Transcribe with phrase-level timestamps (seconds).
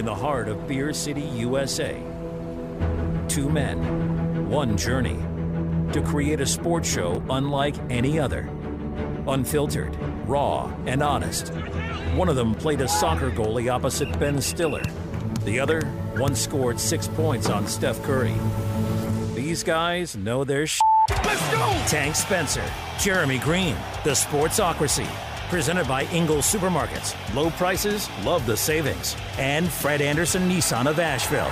[0.00, 1.92] in the heart of Beer City, USA.
[3.28, 5.18] Two men, one journey
[5.92, 8.48] to create a sports show unlike any other.
[9.28, 9.94] Unfiltered,
[10.26, 11.48] raw, and honest.
[12.14, 14.82] One of them played a soccer goalie opposite Ben Stiller.
[15.44, 15.82] The other
[16.16, 18.34] once scored six points on Steph Curry.
[19.34, 20.80] These guys know their sh.
[21.10, 21.58] Let's go!
[21.88, 22.64] Tank Spencer,
[22.98, 25.29] Jeremy Greene, The Sportsocracy.
[25.50, 27.16] Presented by Ingles Supermarkets.
[27.34, 29.16] Low prices, love the savings.
[29.36, 31.50] And Fred Anderson Nissan of Asheville.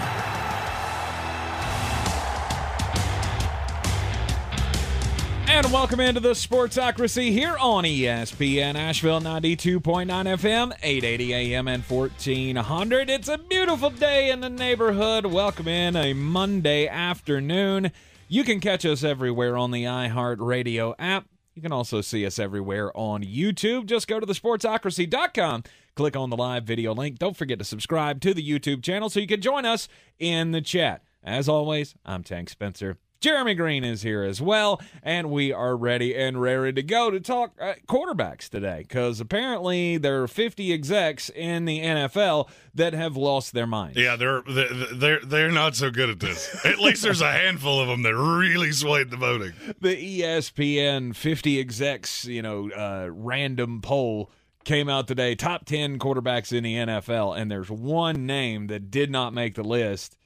[5.48, 13.10] And welcome into the Sportsocracy here on ESPN Asheville 92.9 FM, 880 AM and 1400.
[13.10, 15.26] It's a beautiful day in the neighborhood.
[15.26, 17.90] Welcome in a Monday afternoon.
[18.28, 21.24] You can catch us everywhere on the iHeartRadio app.
[21.58, 23.86] You can also see us everywhere on YouTube.
[23.86, 25.64] Just go to thesportsocracy.com,
[25.96, 27.18] click on the live video link.
[27.18, 29.88] Don't forget to subscribe to the YouTube channel so you can join us
[30.20, 31.02] in the chat.
[31.24, 32.98] As always, I'm Tank Spencer.
[33.20, 37.18] Jeremy Greene is here as well, and we are ready and raring to go to
[37.18, 43.16] talk uh, quarterbacks today because apparently there are 50 execs in the NFL that have
[43.16, 43.98] lost their minds.
[43.98, 46.64] Yeah, they're they're they're, they're not so good at this.
[46.64, 49.52] At least there's a handful of them that really swayed the voting.
[49.80, 54.30] The ESPN 50 execs, you know, uh, random poll
[54.64, 55.34] came out today.
[55.34, 59.64] Top 10 quarterbacks in the NFL, and there's one name that did not make the
[59.64, 60.16] list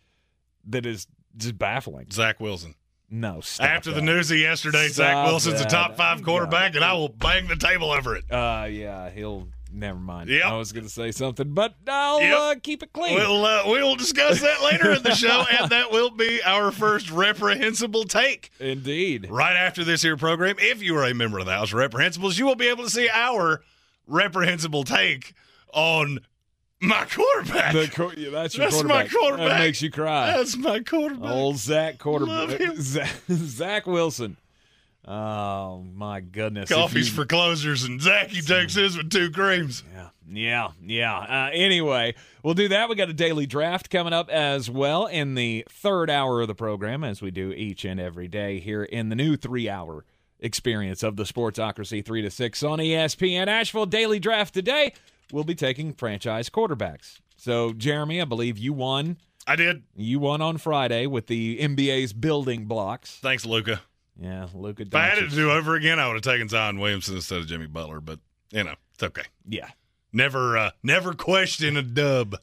[0.67, 1.07] that is
[1.39, 2.09] just baffling.
[2.13, 2.75] Zach Wilson.
[3.15, 4.03] No, stop After the that.
[4.03, 7.57] news of yesterday, Zach Stop Wilson's a top five quarterback, and I will bang the
[7.57, 8.25] table over it.
[8.33, 9.49] Uh, yeah, he'll.
[9.75, 10.29] Never mind.
[10.29, 10.45] Yep.
[10.45, 12.39] I was going to say something, but I'll Yep.
[12.39, 13.15] uh, keep it clean.
[13.15, 17.11] We'll uh, we'll discuss that later in the show, and that will be our first
[17.11, 18.51] reprehensible take.
[18.61, 19.29] Indeed.
[19.31, 22.39] Right after this here program, if you are a member of the House of Reprehensibles,
[22.39, 23.63] you will be able to see our
[24.07, 25.33] reprehensible take
[25.73, 26.21] on
[26.83, 27.73] my quarterback.
[27.73, 29.11] The yeah, that's your That's my quarterback.
[29.13, 29.49] quarterback.
[29.49, 30.27] That makes you cry.
[30.37, 31.31] That's my quarterback.
[31.31, 32.61] Old Zach Love quarterback.
[32.61, 32.75] him.
[32.81, 34.37] Zach, Zach Wilson.
[35.05, 36.71] Oh my goodness!
[36.71, 39.83] Coffees you- for closers, and Zachy takes his with two creams.
[39.93, 41.19] Yeah, yeah, yeah.
[41.19, 42.89] Uh, anyway, we'll do that.
[42.89, 46.55] We got a daily draft coming up as well in the third hour of the
[46.55, 50.05] program, as we do each and every day here in the new three-hour
[50.39, 53.87] experience of the Sportsocracy, three to six on ESPN Asheville.
[53.87, 54.95] Daily draft today.
[55.33, 57.21] We'll be taking franchise quarterbacks.
[57.37, 59.17] So, Jeremy, I believe you won.
[59.47, 59.83] I did.
[59.97, 63.19] You won on Friday with the NBA's building blocks.
[63.23, 63.81] Thanks, Luka.
[64.21, 64.83] Yeah, Luka.
[64.83, 67.39] If I had it to do over again, I would have taken Zion Williamson instead
[67.39, 68.01] of Jimmy Butler.
[68.01, 69.25] But you know, it's okay.
[69.49, 69.69] Yeah.
[70.15, 72.37] Never, uh, never question a dub.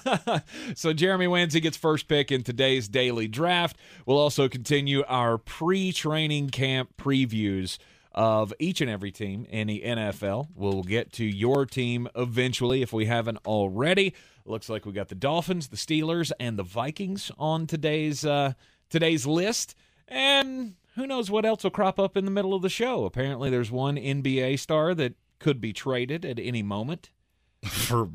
[0.76, 1.52] so Jeremy wins.
[1.52, 3.76] He gets first pick in today's daily draft.
[4.06, 7.78] We'll also continue our pre-training camp previews
[8.12, 10.48] of each and every team in the NFL.
[10.54, 14.14] We'll get to your team eventually if we haven't already.
[14.44, 18.54] Looks like we got the Dolphins, the Steelers, and the Vikings on today's uh,
[18.88, 19.74] today's list.
[20.08, 23.04] And who knows what else will crop up in the middle of the show?
[23.04, 27.10] Apparently, there's one NBA star that could be traded at any moment.
[27.64, 28.08] For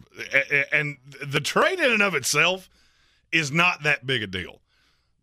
[0.71, 2.69] and the trade in and of itself
[3.31, 4.61] is not that big a deal.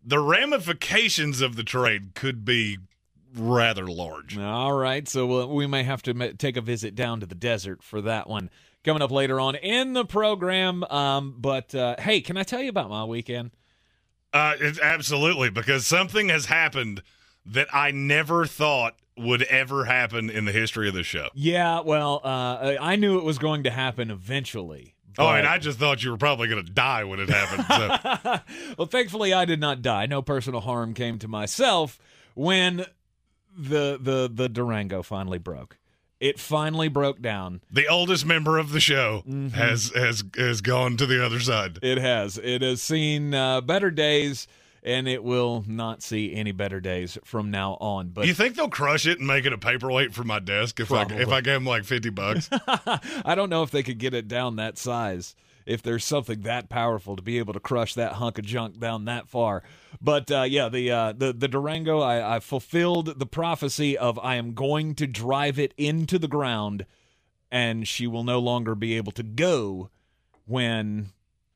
[0.03, 2.77] The ramifications of the trade could be
[3.35, 4.37] rather large.
[4.37, 7.83] All right, so we'll, we may have to take a visit down to the desert
[7.83, 8.49] for that one
[8.83, 10.83] coming up later on in the program.
[10.85, 13.51] Um, but uh, hey, can I tell you about my weekend?
[14.31, 17.03] Uh, it's absolutely because something has happened
[17.45, 21.29] that I never thought would ever happen in the history of the show.
[21.35, 24.95] Yeah, well, uh, I knew it was going to happen eventually.
[25.19, 27.65] Oh, but- and I just thought you were probably going to die when it happened.
[27.67, 28.39] So.
[28.77, 30.07] well, thankfully, I did not die.
[30.07, 31.99] No personal harm came to myself
[32.33, 32.85] when
[33.57, 35.77] the the the Durango finally broke.
[36.19, 37.61] It finally broke down.
[37.69, 39.49] the oldest member of the show Mm-hmm.
[39.49, 41.79] has has has gone to the other side.
[41.81, 42.37] It has.
[42.37, 44.47] It has seen uh, better days,
[44.83, 48.09] and it will not see any better days from now on.
[48.09, 50.93] But you think they'll crush it and make it a paperweight for my desk if
[50.93, 52.47] I if I gave them like fifty bucks?
[52.67, 55.35] I don't know if they could get it down that size.
[55.65, 59.05] If there's something that powerful to be able to crush that hunk of junk down
[59.05, 59.63] that far,
[60.01, 64.35] but uh, yeah, the uh, the the Durango, I, I fulfilled the prophecy of I
[64.35, 66.85] am going to drive it into the ground,
[67.51, 69.89] and she will no longer be able to go
[70.45, 71.11] when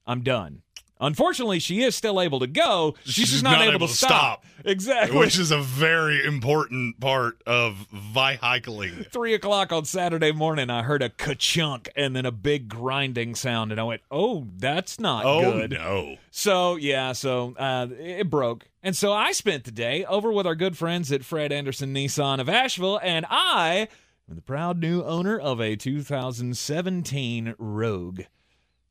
[0.06, 0.62] I'm done.
[1.00, 2.96] Unfortunately, she is still able to go.
[3.04, 4.46] She's, She's just not, not able, able to to stop.
[4.66, 5.18] Exactly.
[5.18, 9.06] Which is a very important part of vehiculing.
[9.12, 13.72] three o'clock on Saturday morning, I heard a ka-chunk and then a big grinding sound,
[13.72, 15.46] and I went, "Oh, that's not good.
[15.46, 16.18] Oh good." no!
[16.32, 20.56] So yeah, so uh, it broke, and so I spent the day over with our
[20.56, 23.88] good friends at Fred Anderson Nissan of Asheville, and I
[24.30, 28.22] am the proud new owner of a 2017 Rogue.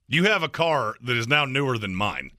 [0.09, 2.31] You have a car that is now newer than mine.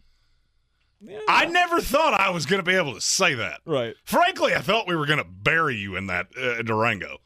[1.01, 1.19] Yeah.
[1.27, 3.61] I never thought I was going to be able to say that.
[3.65, 3.95] right.
[4.03, 7.17] Frankly, I thought we were going to bury you in that uh, Durango.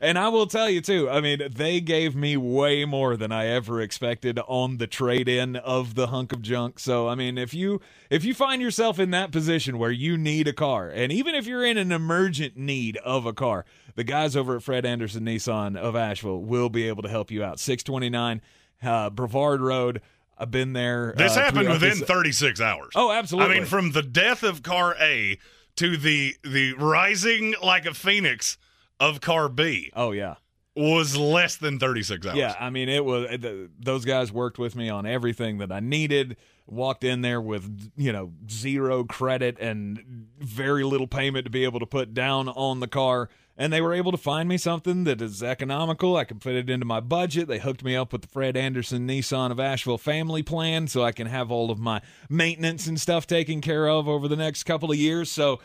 [0.00, 1.08] And I will tell you too.
[1.08, 5.94] I mean, they gave me way more than I ever expected on the trade-in of
[5.94, 6.78] the hunk of junk.
[6.78, 10.48] So, I mean, if you if you find yourself in that position where you need
[10.48, 13.64] a car, and even if you're in an emergent need of a car,
[13.94, 17.42] the guys over at Fred Anderson Nissan of Asheville will be able to help you
[17.44, 17.60] out.
[17.60, 18.42] 629
[18.82, 20.00] uh, Brevard Road.
[20.38, 21.14] I've been there.
[21.16, 22.92] This uh, happened within this- 36 hours.
[22.94, 23.54] Oh, absolutely.
[23.56, 25.38] I mean, from the death of car A
[25.76, 28.58] to the the rising like a phoenix
[28.98, 30.36] of car B oh yeah.
[30.74, 32.36] was less than 36 hours.
[32.36, 35.80] Yeah, I mean, it was th- those guys worked with me on everything that I
[35.80, 36.36] needed.
[36.66, 41.80] Walked in there with you know zero credit and very little payment to be able
[41.80, 45.22] to put down on the car, and they were able to find me something that
[45.22, 46.16] is economical.
[46.16, 47.48] I can fit it into my budget.
[47.48, 51.12] They hooked me up with the Fred Anderson Nissan of Asheville family plan, so I
[51.12, 54.90] can have all of my maintenance and stuff taken care of over the next couple
[54.90, 55.30] of years.
[55.30, 55.60] So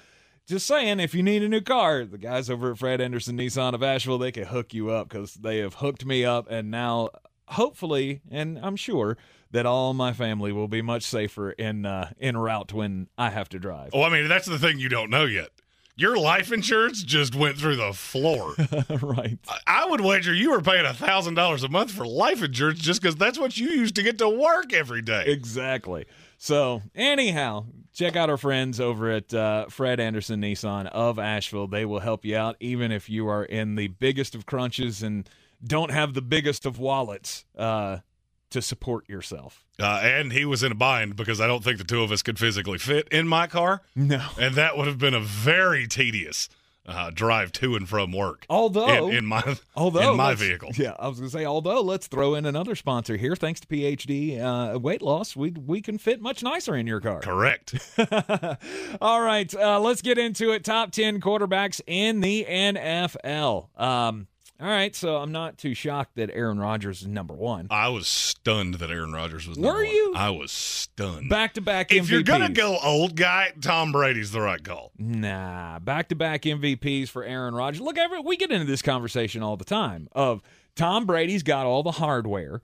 [0.48, 3.74] just saying, if you need a new car, the guys over at Fred Anderson Nissan
[3.74, 6.48] of Asheville, they can hook you up because they have hooked me up.
[6.50, 7.10] And now,
[7.48, 9.18] hopefully, and I'm sure
[9.52, 13.50] that all my family will be much safer in uh, in route when I have
[13.50, 13.92] to drive.
[13.94, 15.50] Oh, I mean, that's the thing you don't know yet.
[15.96, 18.56] Your life insurance just went through the floor.
[19.02, 19.38] right.
[19.68, 23.18] I- would wager you were paying thousand dollars a month for life insurance just because
[23.18, 25.26] that's what you use to get to work every day.
[25.28, 26.06] Exactly.
[26.38, 31.68] So, anyhow, check out our friends over at uh, Fred Anderson Nissan of Asheville.
[31.68, 35.30] They will help you out, even if you are in the biggest of crunches and
[35.64, 37.98] don't have the biggest of wallets uh,
[38.52, 39.66] to support yourself.
[39.80, 42.22] Uh, and he was in a bind because I don't think the two of us
[42.22, 44.22] could physically fit in my car, No.
[44.40, 46.48] and that would have been a very tedious
[46.88, 48.44] uh, drive to and from work.
[48.50, 50.72] Although, in, in my although in my vehicle.
[50.76, 53.36] Yeah, I was going to say, although let's throw in another sponsor here.
[53.36, 57.20] Thanks to PhD uh, weight loss, we we can fit much nicer in your car.
[57.22, 57.76] Correct.
[59.02, 60.64] All right, uh, let's get into it.
[60.64, 63.80] Top 10 quarterbacks in the NFL.
[63.80, 64.28] Um,
[64.62, 67.68] all right, so I'm not too shocked that Aaron Rodgers is number one.
[67.72, 69.58] I was stunned that Aaron Rodgers was.
[69.58, 69.94] number Were one.
[69.94, 70.14] you?
[70.16, 71.30] I was stunned.
[71.30, 71.98] Back to back MVPs.
[71.98, 74.92] if you're gonna go old guy, Tom Brady's the right call.
[74.98, 77.82] Nah, back to back MVPs for Aaron Rodgers.
[77.82, 80.42] Look, every, we get into this conversation all the time of
[80.76, 82.62] Tom Brady's got all the hardware.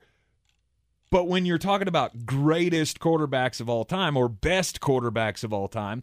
[1.10, 5.66] But when you're talking about greatest quarterbacks of all time or best quarterbacks of all
[5.66, 6.02] time,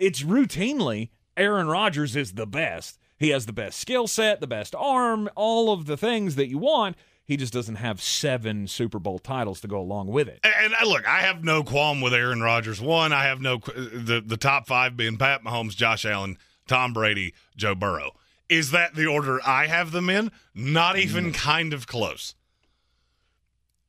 [0.00, 2.98] it's routinely Aaron Rodgers is the best.
[3.18, 6.58] He has the best skill set, the best arm, all of the things that you
[6.58, 6.96] want.
[7.24, 10.38] He just doesn't have seven Super Bowl titles to go along with it.
[10.44, 12.80] And, and I- look, I have no qualm with Aaron Rodgers.
[12.80, 16.92] One, I have no uh, the the top five being Pat Mahomes, Josh Allen, Tom
[16.92, 18.12] Brady, Joe Burrow.
[18.48, 20.30] Is that the order I have them in?
[20.54, 21.00] Not mm.
[21.00, 22.34] even kind of close.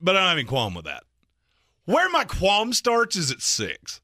[0.00, 1.04] But I don't have any qualm with that.
[1.84, 4.00] Where my qualm starts is at six.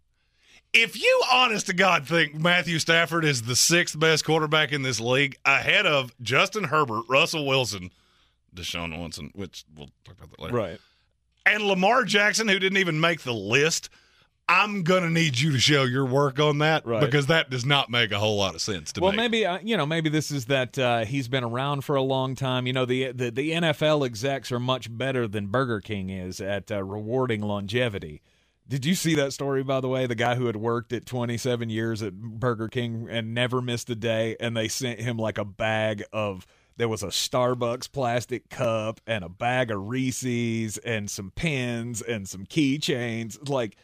[0.77, 4.99] If you, honest to God, think Matthew Stafford is the sixth best quarterback in this
[4.99, 7.91] league, ahead of Justin Herbert, Russell Wilson,
[8.55, 10.81] Deshaun Watson, which we'll talk about that later, Right.
[11.47, 13.89] and Lamar Jackson, who didn't even make the list,
[14.49, 17.01] I'm gonna need you to show your work on that Right.
[17.01, 19.17] because that does not make a whole lot of sense to Well, me.
[19.17, 22.03] Well, maybe uh, you know, maybe this is that uh, he's been around for a
[22.03, 22.67] long time.
[22.67, 26.71] You know, the the, the NFL execs are much better than Burger King is at
[26.71, 28.21] uh, rewarding longevity.
[28.67, 30.07] Did you see that story, by the way?
[30.07, 33.95] The guy who had worked at 27 years at Burger King and never missed a
[33.95, 36.47] day, and they sent him like a bag of.
[36.77, 42.29] There was a Starbucks plastic cup and a bag of Reese's and some pins and
[42.29, 43.49] some keychains.
[43.49, 43.77] Like,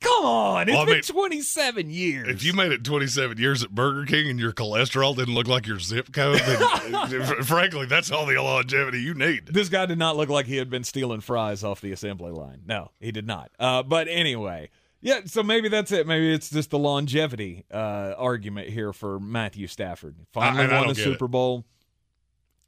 [0.00, 0.68] come on!
[0.68, 2.28] It's Well, I been mean, 27 years.
[2.28, 5.66] if you made it 27 years at Burger King and your cholesterol didn't look like
[5.66, 9.46] your zip code, then frankly, that's all the longevity you need.
[9.46, 12.62] This guy did not look like he had been stealing fries off the assembly line.
[12.66, 13.50] No, he did not.
[13.58, 15.20] Uh, but anyway, yeah.
[15.26, 16.06] So maybe that's it.
[16.06, 20.16] Maybe it's just the longevity uh, argument here for Matthew Stafford.
[20.32, 21.64] Finally I won a don't Super Bowl.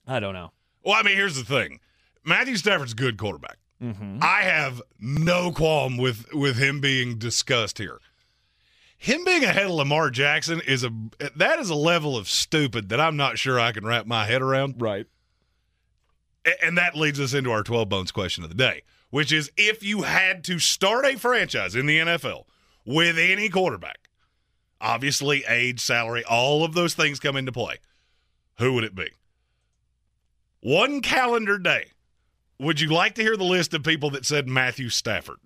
[0.06, 0.52] I don't know.
[0.84, 1.80] Well, I mean, here's the thing:
[2.24, 3.58] Matthew Stafford's a good quarterback.
[3.82, 4.18] Mm-hmm.
[4.22, 7.98] I have no qualm with with him being discussed here.
[8.96, 10.92] Him being ahead of Lamar Jackson is a
[11.34, 14.42] that is a level of stupid that I'm not sure I can wrap my head
[14.42, 14.80] around.
[14.80, 15.06] Right.
[16.62, 19.82] And that leads us into our 12 bones question of the day, which is if
[19.82, 22.44] you had to start a franchise in the NFL
[22.84, 24.08] with any quarterback,
[24.80, 27.78] obviously age, salary, all of those things come into play,
[28.58, 29.10] who would it be?
[30.60, 31.91] One calendar day.
[32.62, 35.38] Would you like to hear the list of people that said Matthew Stafford?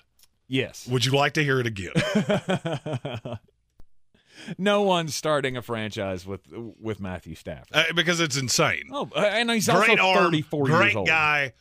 [0.49, 0.87] Yes.
[0.87, 1.93] Would you like to hear it again?
[4.59, 7.69] no one's starting a franchise with with Matthew Stafford.
[7.75, 8.85] Uh, because it's insane.
[8.93, 11.07] Oh, and he's great also arm, 34 great years old.
[11.09, 11.53] guy.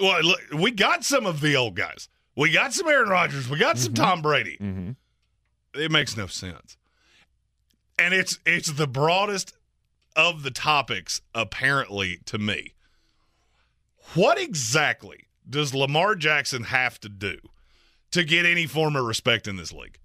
[0.00, 2.08] Well, look, we got some of the old guys.
[2.36, 3.48] We got some Aaron Rodgers.
[3.48, 4.02] We got some Mm-hmm.
[4.04, 4.56] Tom Brady.
[4.56, 4.90] hmm
[5.74, 6.76] It makes no sense.
[7.98, 9.56] And it's it's the broadest
[10.16, 12.74] of the topics apparently to me.
[14.14, 17.38] What exactly does Lamar Jackson have to do
[18.12, 19.98] to get any form of respect in this league?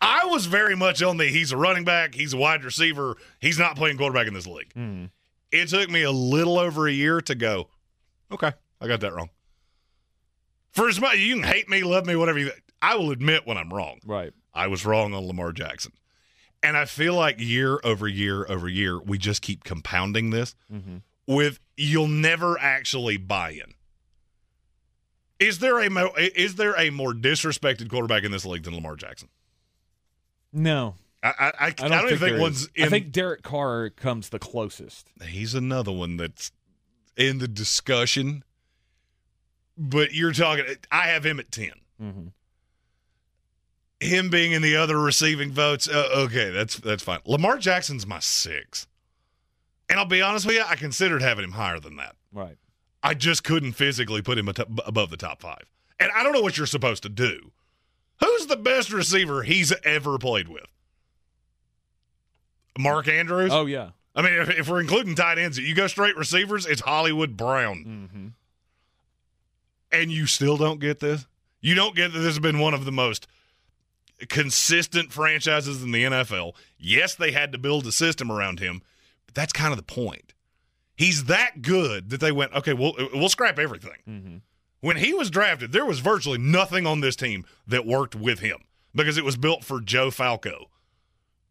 [0.00, 3.58] I was very much on the he's a running back, he's a wide receiver, he's
[3.58, 4.72] not playing quarterback in this league.
[4.74, 5.06] hmm
[5.50, 7.68] It took me a little over a year to go,
[8.30, 9.30] okay, I got that wrong.
[10.72, 12.50] For as much you can hate me, love me, whatever you
[12.82, 14.00] I will admit when I'm wrong.
[14.04, 14.32] Right.
[14.52, 15.92] I was wrong on Lamar Jackson.
[16.62, 20.98] And I feel like year over year over year, we just keep compounding this hmm
[21.26, 23.74] with you'll never actually buy in.
[25.38, 28.96] Is there a mo- is there a more disrespected quarterback in this league than Lamar
[28.96, 29.28] Jackson?
[30.52, 32.84] No, I I, I, I I don't, don't, think, think one's in.
[32.84, 35.08] I think Derek Carr comes the closest.
[35.22, 36.52] he's another one that's
[37.16, 38.42] in the discussion.
[39.78, 40.64] But you're talking.
[40.90, 41.72] I have him at ten.
[42.02, 42.26] Mm-hmm.
[44.00, 45.86] Him being in the other receiving votes.
[45.86, 47.20] Uh, okay, that's that's fine.
[47.26, 48.86] Lamar Jackson's my six,
[49.88, 50.64] and I'll be honest with you.
[50.66, 52.16] I considered having him higher than that.
[52.32, 52.56] Right.
[53.02, 55.64] I just couldn't physically put him above the top five.
[56.00, 57.52] And I don't know what you're supposed to do.
[58.20, 60.66] Who's the best receiver he's ever played with?
[62.78, 63.52] Mark Andrews?
[63.52, 63.90] Oh yeah.
[64.14, 67.84] I mean, if, if we're including tight ends, you go straight receivers, it's Hollywood Brown.
[67.86, 68.26] Mm-hmm.
[69.92, 71.26] And you still don't get this?
[71.60, 73.26] You don't get that this has been one of the most
[74.28, 76.54] consistent franchises in the NFL.
[76.78, 78.82] Yes, they had to build a system around him,
[79.36, 80.32] that's kind of the point.
[80.96, 83.98] He's that good that they went, okay, we'll, we'll scrap everything.
[84.08, 84.36] Mm-hmm.
[84.80, 88.64] When he was drafted, there was virtually nothing on this team that worked with him
[88.94, 90.64] because it was built for Joe Flacco.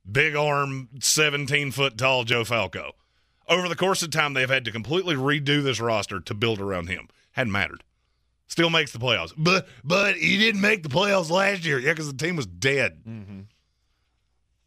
[0.10, 2.92] Big arm, 17 foot tall Joe Flacco.
[3.48, 6.88] Over the course of time, they've had to completely redo this roster to build around
[6.88, 7.08] him.
[7.34, 7.84] Hadn't mattered.
[8.48, 9.34] Still makes the playoffs.
[9.38, 11.80] But but he didn't make the playoffs last year.
[11.80, 13.02] Yeah, because the team was dead.
[13.08, 13.40] Mm-hmm.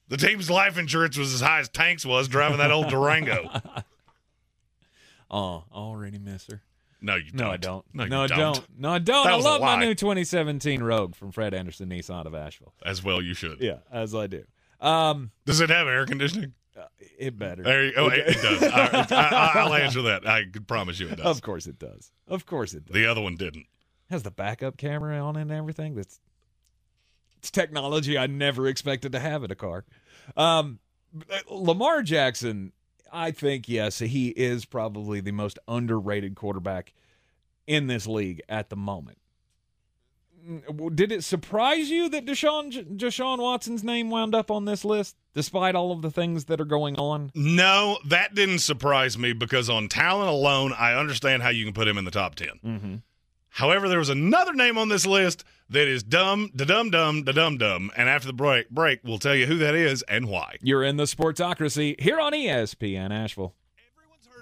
[0.09, 3.51] The team's life insurance was as high as Tanks was driving that old Durango.
[5.31, 6.63] Oh, already miss her.
[7.01, 7.37] No, you don't.
[7.37, 7.85] No, I don't.
[7.93, 8.39] No, no I don't.
[8.39, 8.67] don't.
[8.79, 9.25] No, I don't.
[9.25, 12.73] That I love my new 2017 Rogue from Fred Anderson Nissan of Asheville.
[12.85, 13.61] As well, you should.
[13.61, 14.45] Yeah, as I do.
[14.81, 16.55] Um, Does it have air conditioning?
[17.19, 17.63] it better.
[17.87, 18.63] You, oh, it, it does.
[18.73, 20.27] I, I, I'll answer that.
[20.27, 21.27] I can promise you it does.
[21.27, 22.13] Of course it does.
[22.27, 22.95] Of course it does.
[22.95, 23.67] The other one didn't.
[24.11, 25.95] has the backup camera on and everything.
[25.95, 26.21] That's
[27.39, 29.85] it's technology I never expected to have in a car.
[30.37, 30.79] Um,
[31.49, 32.73] Lamar Jackson,
[33.13, 36.93] I think yes, he is probably the most underrated quarterback
[37.67, 39.19] in this league at the moment.
[40.47, 45.17] Mm, Did it surprise you that Deshaun Deshaun Watson's name wound up on this list,
[45.35, 47.31] despite all of the things that are going on?
[47.35, 51.89] No, that didn't surprise me because on talent alone, I understand how you can put
[51.89, 52.49] him in the top 10.
[52.65, 52.95] Mm-hmm.
[53.59, 57.33] However, there was another name on this list that is dumb, da dum dum, da
[57.33, 57.91] dum dum.
[57.97, 60.59] And after the break, break, we'll tell you who that is and why.
[60.63, 63.57] You're in the Sportsocracy here on ESPN Asheville.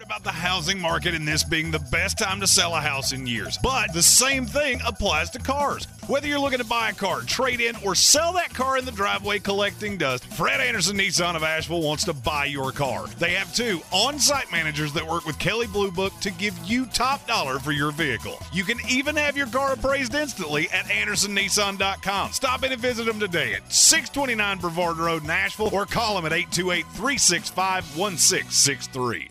[0.03, 3.27] About the housing market and this being the best time to sell a house in
[3.27, 3.59] years.
[3.63, 5.89] But the same thing applies to cars.
[6.07, 8.93] Whether you're looking to buy a car, trade in, or sell that car in the
[8.93, 13.07] driveway collecting dust, Fred Anderson Nissan of Asheville wants to buy your car.
[13.19, 16.87] They have two on site managers that work with Kelley Blue Book to give you
[16.87, 18.39] top dollar for your vehicle.
[18.53, 22.33] You can even have your car appraised instantly at AndersonNissan.com.
[22.33, 26.33] Stop in and visit them today at 629 Brevard Road, Nashville, or call them at
[26.33, 29.31] 828 365 1663.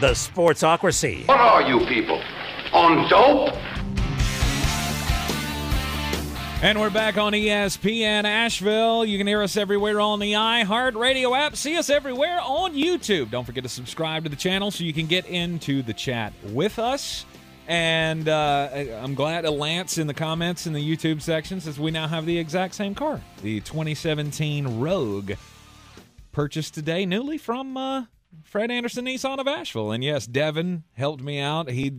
[0.00, 1.28] The Sportsocracy.
[1.28, 2.22] What are you people?
[2.72, 3.54] On dope?
[6.62, 9.04] And we're back on ESPN Asheville.
[9.04, 11.54] You can hear us everywhere on the iHeart Radio app.
[11.54, 13.30] See us everywhere on YouTube.
[13.30, 16.78] Don't forget to subscribe to the channel so you can get into the chat with
[16.78, 17.26] us.
[17.68, 18.70] And uh,
[19.02, 22.38] I'm glad Lance in the comments in the YouTube section says we now have the
[22.38, 25.32] exact same car, the 2017 Rogue,
[26.32, 28.04] purchased today newly from uh,
[28.44, 29.92] Fred Anderson Nissan of Asheville.
[29.92, 31.70] And yes, Devin helped me out.
[31.70, 31.92] He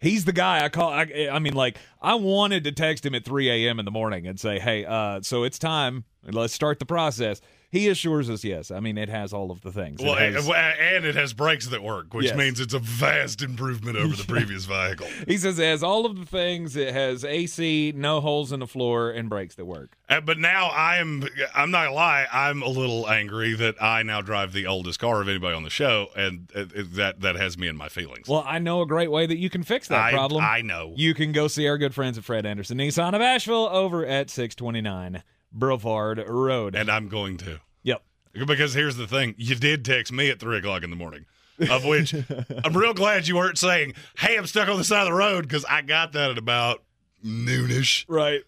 [0.00, 0.90] he's the guy I call.
[0.90, 3.78] I, I mean, like I wanted to text him at 3 a.m.
[3.78, 6.04] in the morning and say, "Hey, uh, so it's time.
[6.24, 7.40] Let's start the process.
[7.70, 8.70] He assures us, yes.
[8.70, 10.00] I mean, it has all of the things.
[10.00, 12.36] It Well, has- and, it has brakes that work, which Yes.
[12.36, 15.06] means it's a vast improvement over the previous vehicle.
[15.26, 16.76] he says it has all of the things.
[16.76, 19.96] It has AC, no holes in the floor, and brakes that work.
[20.08, 24.02] Uh, but now I am, I'm not gonna lie, I'm a little angry that I
[24.02, 27.36] now drive the oldest car of anybody on the show, and uh, uh, that that
[27.36, 28.28] has me in my feelings.
[28.28, 30.42] Well, I know a great way that you can fix that I, problem.
[30.42, 30.94] I know.
[30.96, 34.30] You can go see our good friends at Fred Anderson Nissan of Asheville over at
[34.30, 35.22] 629
[35.52, 36.74] Brevard Road.
[36.74, 37.60] and I'm going to.
[37.82, 38.02] yep.
[38.32, 41.24] Because here's the thing you did text me at 3 o'clock in the morning,
[41.70, 42.14] of which
[42.64, 45.42] I'm real glad you weren't saying, hey, I'm stuck on the side of the road,
[45.42, 46.82] because I got that at about
[47.24, 48.04] noonish.
[48.08, 48.42] Right.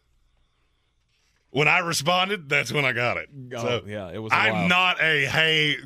[1.52, 3.28] When I responded, that's when I got it.
[3.56, 4.68] Oh, so yeah, it was I'm while.
[4.68, 5.76] not a, hey,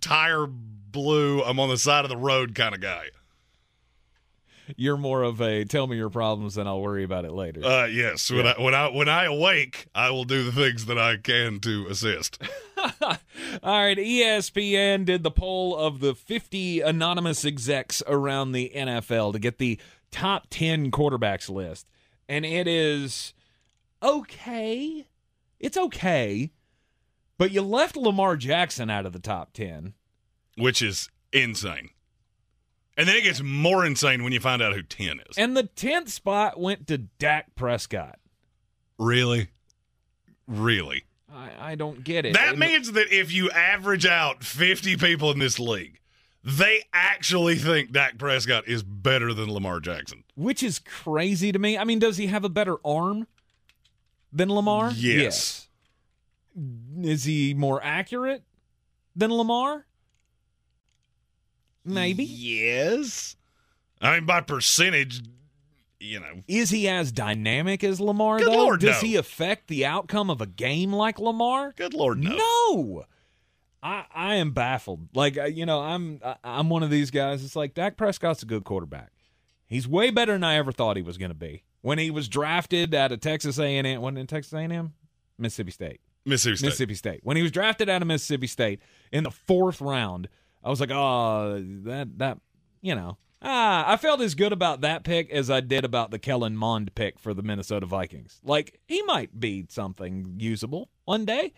[0.00, 3.10] tire blew, I'm on the side of the road kind of guy.
[4.76, 7.64] You're more of a tell me your problems and I'll worry about it later.
[7.64, 10.98] Uh, yes, when I when I when I awake, I will do the things that
[10.98, 12.42] I can to assist.
[13.02, 13.16] All
[13.62, 19.58] right, ESPN did the poll of the 50 anonymous execs around the NFL to get
[19.58, 19.78] the
[20.10, 21.86] top 10 quarterbacks list.
[22.28, 23.34] And it is
[24.02, 25.06] okay.
[25.60, 26.50] It's okay.
[27.38, 29.94] But you left Lamar Jackson out of the top 10.
[30.56, 31.90] which is insane.
[32.96, 35.36] And then it gets more insane when you find out who 10 is.
[35.36, 38.18] And the 10th spot went to Dak Prescott.
[38.98, 39.48] really?
[40.46, 41.04] Really?
[41.34, 42.34] I, I don't get it.
[42.34, 45.98] That means that if you average out 50 people in this league,
[46.44, 50.22] they actually think Dak Prescott is better than Lamar Jackson.
[50.36, 51.76] which is crazy to me.
[51.76, 53.26] I mean, does he have a better arm
[54.32, 54.92] than Lamar?
[54.92, 55.66] Yes.
[56.54, 57.04] Yes.
[57.04, 58.44] Is he more accurate
[59.16, 59.86] than Lamar?
[61.86, 62.24] Maybe.
[62.24, 63.36] Yes.
[64.00, 65.22] I mean, by percentage,
[65.98, 68.56] you know, Is he as dynamic as Lamar Good though?
[68.56, 69.08] Lord, Does no.
[69.08, 71.72] he affect the outcome of a game like Lamar?
[71.76, 72.36] good Lord, no.
[72.36, 73.04] No.
[73.82, 75.08] I, I am baffled.
[75.14, 77.44] Like uh, you know, I'm I, I'm one of these guys.
[77.44, 79.12] It's like Dak Prescott's a good quarterback.
[79.68, 81.62] He's way better than I ever thought he was going to be.
[81.82, 84.92] When he was drafted out of Texas A&M, wasn't it Texas A&M,
[85.38, 86.66] Mississippi State, Mississippi State.
[86.66, 87.20] Mississippi State.
[87.22, 88.80] When he was drafted out of Mississippi State
[89.12, 90.28] in the fourth round,
[90.66, 92.38] I was like, oh, that that
[92.82, 93.18] you know.
[93.40, 96.92] Ah, I felt as good about that pick as I did about the Kellen Mond
[96.96, 98.40] pick for the Minnesota Vikings.
[98.42, 101.52] Like he might be something usable one day.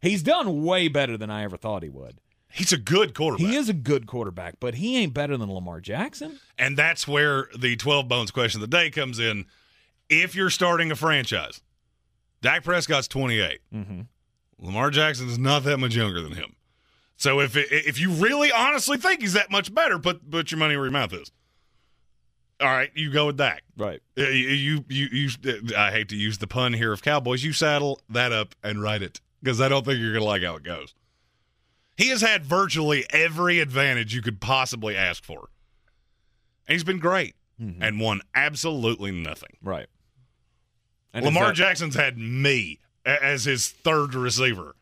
[0.00, 2.20] He's done way better than I ever thought he would.
[2.52, 3.48] He's a good quarterback.
[3.48, 6.38] He is a good quarterback, but he ain't better than Lamar Jackson.
[6.56, 9.46] And that's where the 12 bones question of the day comes in.
[10.08, 11.60] If you're starting a franchise,
[12.42, 13.60] Dak Prescott's 28.
[13.74, 14.00] Mm-hmm.
[14.60, 16.54] Lamar Jackson's not that much younger than him.
[17.16, 20.58] So if it, if you really honestly think he's that much better, put put your
[20.58, 21.32] money where your mouth is.
[22.60, 23.62] All right, you go with Dak.
[23.76, 24.00] Right.
[24.18, 25.76] Uh, You, you you you.
[25.76, 27.44] I hate to use the pun here of Cowboys.
[27.44, 30.56] You saddle that up and write it because I don't think you're gonna like how
[30.56, 30.94] it goes.
[31.96, 35.48] He has had virtually every advantage you could possibly ask for,
[36.66, 39.56] and he's been great and won absolutely nothing.
[39.62, 39.86] Right.
[41.14, 44.76] And Lamar that- Jackson's had me as his third receiver.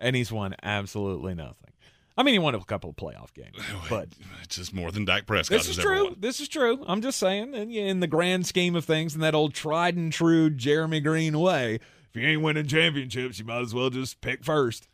[0.00, 1.70] And he's won absolutely nothing.
[2.16, 3.56] I mean, he won a couple of playoff games,
[3.88, 4.08] but
[4.42, 6.14] It's just more than Dak Prescott this is true.
[6.18, 6.84] This is true.
[6.86, 10.12] I'm just saying, in, in the grand scheme of things, in that old tried and
[10.12, 14.44] true Jeremy Greene way, if you ain't winning championships, you might as well just pick
[14.44, 14.88] first.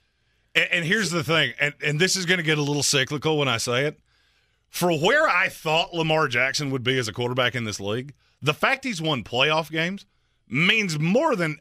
[0.55, 3.39] And, and here's the thing, and, and this is going to get a little cyclical
[3.39, 3.99] when I say it.
[4.69, 8.53] For where I thought Lamar Jackson would be as a quarterback in this league, the
[8.55, 10.05] fact he's won playoff games
[10.49, 11.59] means more than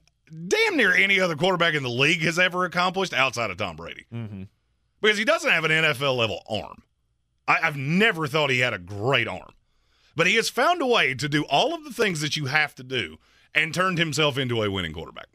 [0.47, 4.05] damn near any other quarterback in the league has ever accomplished outside of Tom Brady.
[4.13, 4.43] Mm-hmm.
[5.01, 6.83] Because he doesn't have an NFL level arm.
[7.47, 9.51] I, I've never thought he had a great arm.
[10.15, 12.73] But he has found a way to do all of the things that you have
[12.75, 13.17] to do
[13.53, 15.27] and turned himself into a winning quarterback.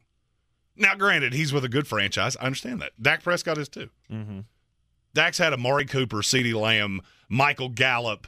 [0.77, 2.37] Now, granted, he's with a good franchise.
[2.39, 2.93] I understand that.
[3.01, 3.91] Dak Prescott is too.
[4.11, 4.41] Mm-hmm.
[5.13, 8.27] Dak's had Amari Cooper, CeeDee Lamb, Michael Gallup.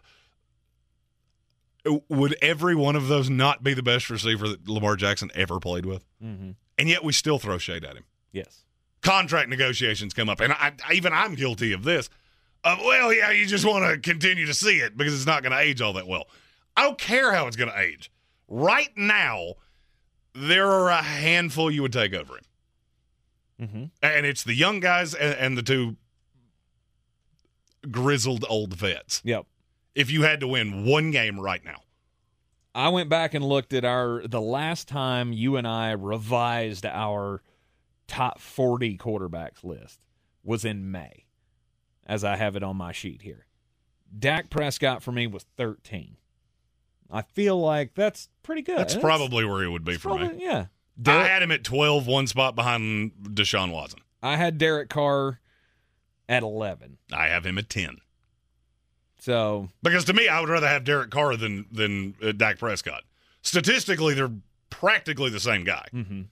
[2.09, 5.85] Would every one of those not be the best receiver that Lamar Jackson ever played
[5.85, 6.05] with?
[6.23, 6.51] Mm-hmm.
[6.79, 8.05] And yet we still throw shade at him.
[8.33, 8.65] Yes.
[9.03, 12.09] Contract negotiations come up, and I, even I'm guilty of this.
[12.63, 15.51] Of, well, yeah, you just want to continue to see it because it's not going
[15.51, 16.29] to age all that well.
[16.77, 18.13] I don't care how it's going to age.
[18.47, 19.55] Right now,
[20.35, 22.45] there are a handful you would take over him.
[23.61, 23.85] Mm-hmm.
[24.03, 25.97] And it's the young guys and, and the two
[27.91, 29.21] grizzled old vets.
[29.25, 29.47] Yep.
[29.95, 31.83] If you had to win one game right now,
[32.75, 37.43] I went back and looked at our the last time you and I revised our
[38.09, 40.01] top 40 quarterbacks list
[40.43, 41.27] was in May,
[42.07, 43.47] as I have it on my sheet here.
[44.19, 46.17] Dak Prescott for me was 13.
[47.11, 48.79] I feel like that's pretty good.
[48.79, 50.27] that's probably where he would be that's for me.
[50.27, 50.67] probably- Yeah.
[51.07, 54.01] I had him at 12, one spot behind Deshaun Watson.
[54.23, 55.41] I had Derek Carr
[56.29, 56.99] at 11.
[57.13, 57.97] I have him at 10.
[59.25, 63.05] So, Because to me, I would rather have Derek Carr than than uh, Dak Prescott.
[63.43, 64.33] Statistically, they're
[64.69, 65.87] practically the same guy.
[65.95, 66.27] mhm.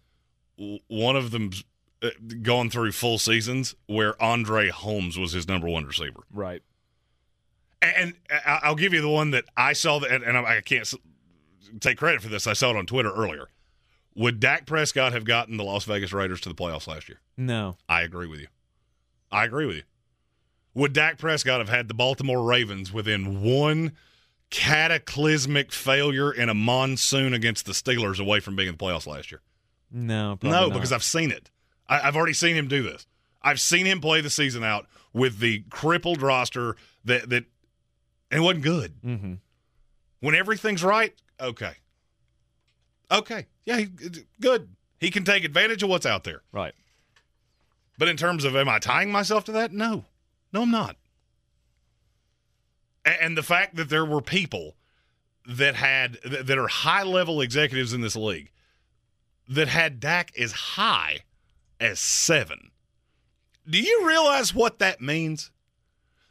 [0.59, 1.63] W- One of them's
[2.03, 2.09] uh,
[2.43, 6.21] gone through full seasons where Andre Holmes was his number one receiver.
[6.33, 6.63] right.
[7.83, 10.61] And, and I- I'll give you the one that I saw that, and, and I
[10.61, 10.93] can't
[11.79, 12.47] take credit for this.
[12.49, 13.49] I saw it on Twitter earlier.
[14.17, 17.21] Would Dak Prescott have gotten the Las Vegas Raiders to the playoffs last year?
[17.37, 17.77] No.
[17.89, 18.49] I agree with you.
[19.31, 19.83] I agree with you.
[20.75, 23.93] Would Dak Prescott have had the Baltimore Ravens within one
[24.51, 29.31] cataclysmic failure in a monsoon against the Steelers away from being in the playoffs last
[29.31, 29.41] year?
[29.91, 30.75] No, probably no, not.
[30.75, 31.51] because I've seen it.
[31.89, 33.07] I, I've already seen him do this.
[33.43, 37.45] I've seen him play the season out with the crippled roster that that
[38.31, 38.95] and it wasn't good.
[39.03, 39.39] Mhm.
[40.21, 41.73] When everything's right, okay,
[43.11, 43.89] okay, yeah, he,
[44.41, 44.69] good.
[45.01, 46.43] He can take advantage of what's out there.
[46.53, 46.75] Right.
[47.99, 49.73] But in terms of am I tying myself to that?
[49.73, 50.05] No.
[50.53, 50.97] No, I'm not.
[53.05, 54.77] And the fact that there were people
[55.47, 58.51] that had that are high level executives in this league
[59.49, 61.21] that had Dak as high
[61.81, 62.71] as seven.
[63.69, 65.51] Do you realize what that means?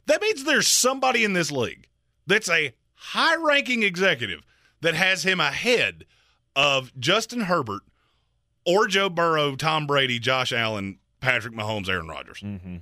[0.06, 1.88] That means there's somebody in this league
[2.26, 4.42] that's a high ranking executive
[4.82, 6.06] that has him ahead
[6.56, 7.82] of Justin Herbert
[8.66, 12.40] or Joe Burrow, Tom Brady, Josh Allen, Patrick Mahomes, Aaron Rodgers.
[12.40, 12.78] Mm-hmm.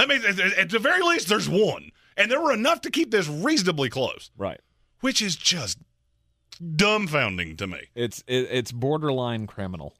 [0.00, 1.90] I mean, at- the very least, there's one.
[2.16, 4.60] And there were enough to keep this reasonably close, Right.
[5.00, 5.78] which is just
[6.62, 7.88] dumbfounding to me.
[7.94, 9.94] It's it, it's borderline criminal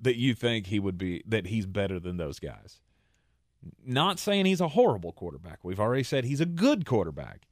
[0.00, 2.80] that you think he would be that he's better than those guys.
[3.84, 5.58] Not saying he's a horrible quarterback.
[5.62, 7.46] We've already said he's a good quarterback.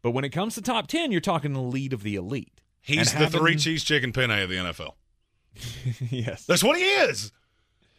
[0.00, 2.62] But when it comes to top 10, you're talking the lead of the elite.
[2.80, 4.92] He's And the three cheese chicken penne of the NFL.
[6.10, 6.46] yes.
[6.46, 7.32] That's what he is.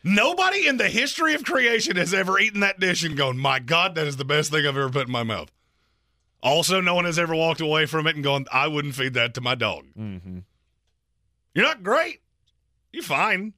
[0.03, 3.95] Nobody in the history of creation has ever eaten that dish and gone, my God,
[3.95, 5.51] that is the best thing I've ever put in my mouth.
[6.41, 9.33] Also, no one has ever walked away from it and gone, I wouldn't feed that
[9.33, 9.85] to my dog.
[9.97, 10.39] Mm-hmm.
[11.53, 12.21] You're not great.
[12.93, 13.53] You're fine.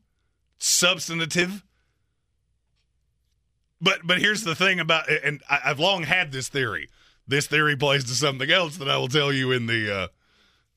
[0.58, 1.64] Substantive.
[3.80, 6.90] But but here's the thing about and I, I've long had this theory.
[7.28, 10.08] This theory plays to something else that I will tell you in the uh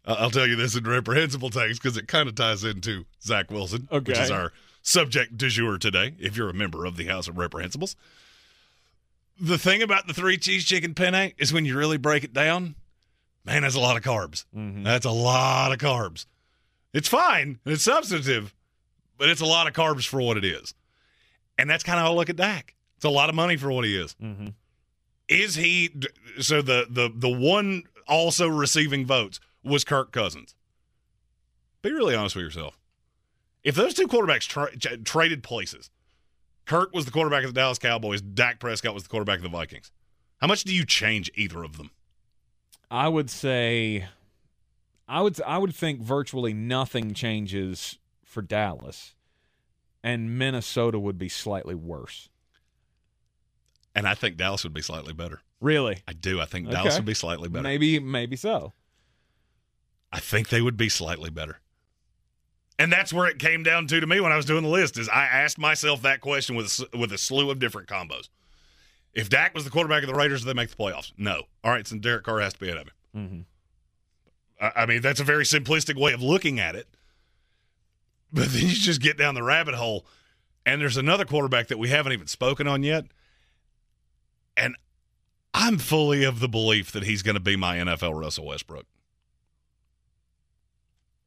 [0.06, 3.88] I'll tell you this in reprehensible takes because it kind of ties into Zach Wilson,
[3.90, 4.52] which is our
[4.84, 7.96] subject du jour today, if you're a member of the House of Reprehensibles.
[9.40, 12.76] The thing about the three cheese chicken penne is when you really break it down,
[13.44, 14.44] man, that's a lot of carbs.
[14.84, 16.26] That's a lot of carbs.
[16.92, 17.58] It's fine.
[17.66, 18.54] It's substantive,
[19.18, 20.74] but it's a lot of carbs for what it is.
[21.58, 22.74] And that's kind of how I look at Dak.
[22.96, 24.14] It's a lot of money for what he is.
[24.22, 24.48] Mm-hmm.
[25.28, 25.90] Is he
[26.38, 30.54] so the the the one also receiving votes was Kirk Cousins.
[31.80, 32.78] Be really honest with yourself.
[33.64, 35.90] If those two quarterbacks tra- tra- traded places,
[36.66, 39.48] Kirk was the quarterback of the Dallas Cowboys, Dak Prescott was the quarterback of the
[39.48, 39.90] Vikings.
[40.40, 41.90] How much do you change either of them?
[42.90, 44.06] I would say
[45.08, 49.14] I would I would think virtually nothing changes for Dallas
[50.02, 52.28] and Minnesota would be slightly worse.
[53.94, 55.40] And I think Dallas would be slightly better.
[55.60, 56.02] Really?
[56.06, 56.40] I do.
[56.40, 56.98] I think Dallas Okay.
[56.98, 57.62] would be slightly better.
[57.62, 58.72] Maybe maybe so.
[60.12, 61.60] I think they would be slightly better.
[62.78, 64.98] And that's where it came down to to me when I was doing the list
[64.98, 68.28] is I asked myself that question with with a slew of different combos.
[69.12, 71.12] If Dak was the quarterback of the Raiders, do they make the playoffs?
[71.16, 71.44] No.
[71.62, 72.94] All right, so Derek Carr has to be ahead of him.
[73.16, 73.40] Mm-hmm.
[74.64, 76.88] I, I mean, that's a very simplistic way of looking at it.
[78.32, 80.04] But then you just get down the rabbit hole,
[80.66, 83.04] and there's another quarterback that we haven't even spoken on yet.
[84.56, 84.74] And
[85.52, 88.86] I'm fully of the belief that he's going to be my NFL Russell Westbrook.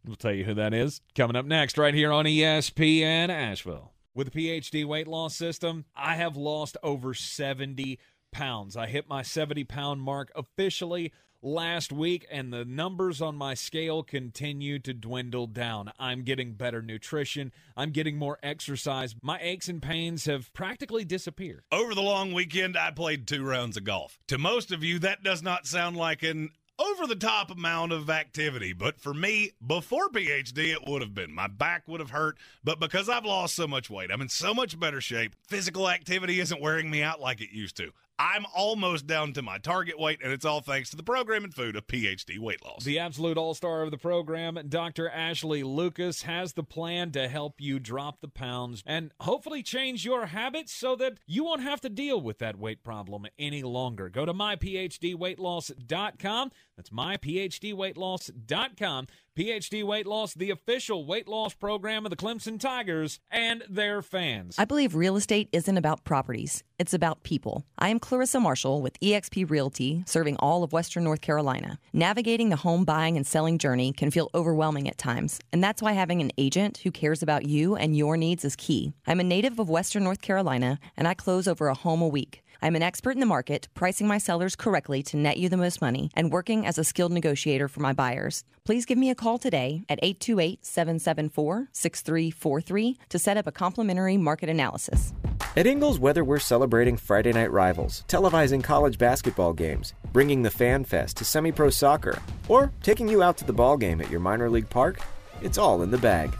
[0.06, 3.94] We'll tell you who that is coming up next, right here on ESPN Asheville.
[4.14, 8.00] With the PhD weight loss system, I have lost over 70
[8.32, 8.76] pounds.
[8.76, 14.04] I hit my 70 pound mark officially last week, and the numbers on my scale
[14.04, 15.92] continue to dwindle down.
[16.00, 19.16] I'm getting better nutrition, I'm getting more exercise.
[19.22, 21.64] My aches and pains have practically disappeared.
[21.72, 24.20] Over the long weekend, I played two rounds of golf.
[24.28, 28.10] To most of you, that does not sound like an over the top amount of
[28.10, 31.34] activity, but for me, before PhD, it would have been.
[31.34, 34.54] My back would have hurt, but because I've lost so much weight, I'm in so
[34.54, 35.36] much better shape.
[35.48, 37.92] Physical activity isn't wearing me out like it used to.
[38.20, 41.54] I'm almost down to my target weight, and it's all thanks to the program and
[41.54, 42.84] food of PhD weight loss.
[42.84, 45.08] The absolute all star of the program, Dr.
[45.08, 50.26] Ashley Lucas, has the plan to help you drop the pounds and hopefully change your
[50.28, 54.10] habits so that you won't have to deal with that weight problem any longer.
[54.10, 56.52] Go to myphdweightloss.com.
[56.76, 59.08] That's myphdweightloss.com.
[59.38, 64.56] PhD Weight Loss, the official weight loss program of the Clemson Tigers and their fans.
[64.58, 67.64] I believe real estate isn't about properties, it's about people.
[67.78, 71.78] I am Clarissa Marshall with eXp Realty, serving all of Western North Carolina.
[71.94, 75.92] Navigating the home buying and selling journey can feel overwhelming at times, and that's why
[75.92, 78.94] having an agent who cares about you and your needs is key.
[79.06, 82.42] I'm a native of Western North Carolina, and I close over a home a week.
[82.62, 85.82] I'm an expert in the market, pricing my sellers correctly to net you the most
[85.82, 88.44] money, and working as a skilled negotiator for my buyers.
[88.66, 94.18] Please give me a call today at 828 774 6343 to set up a complimentary
[94.18, 95.14] market analysis.
[95.56, 100.84] At Ingles, whether we're celebrating Friday night rivals, televising college basketball games, bringing the Fan
[100.84, 104.20] Fest to semi pro soccer, or taking you out to the ball game at your
[104.20, 105.00] minor league park,
[105.42, 106.36] it's all in the bag.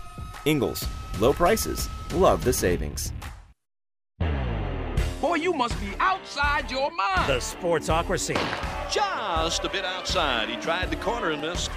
[0.46, 0.88] Ingles,
[1.20, 3.12] low prices, love the savings.
[5.22, 7.28] Boy, you must be outside your mind.
[7.28, 8.38] The Sportsocracy.
[8.92, 10.48] Just a bit outside.
[10.48, 11.72] He tried the corner and missed.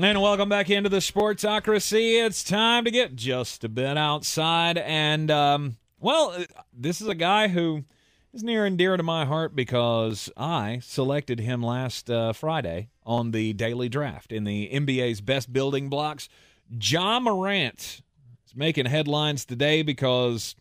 [0.00, 2.26] And welcome back into the Sportsocracy.
[2.26, 4.76] It's time to get just a bit outside.
[4.76, 6.44] And, um, well,
[6.76, 7.84] this is a guy who
[8.32, 13.30] is near and dear to my heart because I selected him last uh, Friday on
[13.30, 16.28] the daily draft in the NBA's best building blocks.
[16.68, 18.02] Ja Morant
[18.44, 20.56] is making headlines today because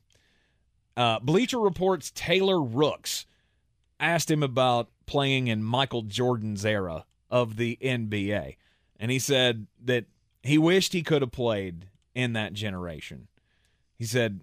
[1.01, 3.25] uh, Bleacher Report's Taylor Rooks
[3.99, 8.57] asked him about playing in Michael Jordan's era of the NBA.
[8.99, 10.05] And he said that
[10.43, 13.29] he wished he could have played in that generation.
[13.95, 14.41] He said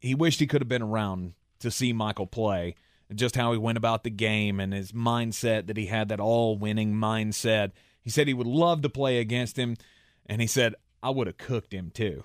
[0.00, 2.74] he wished he could have been around to see Michael play
[3.14, 6.58] just how he went about the game and his mindset that he had that all
[6.58, 7.70] winning mindset.
[8.00, 9.76] He said he would love to play against him.
[10.26, 12.24] And he said, I would have cooked him too.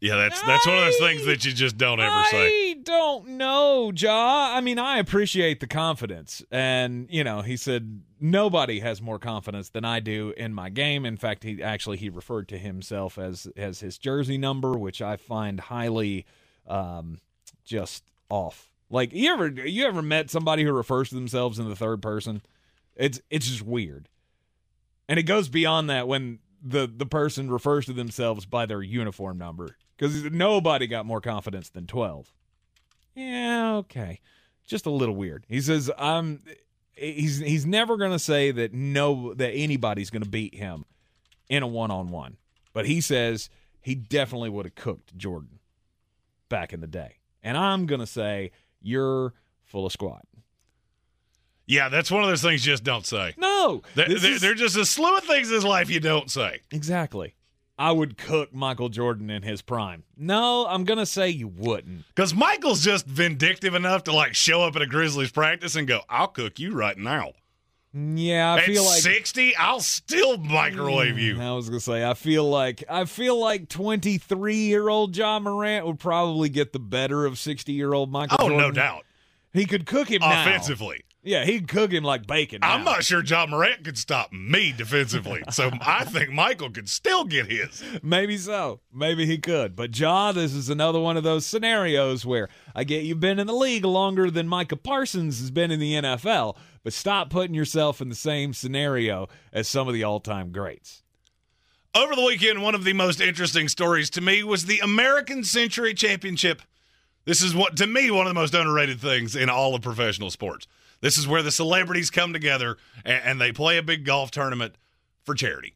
[0.00, 2.65] Yeah, that's that's one of those things that you just don't ever say.
[2.86, 4.54] Don't know, Ja.
[4.54, 6.40] I mean, I appreciate the confidence.
[6.52, 11.04] And, you know, he said nobody has more confidence than I do in my game.
[11.04, 15.16] In fact, he actually he referred to himself as as his jersey number, which I
[15.16, 16.26] find highly
[16.68, 17.18] um
[17.64, 18.70] just off.
[18.88, 22.40] Like you ever you ever met somebody who refers to themselves in the third person?
[22.94, 24.08] It's it's just weird.
[25.08, 29.38] And it goes beyond that when the the person refers to themselves by their uniform
[29.38, 32.32] number because nobody got more confidence than 12
[33.16, 34.20] yeah okay.
[34.66, 35.44] Just a little weird.
[35.48, 36.42] He says i'm
[36.94, 40.84] he's he's never going to say that no that anybody's going to beat him
[41.48, 42.36] in a one-on-one.
[42.72, 43.48] But he says
[43.80, 45.58] he definitely would have cooked jordan
[46.48, 47.16] back in the day.
[47.42, 48.50] And i'm going to say
[48.82, 49.32] you're
[49.64, 50.24] full of squat.
[51.68, 53.34] Yeah, that's one of those things you just don't say.
[53.36, 53.82] no!
[53.96, 56.30] There, this there, is- there are just a slew of things in life you don't
[56.30, 56.60] say.
[56.70, 57.34] exactly
[57.78, 62.04] i would cook michael jordan in his prime no i'm going to say you wouldn't
[62.14, 66.00] Because Michael's just vindictive enough to like show up at a Grizzlies practice and go,
[66.08, 67.32] "I'll cook you right now."
[67.92, 71.40] yeah i at feel like sixty, I'll still microwave mm, you.
[71.40, 75.38] I was gonna say, I feel like I feel like twenty three year old Ja
[75.38, 78.36] Morant would probably get the better of sixty year old Michael.
[78.40, 79.04] Oh, no doubt.
[79.52, 80.44] He could cook him now.
[81.26, 82.60] Yeah, he'd cook him like bacon.
[82.62, 85.42] I'm not sure Ja Morant could stop me defensively.
[85.50, 87.82] so I think Michael could still get his.
[88.00, 88.78] Maybe so.
[88.94, 89.74] Maybe he could.
[89.74, 93.48] But John, this is another one of those scenarios where I get you've been in
[93.48, 98.00] the league longer than Micah Parsons has been in the NFL, but stop putting yourself
[98.00, 101.02] in the same scenario as some of the all time greats.
[101.92, 105.92] Over the weekend, one of the most interesting stories to me was the American Century
[105.92, 106.62] Championship.
[107.24, 110.30] This is what, to me, one of the most underrated things in all of professional
[110.30, 110.68] sports.
[111.00, 114.76] This is where the celebrities come together and, and they play a big golf tournament
[115.24, 115.74] for charity.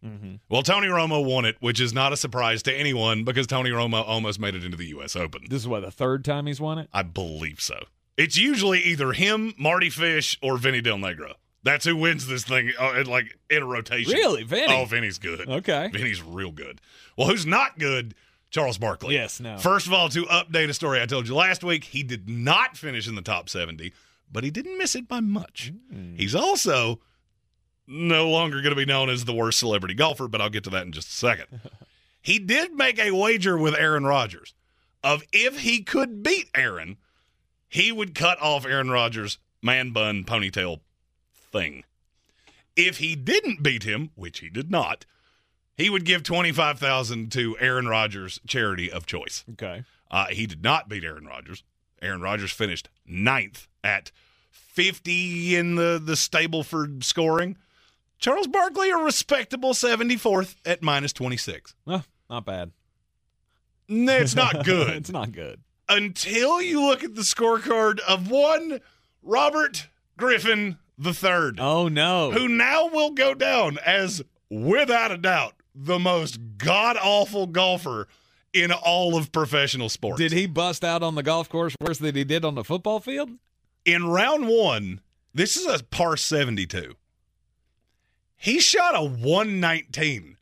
[0.49, 4.07] Well, Tony Romo won it, which is not a surprise to anyone because Tony Romo
[4.07, 5.17] almost made it into the U.S.
[5.17, 5.43] Open.
[5.51, 6.89] This is what the third time he's won it.
[6.93, 7.81] I believe so.
[8.17, 11.33] It's usually either him, Mardy Fish, or Vinny Del Negro.
[11.63, 14.13] That's who wins this thing, uh, like in a rotation.
[14.13, 14.45] Really?
[14.45, 14.73] Vinny?
[14.75, 15.49] Oh, Vinny's good.
[15.49, 15.89] Okay.
[15.93, 16.81] Vinny's real good.
[17.19, 18.15] Well, who's not good?
[18.51, 19.15] Charles Barkley.
[19.15, 19.59] Yes, no.
[19.59, 22.77] First of all, to update a story I told you last week, he did not
[22.77, 23.93] finish in the top 70,
[24.31, 25.73] but he didn't miss it by much.
[25.93, 26.17] Hmm.
[26.17, 27.01] He's also
[27.87, 30.71] no longer going to be known as the worst celebrity golfer, but I'll get to
[30.71, 31.61] that in just a second.
[32.23, 34.55] he did make a wager with Aaron Rodgers
[35.03, 36.97] of if he could beat Aaron,
[37.69, 40.81] he would cut off Aaron Rodgers' man bun ponytail
[41.35, 41.85] thing.
[42.77, 45.05] If he didn't beat him, which he did not,
[45.77, 49.45] he would give 25,000 to Aaron Rodgers' charity of choice.
[49.53, 49.85] Okay.
[50.11, 51.63] Uh, he did not beat Aaron Rodgers.
[52.03, 54.11] Aaron Rodgers finished ninth at
[54.51, 57.57] 50 in the, the Stableford scoring.
[58.19, 61.75] Charles Barkley, a respectable 74th at minus 26.
[61.87, 62.73] Well, not bad.
[63.89, 65.61] No, it's not good it's not good.
[65.89, 68.81] until you look at the scorecard of one
[69.23, 72.31] Robert Griffin the third, Oh no.
[72.31, 78.07] who now will go down as, without a doubt, the most god awful golfer
[78.53, 80.19] in all of professional sports.
[80.19, 83.01] Did he bust out on the golf course worse than he did on the football
[83.01, 83.31] field?
[83.85, 85.01] in round one,
[85.35, 86.95] this is a par 72.
[88.37, 90.37] He shot a 119.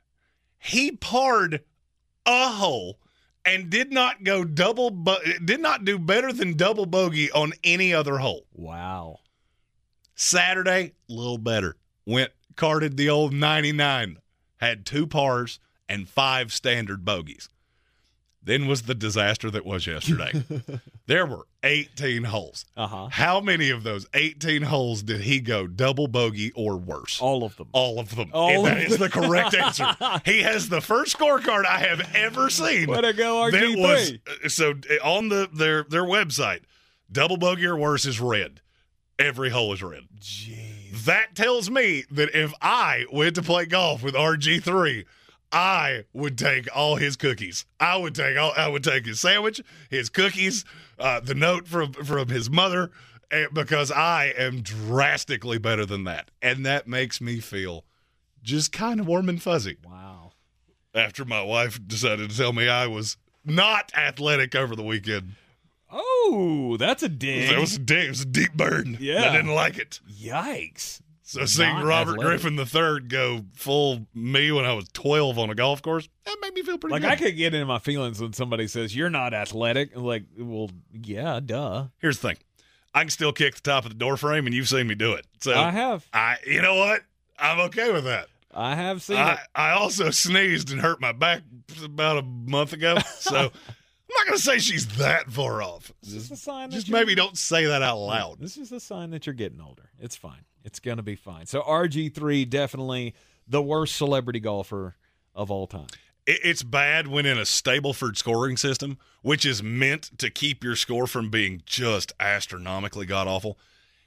[0.59, 1.63] He parred
[2.27, 2.99] a hole
[3.45, 7.95] and did not go double, bo- did not do better than double bogey on any
[7.95, 8.47] other hole.
[8.53, 9.21] Wow.
[10.15, 11.77] Saturday, a little better.
[12.07, 14.19] Went carded the old 99,
[14.57, 17.49] had two pars and five standard bogeys.
[18.49, 20.43] Then was the disaster that was yesterday.
[21.07, 22.65] there were 18 holes.
[22.79, 23.09] Uh-huh.
[23.11, 27.21] How many of those 18 holes did he go double bogey or worse?
[27.21, 27.69] All of them.
[27.73, 28.31] All of them.
[28.33, 29.85] All And that of is the correct answer.
[30.25, 32.89] He has the first scorecard I have ever seen.
[32.89, 33.77] Way to go, RG3.
[33.77, 36.61] was uh, so uh, on the their their website,
[37.13, 38.63] double bogey or worse is red.
[39.19, 40.05] Every hole is red.
[40.19, 41.05] Jeez.
[41.05, 45.05] That tells me that if I went to play golf with RG3,
[45.51, 47.65] I would take all his cookies.
[47.81, 48.53] I would take all.
[48.57, 50.65] I would take his sandwich, his cookies,
[50.99, 52.91] uh, the note from from his mother,
[53.31, 57.85] eh, because I am drastically better than that, and that makes me feel
[58.43, 59.77] just kind of warm and fuzzy.
[59.85, 60.33] Wow.
[60.95, 65.35] After my wife decided to tell me I was not athletic over the weekend,
[65.91, 67.51] Oh, that's a dig.
[67.51, 68.99] it was a deep, it was a deep burn.
[69.01, 69.31] Yeah.
[69.31, 70.01] I didn't like it.
[70.11, 71.01] Yikes.
[71.29, 72.41] So seeing Robert athletic.
[72.41, 76.55] Griffin III go full me when I was 12 on a golf course, that made
[76.55, 77.03] me feel pretty good.
[77.07, 77.27] Like good.
[77.27, 79.95] I could get into my feelings when somebody says you're not athletic.
[79.95, 81.89] Like, well, yeah, duh.
[81.99, 82.39] Here's the thing.
[82.95, 85.13] I can still kick the top of the door frame and you've seen me do
[85.13, 85.27] it.
[85.43, 86.09] So I have.
[86.15, 87.03] I you know what?
[87.39, 88.29] I'm okay with that.
[88.55, 89.39] I have seen I, it.
[89.55, 91.43] I also sneezed and hurt my back
[91.85, 92.97] about a month ago.
[93.19, 93.53] So
[94.19, 95.93] I'm not gonna say she's that far off.
[96.03, 98.41] This is a sign Just maybe don't say that out loud.
[98.41, 99.91] This is a sign that you're getting older.
[100.01, 100.45] It's fine.
[100.65, 101.47] It's gonna be fine.
[101.47, 103.15] So RG3 definitely
[103.47, 104.97] the worst celebrity golfer
[105.35, 105.87] of all time.
[106.27, 111.07] It's bad when in a Stableford scoring system, which is meant to keep your score
[111.07, 113.59] from being just astronomically god awful.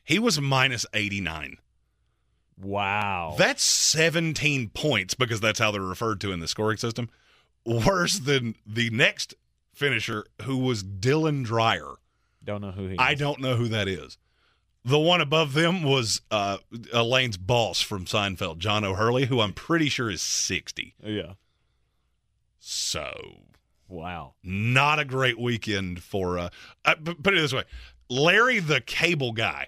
[0.04, 1.58] He was minus 89.
[2.62, 3.36] Wow.
[3.38, 7.10] That's 17 points because that's how they're referred to in the scoring system.
[7.66, 9.34] Worse than the next
[9.74, 11.94] finisher, who was Dylan Dreyer.
[12.44, 13.00] don't know who he is.
[13.00, 14.18] I don't know who that is.
[14.84, 16.58] The one above them was uh,
[16.92, 20.96] Elaine's boss from Seinfeld, John O'Hurley, who I'm pretty sure is 60.
[21.04, 21.34] Yeah.
[22.60, 23.38] So,
[23.88, 24.36] Wow.
[24.44, 26.38] not a great weekend for.
[26.40, 26.50] Uh,
[26.86, 27.64] uh, put it this way
[28.10, 29.68] Larry the Cable Guy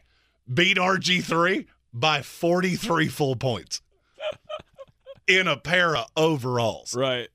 [0.52, 3.82] beat RG3 by 43 full points
[5.28, 6.96] in a pair of overalls.
[6.96, 7.30] Right.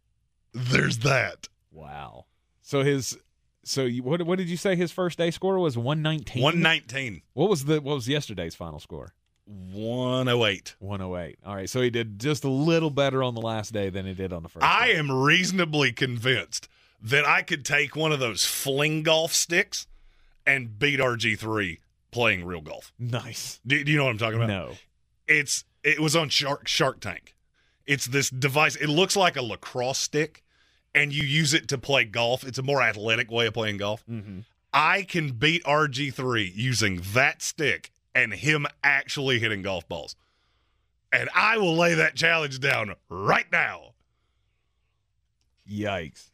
[0.52, 1.48] There's that.
[1.70, 2.24] Wow.
[2.68, 3.16] So his
[3.64, 6.42] so you, what what did you say his first day score was 119?
[6.42, 9.14] 119, What was the what was yesterday's final score?
[9.46, 10.76] 108.
[10.78, 11.38] 108.
[11.46, 11.70] All right.
[11.70, 14.42] So he did just a little better on the last day than he did on
[14.42, 14.66] the first.
[14.66, 14.96] I day.
[14.96, 16.68] am reasonably convinced
[17.00, 19.87] that I could take one of those fling golf sticks
[20.46, 21.78] and beat RG3
[22.11, 22.92] playing real golf.
[22.98, 23.61] nice.
[23.66, 24.48] Do, do you know what I'm talking about?
[24.48, 24.72] No.
[25.26, 27.35] It's it was on Shark Shark Tank.
[27.87, 28.76] It's this device.
[28.76, 30.42] It looks like a lacrosse stick,
[30.94, 32.44] and you use it to play golf.
[32.44, 34.05] It's a more athletic way of playing golf.
[34.11, 34.40] Mm-hmm.
[34.72, 40.14] I can beat RG3 using that stick and him actually hitting golf balls.
[41.12, 43.94] And I will lay that challenge down right now.
[45.70, 46.31] Yikes.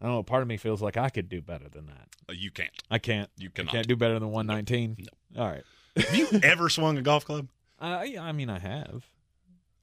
[0.00, 0.22] I don't know.
[0.22, 2.08] Part of me feels like I could do better than that.
[2.28, 2.70] Uh, You can't.
[2.90, 3.28] I can't.
[3.36, 3.72] You cannot.
[3.72, 4.96] can't do better than 119.
[5.34, 5.42] No.
[5.42, 5.62] All right.
[5.96, 9.04] Have you ever swung a golf club Uh, yeah, I mean, I have.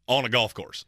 [0.08, 0.86] on a golf course?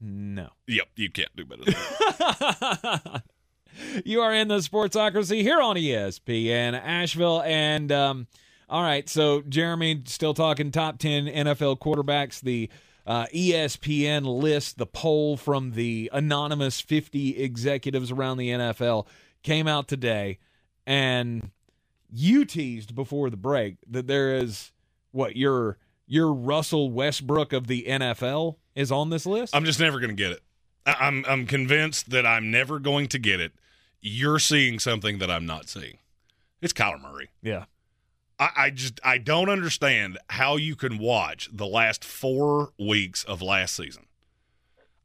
[0.00, 0.48] No.
[0.66, 3.22] Yep, you can't do better than that.
[4.04, 7.42] you are in the Sportsocracy here on ESPN Asheville.
[7.42, 8.26] And, um,
[8.68, 12.40] all right, so Jeremy, still talking top 10 NFL quarterbacks.
[12.40, 12.70] The
[13.06, 19.06] uh, ESPN list, the poll from the anonymous 50 executives around the NFL
[19.42, 20.38] came out today.
[20.86, 21.50] And
[22.10, 24.72] you teased before the break that there is
[25.10, 29.54] what your your Russell Westbrook of the NFL is on this list.
[29.54, 30.40] I'm just never going to get it.
[30.86, 33.52] I- I'm I'm convinced that I'm never going to get it.
[34.00, 35.98] You're seeing something that I'm not seeing.
[36.62, 37.28] It's Kyler Murray.
[37.42, 37.64] yeah.
[38.40, 43.42] I, I just I don't understand how you can watch the last four weeks of
[43.42, 44.06] last season.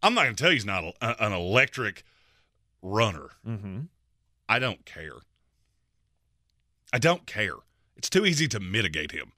[0.04, 2.04] I'm not going to tell you he's not a, an electric
[2.84, 3.30] runner.
[3.48, 3.80] Mm-hmm.
[4.48, 5.16] I don't care.
[6.92, 7.56] I don't care.
[7.98, 9.32] It's too easy to mitigate him.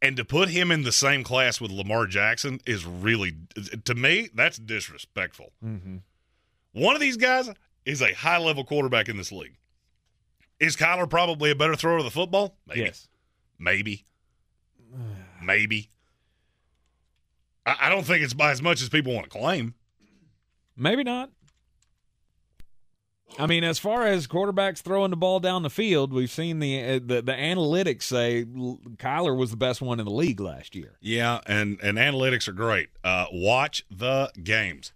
[0.00, 3.32] And to put him in the same class with Lamar Jackson is really,
[3.84, 5.52] to me, that's disrespectful.
[5.64, 5.96] Mm-hmm.
[6.72, 7.50] One of these guys
[7.84, 9.56] is a high level quarterback in this league.
[10.60, 12.56] Is Kyler probably a better thrower of the football?
[12.66, 12.80] Maybe.
[12.80, 13.08] Yes.
[13.58, 14.04] Maybe.
[15.42, 15.90] Maybe.
[17.66, 19.74] I, I don't think it's by as much as people want to claim.
[20.76, 21.30] Maybe not.
[23.38, 26.82] I mean, as far as quarterbacks throwing the ball down the field, we've seen the
[26.82, 30.96] uh, the, the analytics say Kyler was the best one in the league last year.
[31.00, 32.88] Yeah, and and analytics are great.
[33.04, 34.92] Uh, watch the games.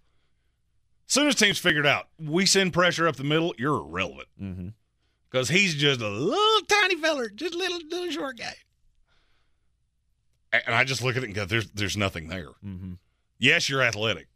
[1.07, 4.67] As Soon as teams figured out we send pressure up the middle, you're irrelevant Mm-hmm.
[5.29, 8.55] because he's just a little tiny feller, just a little little short guy.
[10.51, 12.93] And I just look at it and go, "There's there's nothing there." Mm-hmm.
[13.39, 14.27] Yes, you're athletic.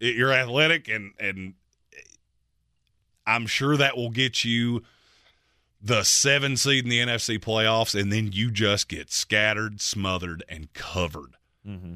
[0.00, 1.54] You're athletic, and and
[3.26, 4.82] I'm sure that will get you
[5.80, 10.72] the seven seed in the NFC playoffs, and then you just get scattered, smothered, and
[10.72, 11.36] covered.
[11.66, 11.94] Mm-hmm.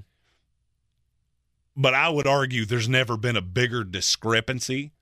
[1.77, 4.93] But I would argue there's never been a bigger discrepancy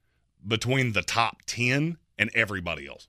[0.46, 3.08] between the top ten and everybody else.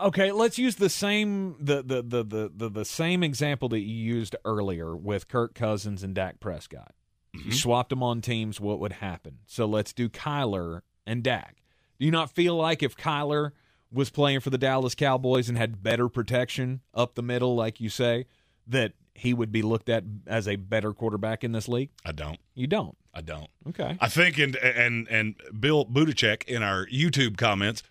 [0.00, 3.94] Okay, let's use the same the the, the the the the same example that you
[3.94, 6.94] used earlier with Kirk Cousins and Dak Prescott.
[7.32, 9.38] You swapped them on teams, what would happen?
[9.46, 11.63] So let's do Kyler and Dak.
[11.98, 13.52] Do you not feel like if Kyler
[13.92, 17.88] was playing for the Dallas Cowboys and had better protection up the middle, like you
[17.88, 18.26] say,
[18.66, 21.90] that he would be looked at as a better quarterback in this league?
[22.04, 22.38] I don't.
[22.54, 22.96] You don't.
[23.12, 23.48] I don't.
[23.68, 23.96] Okay.
[24.00, 27.84] I think, and and and Bill Budacek in our YouTube comments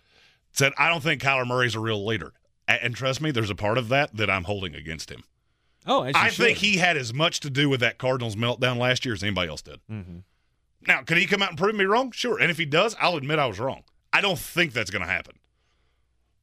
[0.52, 2.32] said, I don't think Kyler Murray's a real leader.
[2.68, 5.24] And trust me, there's a part of that that I'm holding against him.
[5.86, 9.12] Oh, I think he had as much to do with that Cardinals meltdown last year
[9.14, 9.80] as anybody else did.
[9.90, 10.22] Mhm.
[10.86, 12.10] Now, could he come out and prove me wrong?
[12.12, 12.38] Sure.
[12.40, 13.82] And if he does, I'll admit I was wrong.
[14.14, 15.34] I don't think that's going to happen.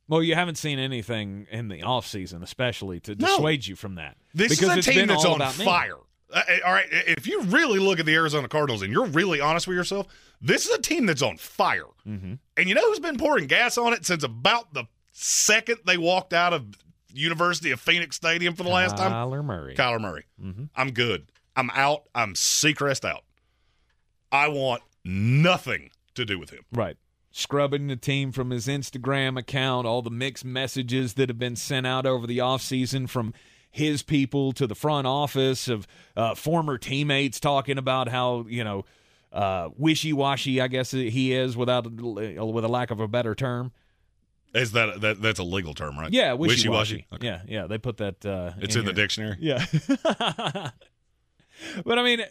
[0.07, 3.27] Well, you haven't seen anything in the offseason, especially to No.
[3.27, 4.17] dissuade you from that.
[4.33, 5.95] This because is it's a team that's on fire.
[6.33, 9.39] Uh, uh, all right, if you really look at the Arizona Cardinals and you're really
[9.39, 10.07] honest with yourself,
[10.41, 11.85] this is a team that's on fire.
[12.07, 12.33] Mm-hmm.
[12.57, 16.33] And you know who's been pouring gas on it since about the second they walked
[16.33, 16.65] out of
[17.13, 19.11] University of Phoenix Stadium for the last time?
[19.11, 19.75] Kyler Murray.
[19.75, 20.25] Kyler Murray.
[20.41, 20.69] Mhm.
[20.75, 21.27] I'm good.
[21.55, 22.03] I'm out.
[22.15, 23.23] I'm Seacrest out.
[24.31, 26.63] I want nothing to do with him.
[26.71, 26.95] Right.
[27.31, 31.87] Scrubbing the team from his Instagram account, all the mixed messages that have been sent
[31.87, 33.33] out over the offseason from
[33.69, 38.83] his people to the front office of uh, former teammates talking about how, you know,
[39.31, 43.71] uh, wishy-washy, I guess he is without with a lack of a better term.
[44.53, 46.11] Is that, that that's a legal term, right?
[46.11, 47.05] Yeah, wishy-washy.
[47.05, 47.07] Wishy-washy.
[47.13, 47.25] Okay.
[47.27, 49.37] Yeah, yeah, they put that uh, It's in the dictionary.
[49.39, 49.65] Yeah.
[51.85, 52.23] but I mean,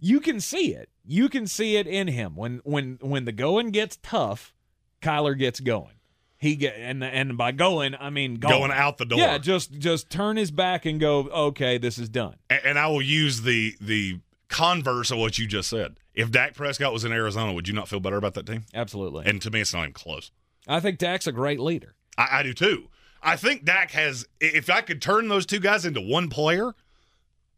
[0.00, 0.88] you can see it.
[1.10, 4.54] You can see it in him when when when the going gets tough,
[5.00, 5.94] Kyler gets going.
[6.36, 9.18] He get and and by going, I mean going, Going out the door.
[9.18, 11.20] Yeah, just just turn his back and go.
[11.28, 12.36] Okay, this is done.
[12.50, 15.98] A- and I will use the the converse of what you just said.
[16.14, 18.64] If Dak Prescott was in Arizona, would you not feel better about that team?
[18.74, 19.24] Absolutely.
[19.26, 20.30] And to me, it's not even close.
[20.66, 21.94] I think Dak's a great leader.
[22.18, 22.88] I, I do too.
[23.22, 24.26] I think Dak has.
[24.40, 26.74] If I could turn those two guys into one player,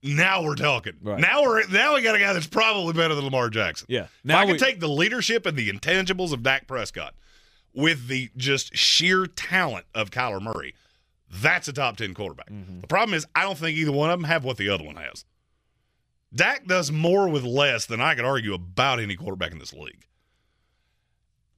[0.03, 0.95] now we're talking.
[1.03, 1.21] Right.
[1.21, 3.87] Now we're now we got a guy that's probably better than Lamar Jackson.
[3.89, 4.05] Yeah.
[4.05, 7.15] If Now I could we- take the leadership and the intangibles of Dak Prescott
[7.75, 10.75] with the just sheer talent of Kyler Murray,
[11.31, 12.51] that's a top ten quarterback.
[12.51, 12.81] Mm-hmm.
[12.81, 14.97] The problem is I don't think either one of them have what the other one
[14.97, 15.25] has.
[16.35, 20.07] Dak does more with less than I could argue about any quarterback in this league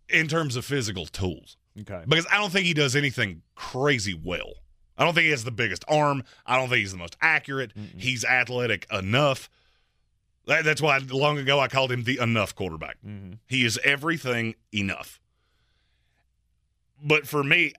[0.09, 2.03] in terms of physical tools Okay.
[2.07, 4.55] because I don't think he does anything crazy well.
[5.03, 6.23] I don't think he has the biggest arm.
[6.47, 7.73] I don't think he's the most accurate.
[7.97, 9.51] He's athletic enough.
[10.47, 12.99] That- that's why long ago I called him the enough quarterback.
[13.05, 13.39] Mhm.
[13.47, 15.19] He is everything enough.
[17.03, 17.73] But for me,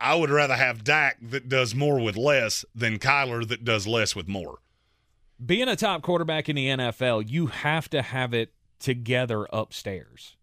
[0.00, 4.14] I would rather have Dak that does more with less than Kyler that does less
[4.14, 4.58] with more.
[5.44, 10.36] Being a top quarterback in the NFL, you have to have it together upstairs.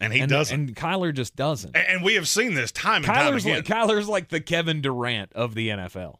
[0.00, 0.58] And he and, doesn't.
[0.58, 1.76] And Kyler just doesn't.
[1.76, 3.56] And, and we have seen this time and time again.
[3.56, 6.16] like, Kyler's like the Kevin Durant of the NFL.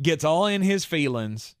[0.00, 1.56] Gets all in his feelings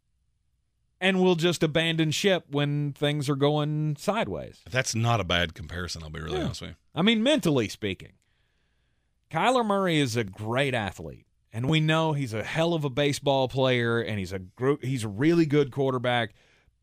[1.00, 4.60] and will just abandon ship when things are going sideways.
[4.70, 6.44] That's not a bad comparison, I'll be really Yeah.
[6.44, 6.76] honest with you.
[6.94, 8.12] I mean, mentally speaking,
[9.30, 13.48] Kyler Murray is a great athlete, and we know he's a hell of a baseball
[13.48, 16.34] player, and he's a gro- he's a really good quarterback.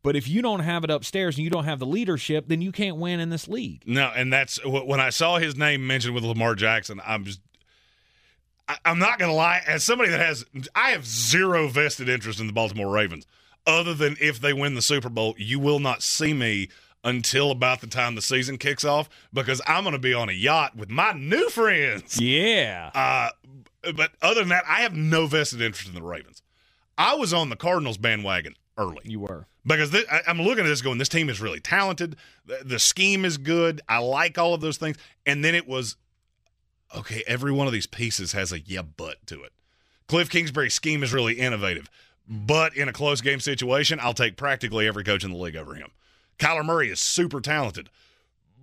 [0.04, 2.72] But if you don't have it upstairs and you don't have the leadership, then you
[2.72, 3.82] can't win in this league.
[3.86, 7.00] No, and that's when I saw his name mentioned with Lamar Jackson.
[7.06, 7.40] I'm just,
[8.68, 9.62] I, I'm not gonna lie.
[9.66, 10.44] As somebody that has,
[10.74, 13.26] I have zero vested interest in the Baltimore Ravens,
[13.66, 16.68] other than if they win the Super Bowl, you will not see me
[17.02, 20.76] until about the time the season kicks off because I'm gonna be on a yacht
[20.76, 22.20] with my new friends.
[22.20, 22.90] Yeah.
[22.94, 23.30] Uh,
[23.94, 26.42] but other than that, I have no vested interest in the Ravens.
[26.98, 29.46] I was on the Cardinals bandwagon early You were.
[29.66, 32.16] Because thi- I, I'm looking at this going, this team is really talented.
[32.46, 33.80] The, the scheme is good.
[33.88, 34.96] I like all of those things.
[35.24, 35.96] And then it was,
[36.96, 39.52] okay, every one of these pieces has a yeah, but to it.
[40.06, 41.88] Cliff Kingsbury's scheme is really innovative,
[42.26, 45.74] But in a close game situation, I'll take practically every coach in the league over
[45.74, 45.90] him.
[46.38, 47.90] Kyler Murray is super talented.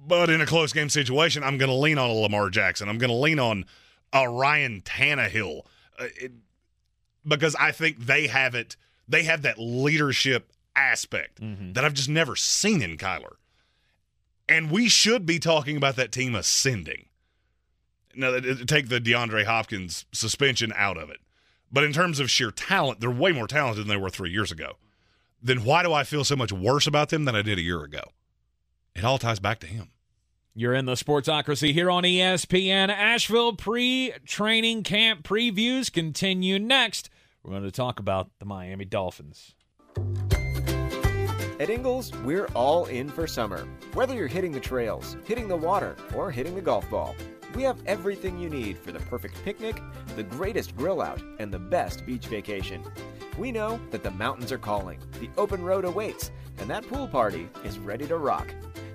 [0.06, 2.90] But in a close game situation, I'm going to lean on a Lamar Jackson.
[2.90, 3.66] I'm going to lean on
[4.12, 5.62] a Ryan Tannehill
[6.00, 6.32] uh, it,
[7.28, 8.76] because I think they have it.
[9.08, 11.74] They have that leadership aspect Mm-hmm.
[11.74, 13.34] that I've just never seen in Kyler.
[14.50, 17.06] And we should be talking about that team ascending.
[18.16, 21.20] Now, take the DeAndre Hopkins suspension out of it.
[21.72, 24.52] But in terms of sheer talent, they're way more talented than they were three years
[24.52, 24.74] ago.
[25.42, 27.82] Then why do I feel so much worse about them than I did a year
[27.84, 28.12] ago?
[28.94, 29.92] It all ties back to him.
[30.54, 32.90] You're in the Sportsocracy here on ESPN.
[32.90, 37.10] Asheville pre training camp previews continue next.
[37.42, 39.56] We're going to talk about the Miami Dolphins.
[41.62, 43.68] At Ingles, we're all in for summer.
[43.94, 47.16] Whether you're hitting the trails, hitting the water, or hitting the golf ball,
[47.54, 49.80] we have everything you need for the perfect picnic,
[50.16, 52.84] the greatest grill out, and the best beach vacation.
[53.38, 57.48] We know that the mountains are calling, the open road awaits, and that pool party
[57.64, 58.52] is ready to rock.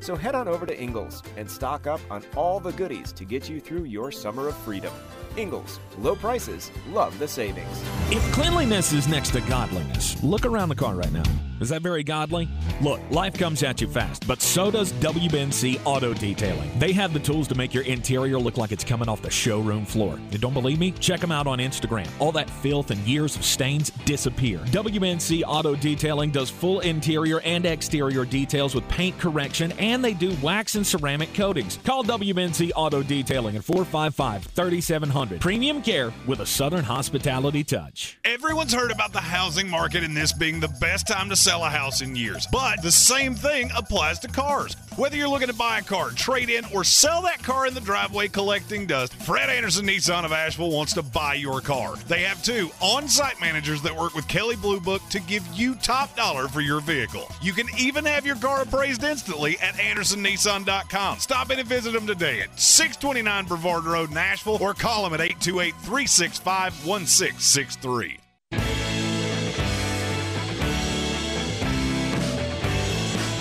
[0.06, 3.50] So head on over to Ingles and stock up on all the goodies to get
[3.50, 4.92] you through your summer of freedom.
[5.36, 7.82] Ingles, low prices, love the savings.
[8.10, 11.24] If cleanliness is next to godliness, look around the car right now.
[11.58, 12.48] Is that very godly?
[12.82, 16.78] Look, life comes at you fast, but so does WBNC Auto Detailing.
[16.78, 19.86] They have the tools to make your interior look like it's coming off the showroom
[19.86, 20.20] floor.
[20.30, 20.90] You don't believe me?
[20.92, 22.08] Check them out on Instagram.
[22.18, 24.58] All that filth and years of stains disappear.
[24.66, 30.36] WBNC Auto Detailing does full interior and exterior details with paint correction, and they do
[30.42, 31.78] wax and ceramic coatings.
[31.84, 35.40] Call WBNC Auto Detailing at 455 3700.
[35.40, 38.18] Premium care with a Southern hospitality touch.
[38.24, 41.68] Everyone's heard about the housing market and this being the best time to sell a
[41.68, 42.46] house in years.
[42.50, 44.76] But the same thing applies to cars.
[44.96, 47.80] Whether you're looking to buy a car, trade in, or sell that car in the
[47.80, 51.96] driveway collecting dust, Fred Anderson Nissan of Asheville wants to buy your car.
[52.08, 55.74] They have two on site managers that work with Kelley Blue Book to give you
[55.74, 57.28] top dollar for your vehicle.
[57.42, 61.18] You can even have your car appraised instantly at AndersonNissan.com.
[61.18, 65.20] Stop in and visit them today at 629 Brevard Road, Nashville, or call them at
[65.20, 68.18] 828 365 1663.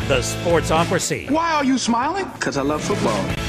[0.08, 1.32] The Sportsocracy.
[1.32, 2.26] Why are you smiling?
[2.34, 3.45] Because I love football.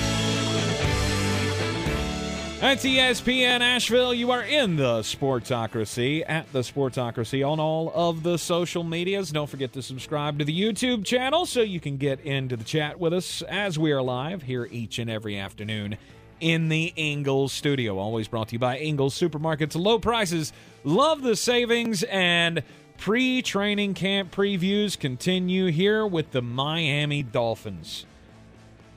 [2.59, 4.14] That's ESPN Asheville.
[4.14, 9.30] You are in the Sportsocracy at the Sportsocracy on all of the social medias.
[9.30, 12.98] Don't forget to subscribe to the YouTube channel so you can get into the chat
[12.98, 15.98] with us as we are live here each and every afternoon
[16.40, 17.98] in the Ingles studio.
[17.98, 19.76] Always brought to you by Ingles Supermarkets.
[19.76, 22.62] Low prices, love the savings, and
[22.96, 28.07] pre training camp previews continue here with the Miami Dolphins.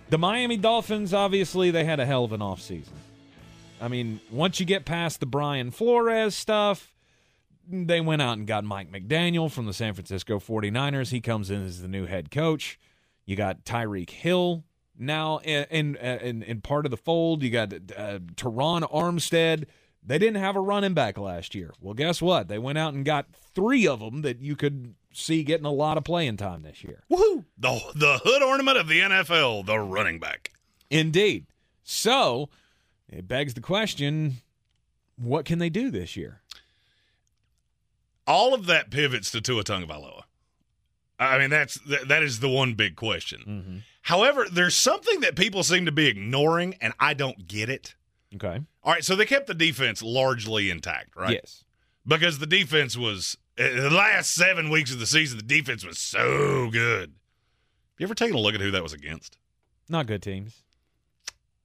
[0.10, 2.88] The Miami Dolphins, obviously, they had a hell of an offseason.
[3.82, 6.94] I mean, once you get past the Brian Flores stuff,
[7.68, 11.12] they went out and got Mike McDaniel from the San Francisco 49ers.
[11.12, 12.80] He comes in as the new head coach.
[13.26, 14.64] You got Tyreek Hill
[14.98, 17.44] now in in, in, in part of the fold.
[17.44, 19.66] You got uh, Terron Armstead.
[20.04, 21.74] They didn't have a running back last year.
[21.80, 22.48] Well, guess what?
[22.48, 25.98] They went out and got three of them that you could see getting a lot
[25.98, 27.04] of playing time this year.
[27.12, 27.46] Woohoo!
[27.58, 30.52] The, the hood ornament of the NFL, the running back.
[30.90, 31.48] Indeed.
[31.84, 32.50] So
[33.10, 34.38] it begs the question
[35.18, 36.42] what can they do this year?
[38.26, 40.24] All of that pivots to Tua Tagovailoa.
[41.20, 43.84] I mean, that's that, that is the one big question.
[44.04, 47.96] However, there's something that people seem to be ignoring, and I don't get it.
[48.34, 48.62] Okay.
[48.84, 51.34] All right, so they kept the defense largely intact, right?
[51.34, 51.64] Yes.
[52.08, 56.00] Because the defense was uh, the last seven weeks of the season, the defense was
[56.00, 57.16] so good.
[57.98, 59.38] You ever taken a look at who that was against?
[59.90, 60.64] Not good teams.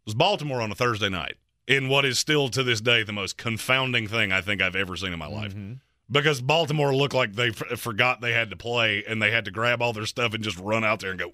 [0.04, 1.36] Was Baltimore on a Thursday night
[1.66, 4.96] in what is still to this day the most confounding thing I think I've ever
[4.96, 5.54] seen in my life.
[5.54, 5.74] Mm-hmm.
[6.10, 9.50] Because Baltimore looked like they f- forgot they had to play and they had to
[9.50, 11.32] grab all their stuff and just run out there and go,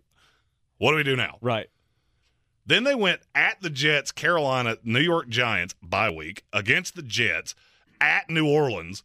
[0.78, 1.68] "What do we do now?" Right.
[2.64, 7.56] Then they went at the Jets, Carolina, New York Giants bye week against the Jets
[8.00, 9.02] at New Orleans,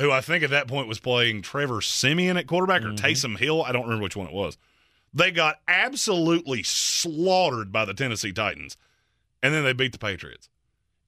[0.00, 3.04] who I think at that point was playing Trevor Siemian at quarterback or mm-hmm.
[3.06, 3.62] Taysom Hill.
[3.62, 4.58] I don't remember which one it was.
[5.12, 8.76] They got absolutely slaughtered by the Tennessee Titans,
[9.44, 10.48] and then they beat the Patriots.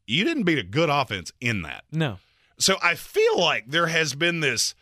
[0.06, 1.84] You didn't beat a good offense in that.
[1.90, 2.18] No.
[2.58, 4.74] So I feel like there has been this.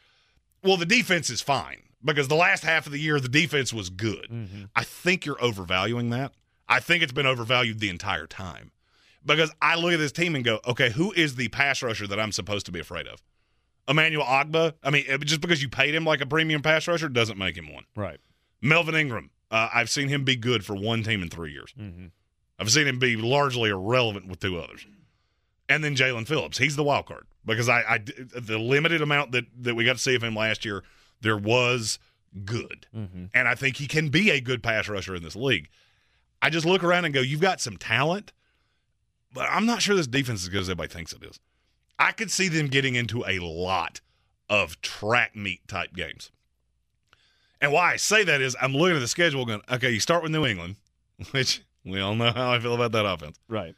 [0.62, 3.90] Well, the defense is fine because the last half of the year the defense was
[3.90, 4.68] good.
[4.74, 6.32] I think you're overvaluing that.
[6.68, 8.72] I think it's been overvalued the entire time
[9.24, 12.18] because I look at this team and go, okay, who is the pass rusher that
[12.18, 13.22] I'm supposed to be afraid of?
[13.86, 14.74] Emmanuel Ogbah.
[14.82, 17.72] I mean, just because you paid him like a premium pass rusher doesn't make him
[17.72, 17.84] one.
[17.94, 18.18] Right.
[18.60, 19.30] Melvin Ingram.
[19.50, 21.72] Uh, I've seen him be good for one team in three years.
[22.58, 24.86] I've seen him be largely irrelevant with two others.
[25.68, 26.58] and then Jaelan Phillips.
[26.58, 30.02] He's the wild card because I, I the limited amount that that we got to
[30.02, 30.82] see of him last year,
[31.20, 31.98] there was
[32.44, 33.26] good, Mm-hmm.
[33.34, 35.68] and I think he can be a good pass rusher in this league.
[36.42, 38.32] I just look around and go, you've got some talent,
[39.32, 41.38] but I'm not sure this defense is as good as everybody thinks it is.
[41.98, 44.00] I could see them getting into a lot
[44.50, 46.30] of track meet type games.
[47.60, 50.22] And why I say that is I'm looking at the schedule going, okay, you start
[50.22, 50.76] with New England,
[51.30, 53.38] which we all know how I feel about that offense.
[53.48, 53.74] Right.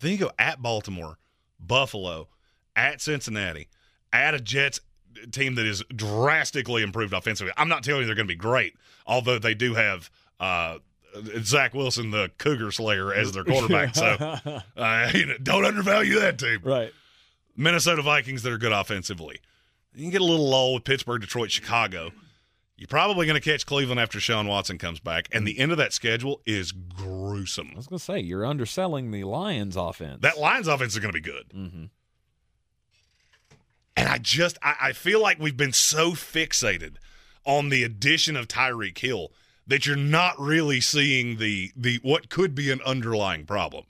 [0.00, 1.18] Then you go at Baltimore,
[1.58, 2.28] Buffalo,
[2.74, 3.68] at Cincinnati,
[4.12, 4.80] at a Jets
[5.32, 7.52] team that is drastically improved offensively.
[7.56, 8.74] I'm not telling you they're going to be great,
[9.06, 10.78] although they do have uh,
[11.42, 13.94] Zach Wilson, the Cougar Slayer, as their quarterback.
[13.94, 14.04] so
[14.76, 16.60] uh, you know, don't undervalue that team.
[16.62, 16.92] Right.
[17.56, 19.40] Minnesota Vikings that are good offensively.
[19.94, 22.10] You can get a little lull with Pittsburgh, Detroit, Chicago.
[22.80, 25.76] You're probably going to catch Cleveland after Sean Watson comes back, and the end of
[25.76, 27.72] that schedule is gruesome.
[27.74, 30.22] I was going to say you're underselling the Lions offense.
[30.22, 31.50] That Lions offense is going to be good.
[31.54, 31.84] Mm-hmm.
[33.98, 36.94] And I just I, I feel like we've been so fixated
[37.44, 39.30] on the addition of Tyreek Hill
[39.66, 43.84] that you're not really seeing the the what could be an underlying problem.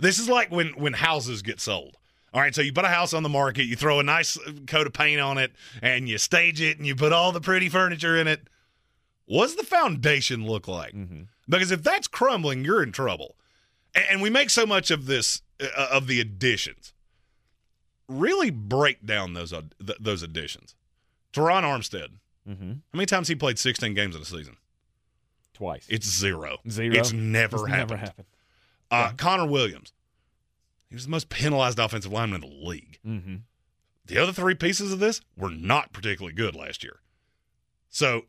[0.00, 1.96] This is like when when houses get sold.
[2.36, 4.86] All right, so you put a house on the market, you throw a nice coat
[4.86, 8.14] of paint on it, and you stage it, and you put all the pretty furniture
[8.14, 8.46] in it.
[9.24, 10.94] What's the foundation look like?
[11.48, 13.36] Because if that's crumbling, you're in trouble.
[13.94, 16.92] And, we make so much of this uh, of the additions.
[18.06, 20.74] Really break down those uh, th- those additions.
[21.32, 22.08] Terron Armstead.
[22.46, 22.70] Mm-hmm.
[22.70, 24.58] How many times he played 16 games in a season?
[25.54, 25.86] Twice.
[25.88, 26.58] It's zero.
[26.68, 26.96] Zero.
[26.96, 27.90] It's never It's happened.
[27.90, 28.26] Never happened.
[28.90, 29.94] Uh, Connor Williams.
[30.88, 32.98] He was the most penalized offensive lineman in the league.
[33.06, 33.36] Mm-hmm.
[34.06, 37.00] The other three pieces of this were not particularly good last year.
[37.90, 38.22] So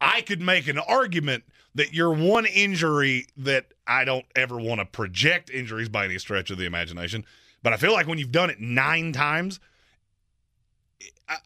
[0.00, 4.86] I could make an argument that your one injury that I don't ever want to
[4.86, 7.24] project injuries by any stretch of the imagination,
[7.62, 9.60] but I feel like when you've done it nine times,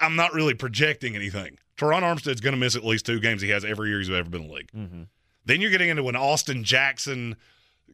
[0.00, 1.58] I'm not really projecting anything.
[1.76, 4.28] Terron Armstead's going to miss at least two games he has every year he's ever
[4.28, 4.70] been in the league.
[4.72, 5.02] Mm-hmm.
[5.44, 7.36] Then you're getting into an Austin Jackson,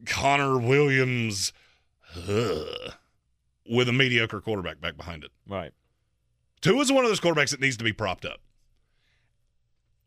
[0.06, 1.52] Connor Williams,
[2.16, 2.94] ugh,
[3.68, 5.30] with a mediocre quarterback back behind it.
[5.46, 5.72] Right.
[6.60, 8.40] Tua is one of those quarterbacks that needs to be propped up.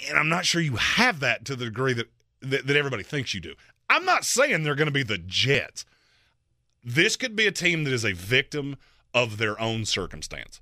[0.07, 2.07] And I'm not sure you have that to the degree that,
[2.41, 3.53] that, that everybody thinks you do.
[3.89, 5.85] I'm not saying they're going to be the Jets.
[6.83, 8.77] This could be a team that is a victim
[9.13, 10.61] of their own circumstance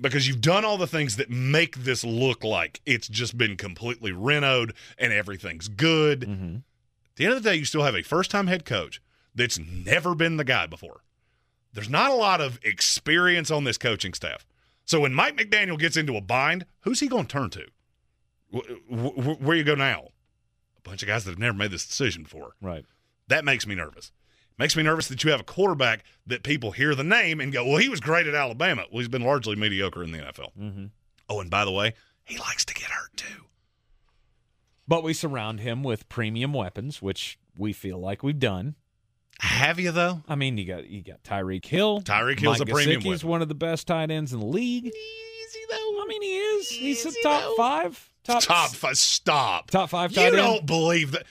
[0.00, 4.12] because you've done all the things that make this look like it's just been completely
[4.12, 6.20] renoed and everything's good.
[6.20, 6.56] Mm-hmm.
[6.56, 9.00] At the end of the day, you still have a first time head coach
[9.34, 11.00] that's never been the guy before.
[11.72, 14.44] There's not a lot of experience on this coaching staff.
[14.84, 17.66] So when Mike McDaniel gets into a bind, who's he going to turn to?
[18.52, 20.08] Wh- wh- Where you go now?
[20.78, 22.52] A bunch of guys that have never made this decision before.
[22.60, 22.84] Right.
[23.28, 24.10] That makes me nervous.
[24.58, 27.64] Makes me nervous that you have a quarterback that people hear the name and go,
[27.64, 28.84] well, he was great at Alabama.
[28.90, 30.50] Well, he's been largely mediocre in the NFL.
[30.60, 30.86] Mm-hmm.
[31.28, 33.44] Oh, and by the way, he likes to get hurt too.
[34.88, 38.74] But we surround him with premium weapons, which we feel like we've done.
[39.40, 40.22] Have you though?
[40.28, 42.02] I mean, you got you got Tyreek Hill.
[42.02, 43.28] Tyreek Hill's Mike a premium weapon.
[43.28, 44.84] one of the best tight ends in the league.
[44.84, 46.02] He though?
[46.02, 46.68] I mean, he is.
[46.68, 48.10] He's a top five.
[48.22, 48.98] Top Top five.
[48.98, 49.70] Stop.
[49.70, 50.36] Top five You end.
[50.36, 51.24] don't believe that.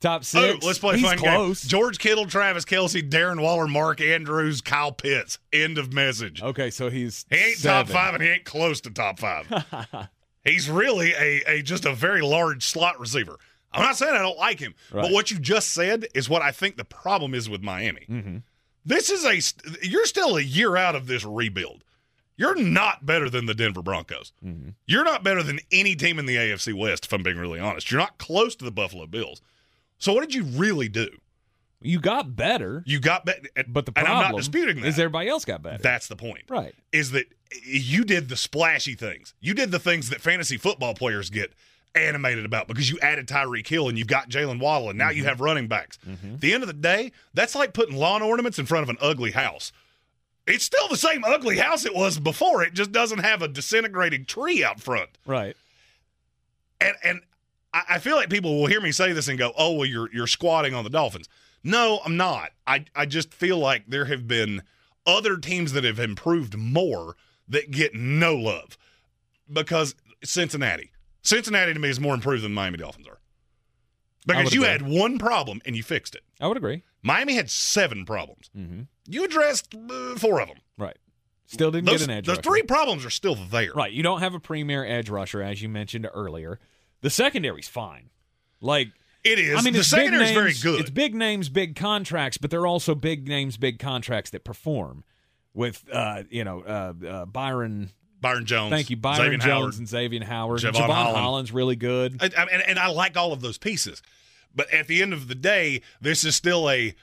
[0.00, 0.64] Top Oh, six.
[0.64, 1.62] let's play He's fun close.
[1.62, 1.68] game.
[1.68, 5.38] George Kittle, Travis Kelce, Darren Waller, Mark Andrews, Kyle Pitts.
[5.52, 6.40] End of message.
[6.42, 9.46] Okay, so he's He ain't top five and he ain't close to top five.
[10.42, 13.36] He's really a, a just a very large slot receiver.
[13.72, 16.50] I'm not saying I don't like him, but what you just said is what I
[16.50, 18.06] think the problem is with Miami.
[18.10, 18.36] Mm-hmm.
[18.84, 21.84] This is a you're still a year out of this rebuild.
[22.36, 24.32] You're not better than the Denver Broncos.
[24.44, 24.70] Mm-hmm.
[24.86, 27.90] You're not better than any team in the AFC West, if I'm being really honest.
[27.90, 29.42] You're not close to the Buffalo Bills.
[29.98, 31.08] So what did you really do?
[31.82, 34.86] You got better, You got better, but the and problem I'm not disputing that.
[34.88, 35.82] is everybody else got better.
[35.82, 36.44] That's the point.
[36.48, 36.74] right.
[36.92, 37.26] Is that
[37.64, 39.34] you did the splashy things.
[39.40, 41.52] You did the things that fantasy football players get
[41.94, 45.22] animated about because you added Tyreek Hill and you've got Jaylen Waddle and now you
[45.22, 45.28] mm-hmm.
[45.28, 45.98] have running backs.
[46.34, 48.98] At the end of the day, that's like putting lawn ornaments in front of an
[49.00, 49.72] ugly house.
[50.46, 52.62] It's still the same ugly house it was before.
[52.62, 55.10] It just doesn't have a disintegrating tree out front.
[55.26, 55.56] Right.
[56.80, 57.20] And and
[57.72, 60.12] I, I feel like people will hear me say this and go, "Oh, well, you're
[60.12, 61.28] you're squatting on the Dolphins."
[61.62, 62.50] No, I'm not.
[62.66, 64.62] I I just feel like there have been
[65.06, 67.16] other teams that have improved more
[67.48, 68.78] that get no love
[69.52, 70.90] because Cincinnati,
[71.22, 73.18] Cincinnati to me is more improved than Miami Dolphins are.
[74.26, 76.22] Because you had one problem and you fixed it.
[76.40, 76.82] I would agree.
[77.02, 78.50] Miami had seven problems.
[78.56, 78.82] Mm-hmm.
[79.08, 80.58] You addressed uh, four of them.
[80.78, 80.96] Right.
[81.46, 82.26] Still didn't Those, get an edge.
[82.26, 82.50] those rusher.
[82.50, 83.72] three problems are still there.
[83.74, 83.92] Right.
[83.92, 86.60] You don't have a premier edge rusher, as you mentioned earlier.
[87.00, 88.10] The secondary's fine.
[88.60, 88.88] Like
[89.24, 89.58] It is.
[89.58, 90.80] I mean, the secondary is very good.
[90.80, 95.02] It's big names, big contracts, but they're also big names, big contracts that perform.
[95.52, 97.90] With uh, you know, uh, uh, Byron.
[98.20, 98.70] Byron Jones.
[98.70, 99.78] Thank you, Byron Xavier Jones Howard.
[99.78, 100.60] and Xavier Howard.
[100.60, 101.16] Jevon Jevon Holland.
[101.16, 102.18] Holland's really good.
[102.20, 104.02] I, I mean, and I like all of those pieces,
[104.54, 106.94] but at the end of the day, this is still a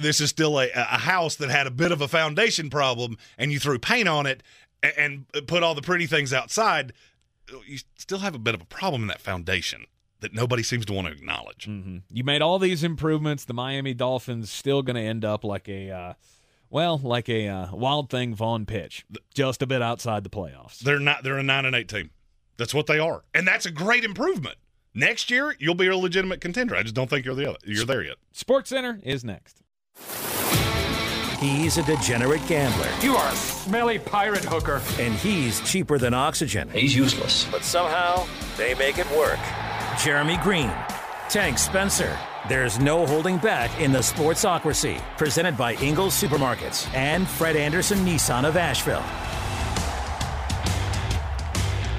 [0.00, 3.52] this is still a, a house that had a bit of a foundation problem, and
[3.52, 4.42] you threw paint on it
[4.82, 6.92] and, and put all the pretty things outside.
[7.66, 9.84] You still have a bit of a problem in that foundation
[10.20, 11.66] that nobody seems to want to acknowledge.
[11.66, 13.44] hmm You made all these improvements.
[13.44, 16.14] The Miami Dolphins still going to end up like a, uh,
[16.74, 20.80] well, like a uh, wild thing Vaughn pitch, just a bit outside the playoffs.
[20.80, 21.22] They're not.
[21.22, 22.10] They're a nine and eight team.
[22.56, 24.56] That's what they are, and that's a great improvement.
[24.92, 26.74] Next year, you'll be a legitimate contender.
[26.74, 27.58] I just don't think you're the other.
[27.64, 28.16] You're there yet.
[28.32, 29.62] Sports Center is next.
[31.40, 34.80] He's a degenerate gambler, You are a smelly pirate hooker.
[34.98, 36.68] and he's cheaper than oxygen.
[36.70, 37.46] He's useless.
[37.52, 39.38] But somehow, they make it work.
[40.02, 40.72] Jeremy Greene,
[41.34, 42.16] Tank Spencer.
[42.48, 45.02] There's no holding back in the Sportsocracy.
[45.18, 49.02] Presented by Ingles Supermarkets and Fred Anderson Nissan of Asheville.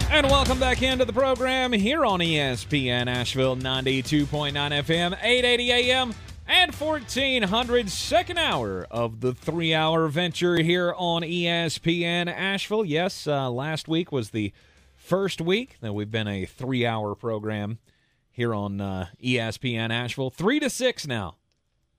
[0.09, 6.13] And welcome back into the program here on ESPN Asheville 92.9 FM, 880 AM,
[6.47, 12.85] and 1400 second hour of the three hour venture here on ESPN Asheville.
[12.85, 14.53] Yes, uh, last week was the
[14.95, 17.79] first week that we've been a three hour program
[18.35, 20.29] here on uh, ESPN Asheville.
[20.29, 21.37] Three to six now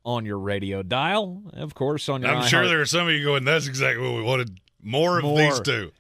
[0.05, 1.43] on your radio dial.
[1.55, 3.45] Of course, on your I'm sure there are some of you going.
[3.45, 4.61] That's exactly what we wanted.
[4.83, 5.39] More of More.
[5.39, 5.93] these two.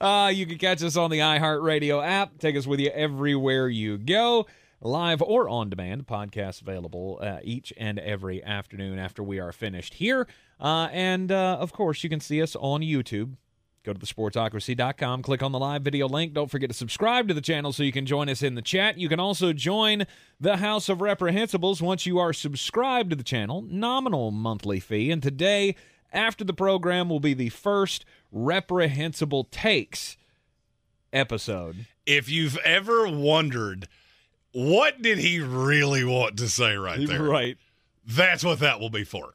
[0.00, 2.38] Uh, you can catch us on the iHeartRadio app.
[2.38, 4.46] Take us with you everywhere you go,
[4.80, 6.06] live or on demand.
[6.06, 10.26] Podcast available uh, each and every afternoon after we are finished here.
[10.58, 13.36] Uh, and uh, of course, you can see us on YouTube.
[13.84, 16.32] Go to thesportsocracy.com, click on the live video link.
[16.32, 18.96] Don't forget to subscribe to the channel so you can join us in the chat.
[18.96, 20.06] You can also join
[20.40, 23.60] the House of Reprehensibles once you are subscribed to the channel.
[23.60, 25.10] Nominal monthly fee.
[25.10, 25.76] And today,
[26.14, 30.16] after the program, will be the first Reprehensible Takes
[31.12, 31.84] episode.
[32.06, 33.86] If you've ever wondered,
[34.52, 37.22] what did he really want to say right there?
[37.22, 37.58] Right.
[38.06, 39.34] That's what that will be for.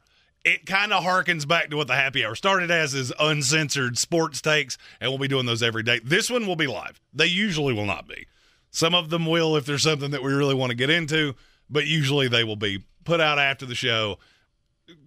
[0.49, 4.41] It kind of harkens back to what the happy hour started as is uncensored sports
[4.41, 5.99] takes, and we'll be doing those every day.
[6.03, 6.99] This one will be live.
[7.13, 8.25] They usually will not be.
[8.71, 11.35] Some of them will if there's something that we really want to get into,
[11.69, 14.17] but usually they will be put out after the show,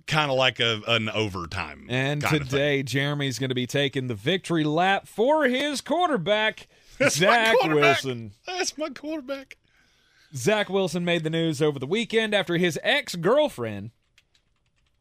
[0.07, 1.87] kind of like a an overtime.
[1.89, 2.51] And kind of thing.
[2.51, 6.69] today, Jeremy's going to be taking the victory lap for his quarterback,
[6.99, 7.83] That's Zach quarterback.
[8.05, 8.33] Wilson.
[8.47, 9.57] That's my quarterback.
[10.35, 13.91] Zach Wilson made the news over the weekend after his ex girlfriend,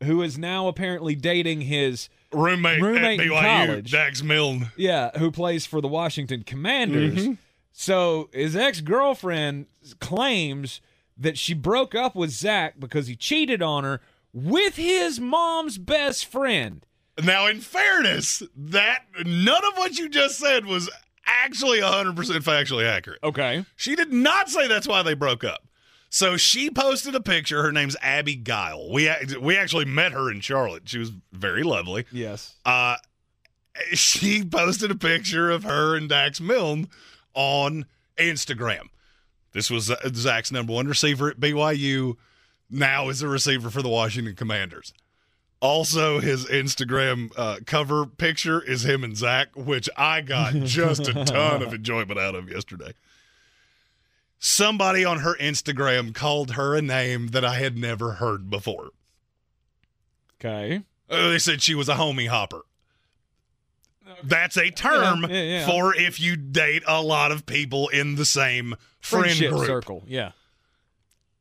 [0.04, 3.92] who is now apparently dating his Roommate, Roommate at in BYU, college.
[3.92, 4.72] Dax Milne.
[4.76, 7.16] Yeah, who plays for the Washington Commanders.
[7.16, 7.34] Mm-hmm.
[7.74, 9.68] So his ex girlfriend
[10.00, 10.82] claims
[11.18, 14.02] that she broke up with Zach because he cheated on her
[14.34, 16.86] with his mom's best friend.
[17.22, 20.90] Now, in fairness, that none of what you just said was
[21.26, 23.20] actually 100% factually accurate.
[23.24, 23.66] Okay.
[23.76, 25.68] She did not say that's why they broke up.
[26.14, 27.64] So she posted a picture.
[27.64, 28.92] Her name's Abbey Gile.
[28.92, 29.10] We
[29.40, 30.88] we actually met her in Charlotte.
[30.88, 32.06] She was very lovely.
[32.12, 32.56] Yes.
[32.66, 32.98] Uh,
[33.94, 36.90] she posted a picture of her and Dax Milne
[37.34, 37.86] on
[38.18, 38.90] Instagram.
[39.54, 42.18] This was uh, Zach's number one receiver at BYU.
[42.70, 44.94] Now is a receiver for the Washington Commanders.
[45.62, 51.24] Also, his Instagram uh, cover picture is him and Zach, which I got just a
[51.24, 52.94] ton of enjoyment out of yesterday.
[54.44, 58.90] Somebody on her Instagram called her a name that I had never heard before.
[60.40, 60.82] Okay.
[61.08, 62.62] Uh, they said she was a homie hopper.
[64.24, 65.66] That's a term Yeah, yeah, yeah.
[65.68, 69.66] for if you date a lot of people in the same friend Friendship group.
[69.68, 70.04] circle.
[70.08, 70.32] Yeah.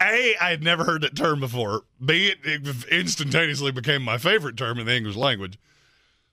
[0.02, 1.84] A, I had never heard that term before.
[2.04, 5.58] B, it, it instantaneously became my favorite term in the English language.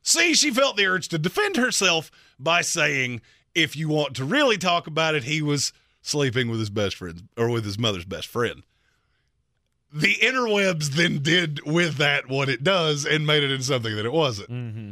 [0.01, 3.21] C, she felt the urge to defend herself by saying,
[3.55, 5.71] if you want to really talk about it, he was
[6.07, 8.63] sleeping with his best friend or with his mother's best friend.
[9.93, 14.05] The interwebs then did with that what it does and made it into something that
[14.05, 14.49] it wasn't.
[14.49, 14.91] Mm-hmm.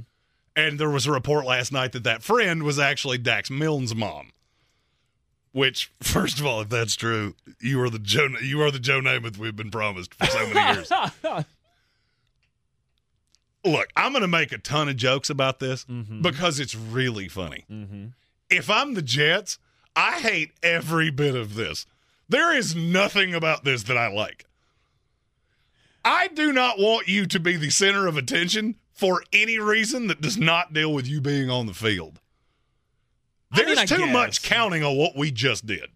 [0.56, 4.32] And there was a report last night that that friend was actually Dax Milne's mom.
[5.52, 8.30] Which, first of all, if that's true, you are the Joe.
[8.42, 10.92] You are the Joe Namath we've been promised for so many years.
[13.66, 15.86] Look, I'm going to make a ton of jokes about this
[16.22, 17.66] because it's really funny.
[17.70, 18.06] Mm-hmm.
[18.48, 19.58] If I'm the Jets,
[19.96, 21.86] I hate every bit of this.
[22.28, 24.46] There is nothing about this that I like.
[26.04, 30.22] I do not want you to be the center of attention for any reason that
[30.22, 32.20] does not deal with you being on the field.
[33.52, 35.90] I mean, There's I too much counting on what we just did.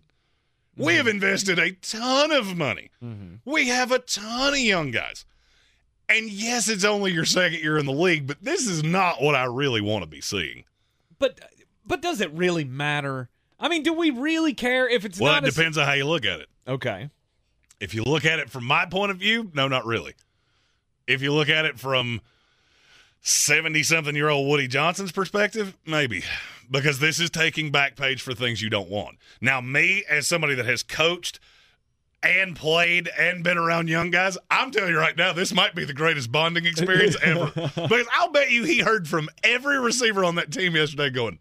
[0.78, 1.16] We have mm-hmm.
[1.16, 2.90] invested a ton of money.
[3.04, 3.50] Mm-hmm.
[3.50, 5.26] We have a ton of young guys.
[6.08, 9.36] And yes, it's only your second year in the league, but this is not what
[9.36, 10.64] I really want to be seeing.
[11.20, 11.40] But
[11.86, 13.30] but does it really matter?
[13.60, 15.94] I mean, do we really care if it's Well, not it a- depends on how
[15.94, 16.48] you look at it.
[16.68, 17.10] Okay.
[17.80, 20.14] If you look at it from my point of view, no, not really.
[21.08, 22.22] If you look at it from
[23.22, 26.24] 70 something year old Woody Johnson's perspective, maybe.
[26.72, 29.18] Because this is taking back page for things you don't want.
[29.42, 31.40] Now, me, as somebody that has coached
[32.22, 35.84] and played and been around young guys, I'm telling you right now, this might be
[35.84, 37.48] the greatest bonding experience ever.
[37.56, 41.40] because I'll bet you he heard from every receiver on that team yesterday going,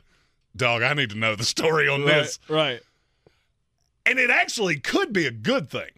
[0.57, 2.39] Dog, I need to know the story on this.
[2.49, 2.81] Right.
[4.07, 5.91] And it actually could be a good thing.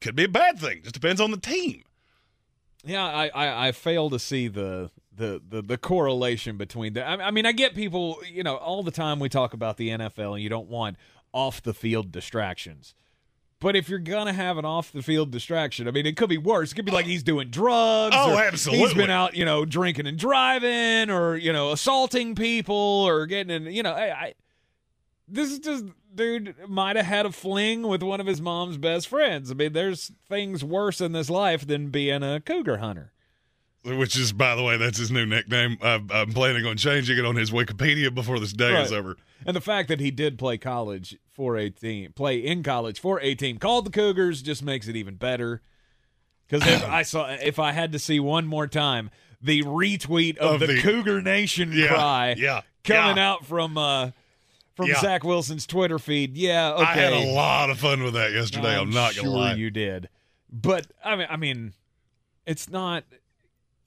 [0.00, 0.80] Could be a bad thing.
[0.82, 1.84] Just depends on the team.
[2.84, 7.06] Yeah, I, I, I fail to see the the the, the correlation between that.
[7.06, 9.90] I, I mean, I get people, you know, all the time we talk about the
[9.90, 10.96] NFL, and you don't want
[11.32, 12.94] off the field distractions.
[13.62, 16.36] But if you're gonna have an off the field distraction, I mean, it could be
[16.36, 16.72] worse.
[16.72, 18.16] It could be like he's doing drugs.
[18.18, 18.86] Oh, or absolutely.
[18.86, 23.54] He's been out, you know, drinking and driving, or you know, assaulting people, or getting
[23.54, 23.72] in.
[23.72, 24.34] You know, I, I
[25.28, 29.06] this is just dude might have had a fling with one of his mom's best
[29.06, 29.50] friends.
[29.50, 33.12] I mean, there's things worse in this life than being a cougar hunter.
[33.84, 35.76] Which is, by the way, that's his new nickname.
[35.82, 39.16] I'm, I'm planning on changing it on his Wikipedia before this day is over.
[39.44, 43.20] And the fact that he did play college for a team, play in college for
[43.20, 45.62] a team called the Cougars, just makes it even better.
[46.46, 49.10] Because if I saw, if I had to see one more time
[49.40, 53.30] the retweet of, Of the, the- Cougar Nation Yeah, cry, yeah, coming yeah.
[53.32, 54.10] out from uh,
[54.76, 55.00] from Yeah.
[55.00, 58.78] Zach Wilson's Twitter feed, yeah, okay, I had a lot of fun with that yesterday.
[58.78, 59.54] I'm, not sure gonna lie.
[59.54, 60.08] you did,
[60.52, 61.72] but I mean, I mean,
[62.46, 63.02] it's not.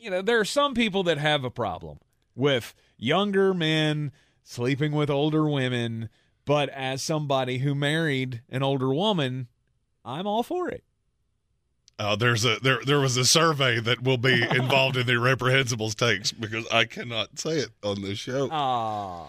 [0.06, 1.98] You know, there are some people that have a problem
[2.36, 4.12] with younger men
[4.44, 6.10] sleeping with older women,
[6.46, 9.48] but as somebody who married an older woman,
[10.06, 10.84] I'm all for it.
[11.98, 15.96] Uh, there's a there there was a survey that will be involved in the reprehensibles
[15.96, 18.48] takes because I cannot say it on this show.
[18.52, 19.28] Ah,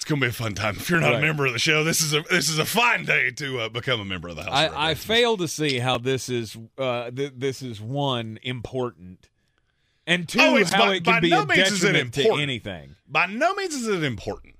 [0.00, 0.76] It's gonna be a fun time.
[0.76, 1.18] If you're not Right.
[1.18, 3.68] a member of the show, this is a this is a fine day to uh,
[3.68, 4.70] become a member of the House.
[4.70, 6.56] of I, I fail to see how this is.
[6.78, 9.28] Uh, th- this is one important,
[10.06, 12.30] and two Oh, how by- it can be no a means is it detriment to
[12.42, 12.96] anything.
[13.06, 14.54] by no means is it important.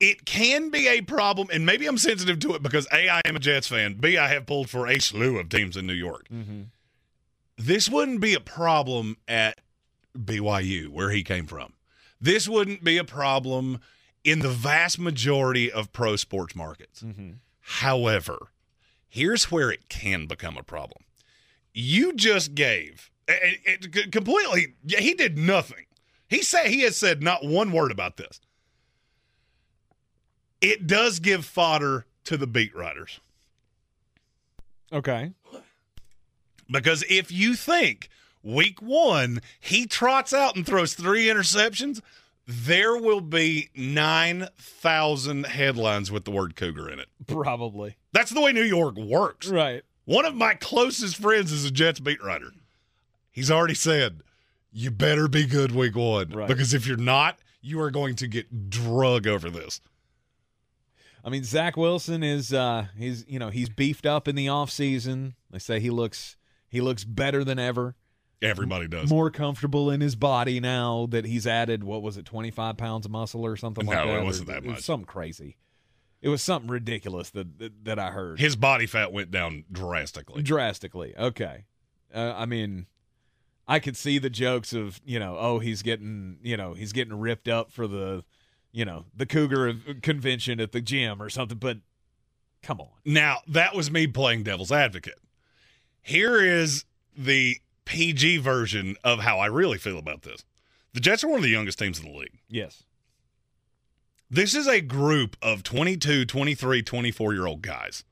[0.00, 3.36] It can be a problem, and maybe I'm sensitive to it because A, I am
[3.36, 3.94] a Jets fan.
[4.00, 6.26] B, I have pulled for a slew of teams in New York.
[7.58, 9.60] This wouldn't be a problem at
[10.18, 11.74] BYU, where he came from.
[12.18, 13.80] This wouldn't be a problem
[14.26, 17.00] in the vast majority of pro sports markets.
[17.02, 17.30] Mm-hmm.
[17.60, 18.48] However,
[19.08, 21.04] here's where it can become a problem.
[21.72, 24.74] You just gave it, it- it completely.
[24.86, 25.86] He did nothing.
[26.28, 28.40] He said he has said not one word about this.
[30.60, 33.20] It does give fodder to the beat writers
[34.92, 35.32] Okay.
[36.70, 38.08] because if you think
[38.42, 42.00] week one he trots out and throws three interceptions,
[42.46, 47.08] there will be nine thousand headlines with the word Cougar in it.
[47.26, 47.96] Probably.
[48.12, 49.48] That's the way New York works.
[49.48, 49.82] Right.
[50.04, 52.52] One of my closest friends is a Jets beat writer.
[53.32, 54.20] He's already said,
[54.72, 56.30] you better be good week one.
[56.30, 56.46] Right.
[56.48, 59.80] Because if you're not, you are going to get drug over this.
[61.24, 64.70] I mean, Zach Wilson is uh he's you know he's beefed up in the off
[64.70, 65.34] season.
[65.50, 66.36] They say he looks
[66.68, 67.96] he looks better than ever,
[68.42, 69.08] Everybody does.
[69.08, 73.06] more comfortable in his body now that he's added what was it twenty five pounds
[73.06, 74.20] of muscle or something like No, that.
[74.20, 74.80] it wasn't Or- that much.
[74.82, 75.56] something crazy.
[76.22, 80.42] It was something ridiculous that that, that I heard His body fat went down drastically.
[80.42, 81.14] drastically.
[81.16, 81.64] Okay,
[82.14, 82.86] uh, I mean,
[83.68, 87.18] I could see the jokes of you know oh he's getting you know he's getting
[87.18, 88.22] ripped up for the
[88.72, 91.78] you know the Cougar convention at the gym or something, but
[92.62, 92.88] come on.
[93.04, 95.18] Now, that was me playing devil's advocate.
[96.02, 96.84] Here is
[97.16, 97.56] the
[97.86, 100.44] PG version of how I really feel about this.
[100.92, 102.38] The Jets are one of the youngest teams in the league.
[102.48, 102.82] Yes.
[104.28, 108.04] This is a group of 22, 23, 24 year old guys.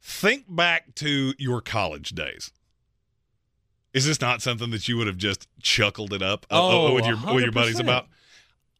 [0.00, 2.50] Think back to your college days.
[3.92, 7.06] Is this not something that you would have just chuckled it up uh, Oh, with
[7.06, 8.06] your with your buddies about?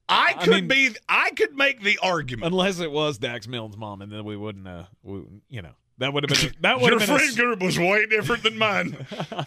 [0.08, 2.46] I I could mean- be I could make the argument.
[2.50, 6.12] Unless it was Dax Milne's mom, and then we wouldn't, uh, we, you know, that
[6.14, 8.56] would have been a, that would Your have been friend group was way different than
[8.58, 9.06] mine.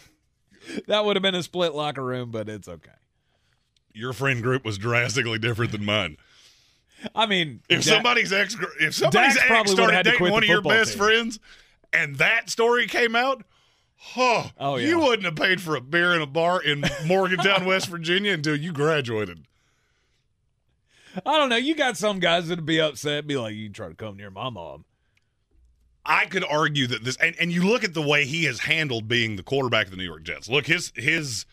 [0.88, 2.92] that would have been a split locker room, but it's okay.
[3.94, 6.18] Your friend group was drastically different than mine.
[7.14, 10.62] I mean, If Da- somebody's ex, if somebody's Dax ex started dating one of your
[10.62, 11.00] best team.
[11.00, 11.40] friends,
[11.94, 13.44] and that story came out,
[13.98, 14.50] huh?
[14.58, 14.88] Oh, yeah.
[14.88, 18.56] you wouldn't have paid for a beer in a bar in Morgantown, West Virginia, until
[18.56, 19.46] you graduated.
[21.26, 21.56] I don't know.
[21.56, 24.50] You got some guys that'd be upset, be like, "You try to come near my
[24.50, 24.84] mom."
[26.06, 29.08] I could argue that this, and, and you look at the way he has handled
[29.08, 30.48] being the quarterback of the New York Jets.
[30.48, 31.46] Look, his his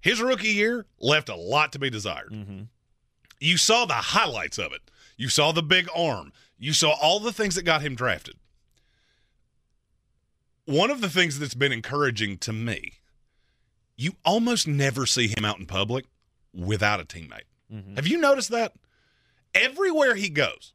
[0.00, 2.32] his rookie year left a lot to be desired.
[2.32, 2.62] Mm-hmm.
[3.38, 4.80] You saw the highlights of it.
[5.16, 6.32] You saw the big arm.
[6.58, 8.36] You saw all the things that got him drafted.
[10.64, 12.92] One of the things that's been encouraging to me,
[13.96, 16.06] you almost never see him out in public
[16.54, 17.48] without a teammate.
[17.72, 17.96] Mm-hmm.
[17.96, 18.74] Have you noticed that?
[19.54, 20.72] Everywhere he goes,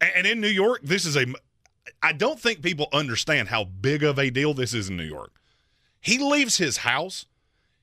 [0.00, 1.26] and in New York, this is a
[2.02, 5.40] I don't think people understand how big of a deal this is in New York.
[6.00, 7.26] He leaves his house,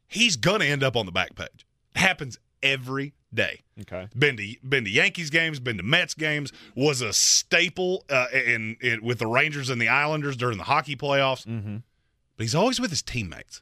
[0.08, 1.66] he's gonna end up on the back page.
[1.96, 3.62] It happens every day.
[3.82, 4.08] Okay.
[4.18, 6.52] Been to been to Yankees games, been to Mets games.
[6.76, 10.96] Was a staple uh, in, in with the Rangers and the Islanders during the hockey
[10.96, 11.46] playoffs.
[11.46, 11.78] Mm-hmm.
[12.38, 13.62] But he's always with his teammates.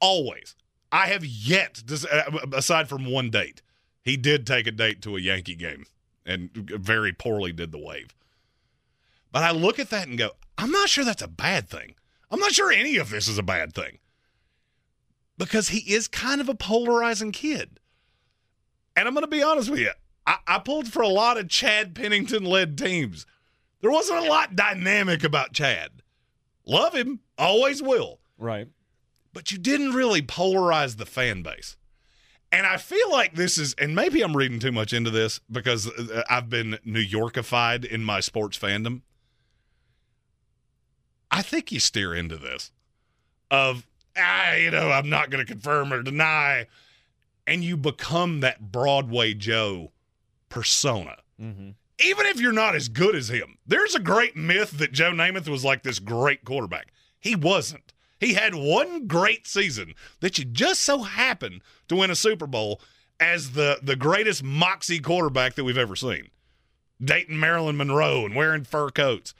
[0.00, 0.54] Always.
[0.90, 3.60] I have yet, uh, aside from one date,
[4.02, 5.84] he did take a date to a Yankee game
[6.24, 8.14] and very poorly did the wave.
[9.38, 11.94] But I look at that and go, I'm not sure that's a bad thing.
[12.28, 13.98] I'm not sure any of this is a bad thing.
[15.36, 17.78] Because he is kind of a polarizing kid.
[18.96, 19.92] And I'm going to be honest with you,
[20.26, 23.26] I, I pulled for a lot of Chad Pennington led teams.
[23.80, 26.02] There wasn't a lot dynamic about Chad.
[26.66, 28.18] Love him, always will.
[28.38, 28.66] Right.
[29.32, 31.76] But you didn't really polarize the fan base.
[32.50, 35.86] And I feel like this is, and maybe I'm reading too much into this because
[35.86, 39.02] uh, I've been New Yorkified in my sports fandom.
[41.30, 42.70] I think you steer into this
[43.50, 46.66] of, ah, you know, I'm not going to confirm or deny.
[47.46, 49.92] And you become that Broadway Joe
[50.48, 51.16] persona.
[51.40, 51.70] Mm-hmm.
[52.00, 55.48] Even if you're not as good as him, there's a great myth that Joe Namath
[55.48, 56.88] was like this great quarterback.
[57.18, 57.92] He wasn't.
[58.20, 62.80] He had one great season that you just so happened to win a Super Bowl
[63.20, 66.28] as the, the greatest moxie quarterback that we've ever seen.
[67.02, 69.34] Dating Marilyn Monroe and wearing fur coats.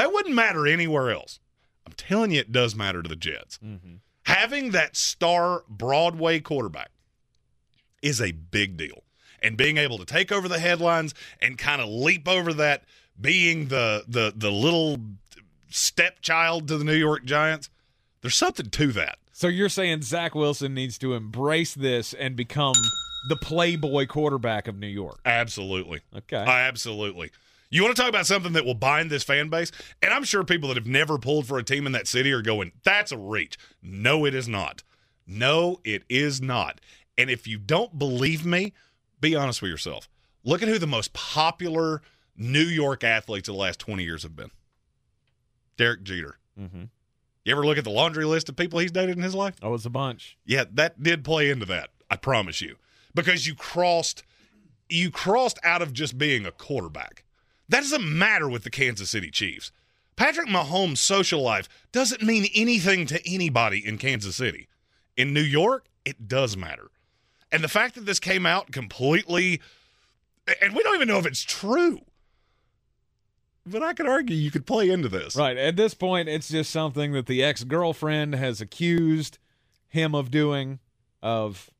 [0.00, 1.40] That wouldn't matter anywhere else.
[1.86, 3.58] I'm telling you, it does matter to the Jets.
[3.62, 3.96] Mm-hmm.
[4.22, 6.90] Having that star Broadway quarterback
[8.00, 9.02] is a big deal.
[9.42, 12.84] And being able to take over the headlines and kind of leap over that,
[13.20, 14.96] being the the the little
[15.68, 17.68] stepchild to the New York Giants,
[18.22, 19.18] there's something to that.
[19.32, 22.74] So you're saying Zach Wilson needs to embrace this and become
[23.28, 25.20] the playboy quarterback of New York?
[25.26, 26.00] Absolutely.
[26.16, 26.38] Okay.
[26.38, 27.32] absolutely.
[27.72, 29.70] You want to talk about something that will bind this fan base?
[30.02, 32.42] And I'm sure people that have never pulled for a team in that city are
[32.42, 33.56] going, that's a reach.
[33.80, 34.82] No, it is not.
[35.24, 36.80] No, it is not.
[37.16, 38.72] And if you don't believe me,
[39.20, 40.08] be honest with yourself.
[40.42, 42.02] Look at who the most popular
[42.36, 44.50] New York athletes of the last 20 years have been
[45.76, 46.38] Derek Jeter.
[46.58, 46.84] Mm-hmm.
[47.44, 49.54] You ever look at the laundry list of people he's dated in his life?
[49.62, 50.36] Oh, it's a bunch.
[50.44, 51.90] Yeah, that did play into that.
[52.10, 52.76] I promise you,
[53.14, 54.24] because you crossed,
[54.88, 57.24] you crossed out of just being a quarterback.
[57.70, 59.70] That doesn't matter with the Kansas City Chiefs.
[60.16, 64.68] Patrick Mahomes' social life doesn't mean anything to anybody in Kansas City.
[65.16, 66.90] In New York, it does matter.
[67.52, 69.60] And the fact that this came out completely,
[70.60, 72.00] and we don't even know if it's true.
[73.64, 75.36] But I could argue you could play into this.
[75.36, 75.56] Right.
[75.56, 79.38] At this point, it's just something that the ex girlfriend has accused
[79.86, 80.80] him of doing,
[81.22, 81.70] of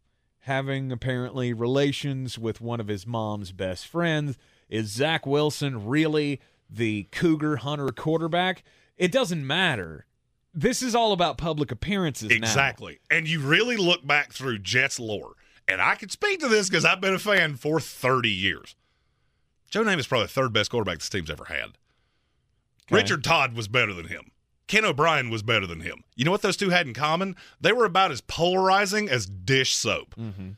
[0.40, 4.38] having apparently relations with one of his mom's best friends.
[4.70, 6.40] Is Zach Wilson really
[6.70, 8.62] the Cougar Hunter quarterback?
[8.96, 10.06] It doesn't matter.
[10.54, 13.00] This is all about public appearances exactly.
[13.10, 13.16] now.
[13.16, 15.34] And you really look back through Jets lore,
[15.68, 18.76] and I can speak to this because I've been a fan for 30 years.
[19.70, 21.78] Joe Namath is probably the third best quarterback this team's ever had.
[22.86, 22.96] Okay.
[22.96, 24.32] Richard Todd was better than him.
[24.66, 26.04] Ken O'Brien was better than him.
[26.14, 27.34] You know what those two had in common?
[27.60, 30.14] They were about as polarizing as dish soap.
[30.16, 30.50] Mm-hmm.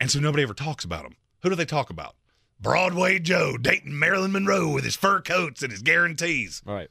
[0.00, 1.14] And so nobody ever talks about them.
[1.42, 2.16] Who do they talk about?
[2.62, 6.62] Broadway Joe dating Marilyn Monroe with his fur coats and his guarantees.
[6.64, 6.88] Right.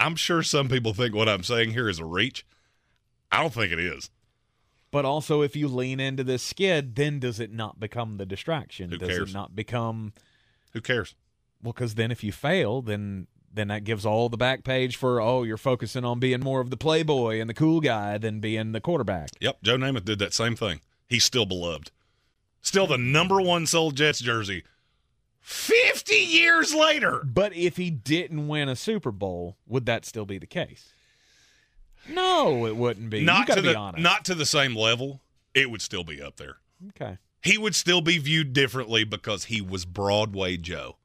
[0.00, 2.46] I'm sure some people think what I'm saying here is a reach.
[3.30, 4.10] I don't think it is.
[4.90, 8.90] But also, if you lean into this skid, then does it not become the distraction?
[8.90, 9.30] Who does cares?
[9.30, 10.14] it not become?
[10.72, 11.14] Who cares?
[11.62, 15.20] Well, because then if you fail, then then that gives all the back page for
[15.20, 18.72] oh, you're focusing on being more of the playboy and the cool guy than being
[18.72, 19.30] the quarterback.
[19.40, 20.80] Yep, Joe Namath did that same thing.
[21.08, 21.90] He's still beloved,
[22.62, 24.64] still the number one sold Jets jersey.
[25.40, 27.22] 50 years later.
[27.24, 30.92] But if he didn't win a Super Bowl, would that still be the case?
[32.08, 33.22] No, it wouldn't be.
[33.22, 34.02] Not to the honest.
[34.02, 35.20] not to the same level.
[35.54, 36.56] It would still be up there.
[36.90, 37.18] Okay.
[37.42, 40.96] He would still be viewed differently because he was Broadway Joe.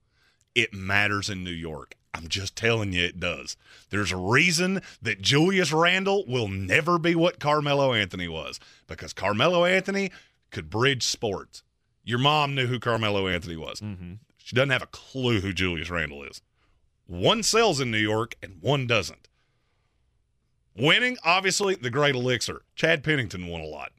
[0.53, 1.95] It matters in New York.
[2.13, 3.57] I'm just telling you it does.
[3.89, 9.65] There's a reason that Julius Randle will never be what Carmelo Anthony was because Carmelo
[9.65, 10.11] Anthony
[10.55, 11.61] could bridge sports.
[12.03, 13.79] Your mom knew who Carmelo Anthony was.
[13.81, 14.13] Mm-hmm.
[14.37, 16.41] She doesn't have a clue who Julius Randle is.
[17.07, 19.27] One sells in New York and one doesn't.
[20.77, 22.61] Winning, obviously, the great elixir.
[22.75, 23.91] Chad Pennington won a lot.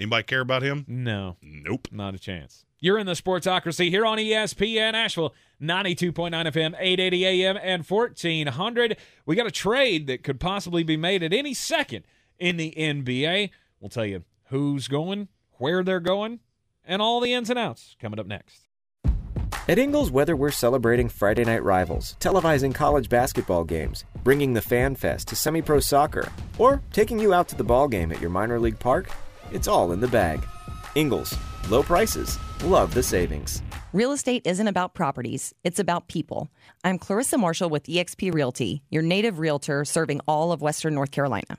[0.00, 0.84] Anybody care about him?
[0.88, 1.88] No, Nope.
[1.90, 2.64] not a chance.
[2.80, 8.96] You're in the Sportsocracy here on ESPN Asheville, 92.9 FM, 880 AM, and 1400.
[9.26, 12.04] We got a trade that could possibly be made at any second
[12.38, 13.50] in the NBA.
[13.80, 15.26] We'll tell you who's going,
[15.58, 16.40] where they're going,
[16.84, 18.68] and all the ins and outs coming up next.
[19.68, 24.94] At Ingles, whether we're celebrating Friday night rivals, televising college basketball games, bringing the Fan
[24.94, 28.30] Fest to semi pro soccer, or taking you out to the ball game at your
[28.30, 29.10] minor league park,
[29.52, 30.42] it's all in the bag.
[30.94, 31.36] Ingles,
[31.68, 33.60] low prices, love the savings.
[33.92, 36.48] Real estate isn't about properties, it's about people.
[36.82, 41.58] I'm Clarissa Marshall with eXp Realty, your native realtor serving all of Western North Carolina.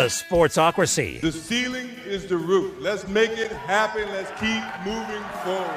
[0.00, 1.20] The Sportsocracy.
[1.20, 2.74] The ceiling is the roof.
[2.80, 4.08] Let's make it happen.
[4.08, 5.76] Let's keep moving forward.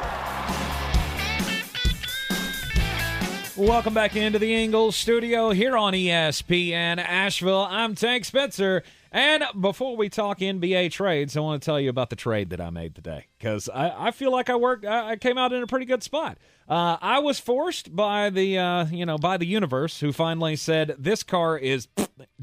[3.58, 7.68] Welcome back into the Ingles studio here on ESPN Asheville.
[7.70, 8.84] I'm Tank Spencer.
[9.12, 12.62] And before we talk NBA trades, I want to tell you about the trade that
[12.62, 14.86] I made today because I, I feel like I worked.
[14.86, 16.38] I I came out in a pretty good spot.
[16.70, 20.96] Uh, I was forced by the uh, you know by the universe, who finally said
[20.98, 21.90] this car is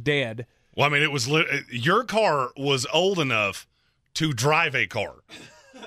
[0.01, 0.47] dead.
[0.81, 3.69] Well, I mean, it was lit- your car was old enough
[4.15, 5.17] to drive a car.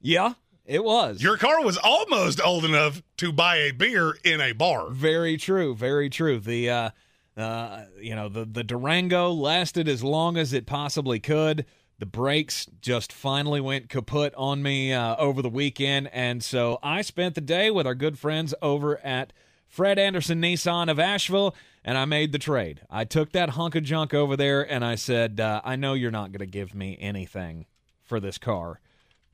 [0.00, 0.34] Yeah,
[0.64, 1.20] it was.
[1.20, 4.90] Your car was almost old enough to buy a beer in a bar.
[4.90, 5.74] Very true.
[5.74, 6.38] Very true.
[6.38, 6.90] The uh,
[7.36, 11.64] uh, you know the the Durango lasted as long as it possibly could.
[11.98, 17.02] The brakes just finally went kaput on me uh, over the weekend, and so I
[17.02, 19.32] spent the day with our good friends over at
[19.66, 21.54] Fred Anderson Nissan of Asheville,
[21.84, 22.80] and I made the trade.
[22.88, 26.10] I took that hunk of junk over there, and I said, uh, "I know you're
[26.10, 27.66] not going to give me anything
[28.02, 28.80] for this car."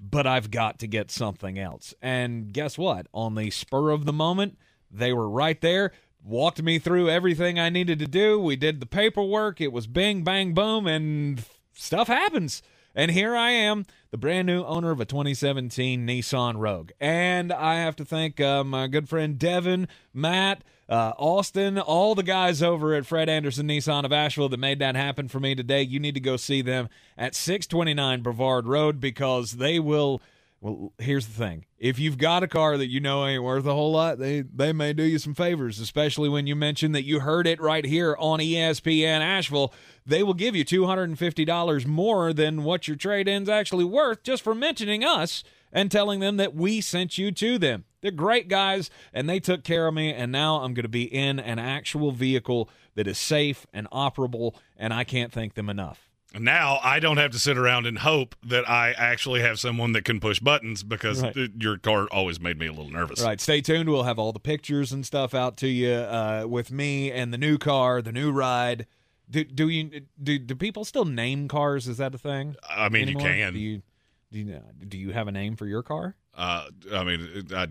[0.03, 1.95] but I've got to get something else.
[2.03, 3.07] And guess what?
[3.14, 4.59] On the spur of the moment,
[4.91, 8.41] they were right there, walked me through everything I needed to do.
[8.41, 9.61] We did the paperwork.
[9.61, 12.62] It was bing, bang, boom, and stuff happens.
[12.95, 16.92] And here I am, the brand new owner of a 2017 Nissan Rogue.
[17.00, 22.22] And I have to thank uh, my good friend Devin, Matt, uh, Austin, all the
[22.22, 25.80] guys over at Fred Anderson Nissan of Asheville that made that happen for me today.
[25.80, 30.20] You need to go see them at 629 Brevard Road because they will.
[30.60, 31.64] Well, here's the thing.
[31.83, 34.72] If you've got a car that you know ain't worth a whole lot, they, they
[34.72, 38.14] may do you some favors, especially when you mention that you heard it right here
[38.20, 39.74] on ESPN Asheville.
[40.07, 44.55] They will give you $250 more than what your trade in's actually worth just for
[44.55, 47.85] mentioning us and telling them that we sent you to them.
[48.01, 51.12] They're great guys, and they took care of me, and now I'm going to be
[51.12, 56.11] in an actual vehicle that is safe and operable, and I can't thank them enough.
[56.39, 60.05] Now I don't have to sit around and hope that I actually have someone that
[60.05, 61.35] can push buttons because Right.
[61.35, 63.20] th- your car always made me a little nervous.
[63.22, 63.41] Right.
[63.41, 63.89] Stay tuned.
[63.89, 67.39] We'll have all the pictures and stuff out to you uh, with me and the
[67.39, 68.87] new car, the new ride.
[69.30, 71.87] Do, do you do, do people still name cars?
[71.89, 72.57] Is that a thing?
[72.68, 73.53] I mean, you can.
[73.53, 73.83] Do you
[74.30, 76.16] do you, do you have a name for your car?
[76.35, 77.68] Uh, I mean, I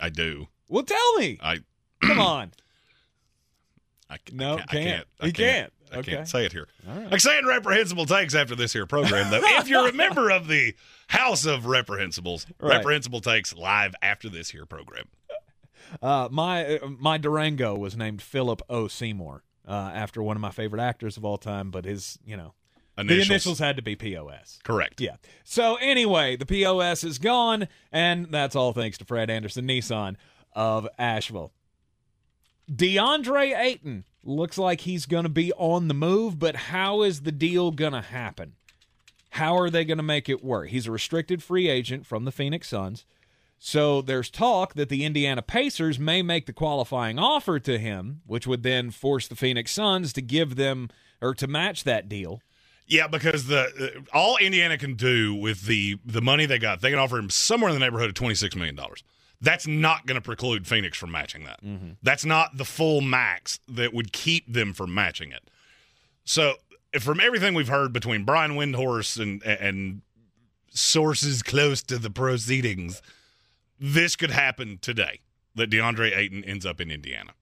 [0.00, 0.48] I do.
[0.68, 1.38] Well, tell me.
[1.42, 1.58] I
[2.02, 2.52] Come on.
[4.10, 4.68] I, No, I can't.
[4.70, 5.06] can't.
[5.20, 5.72] I You can't.
[5.94, 6.12] I Okay.
[6.12, 6.68] can't say it here.
[6.86, 7.10] Right.
[7.10, 9.40] Like saying reprehensible takes after this here program, though.
[9.42, 10.74] if you're a member of the
[11.08, 12.76] House of Reprehensibles, Right.
[12.78, 15.06] reprehensible takes live after this here program.
[16.02, 18.88] Uh, my uh, my Durango was named Philip O.
[18.88, 22.54] Seymour uh, after one of my favorite actors of all time, but his you know
[22.96, 23.26] Initials.
[23.28, 24.58] the initials had to be POS.
[24.64, 25.00] Correct.
[25.00, 25.16] Yeah.
[25.44, 30.16] So anyway, the POS is gone, and that's all thanks to Fred Anderson Nissan
[30.52, 31.52] of Asheville.
[32.70, 37.32] DeAndre Ayton looks like he's going to be on the move, but how is the
[37.32, 38.54] deal going to happen?
[39.30, 40.68] How are they going to make it work?
[40.68, 43.04] He's a restricted free agent from the Phoenix Suns.
[43.58, 48.46] So there's talk that the Indiana Pacers may make the qualifying offer to him, which
[48.46, 50.90] would then force the Phoenix Suns to give them
[51.20, 52.42] or to match that deal.
[52.86, 56.90] Yeah, because the uh, all Indiana can do with the the money they got, they
[56.90, 59.02] can offer him somewhere in the neighborhood of twenty six million dollars.
[59.40, 61.62] That's not going to preclude Phoenix from matching that.
[61.62, 61.90] Mm-hmm.
[62.02, 65.50] That's not the full max that would keep them from matching it.
[66.24, 66.54] So,
[67.00, 70.02] from everything we've heard between Brian Windhorst and and
[70.70, 73.02] sources close to the proceedings,
[73.78, 75.20] this could happen today.
[75.54, 77.32] that DeAndre Ayton ends up in Indiana.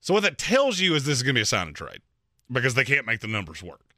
[0.00, 2.00] So what that tells you is this is going to be a sign and trade
[2.50, 3.94] because they can't make the numbers work.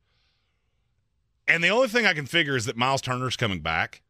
[1.49, 4.03] And the only thing I can figure is that Myles Turner's coming back,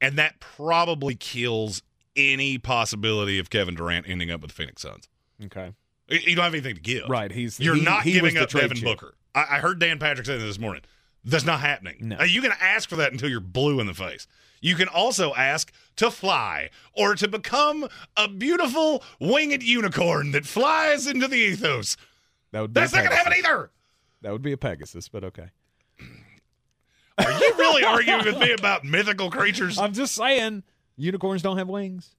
[0.00, 1.82] and that probably kills
[2.18, 5.08] any possibility of Kevin Durant ending up with the Phoenix Suns.
[5.44, 5.72] Okay.
[6.08, 7.08] You don't have anything to give.
[7.08, 7.30] Right.
[7.30, 8.84] He's You're he- not he giving up Devin chip.
[8.84, 9.14] Booker.
[9.34, 10.82] I, I heard Dan Patrick say this morning.
[11.24, 11.96] That's not happening.
[12.00, 12.22] No.
[12.22, 14.26] You can ask for that until you're blue in the face.
[14.60, 21.06] You can also ask to fly or to become a beautiful winged unicorn that flies
[21.06, 21.96] into the ethos.
[22.52, 23.70] That would That's not going to happen either.
[24.22, 25.50] That would be a Pegasus, but okay.
[27.18, 29.78] Are you really arguing with me about mythical creatures?
[29.78, 30.62] I'm just saying,
[30.98, 32.14] unicorns don't have wings.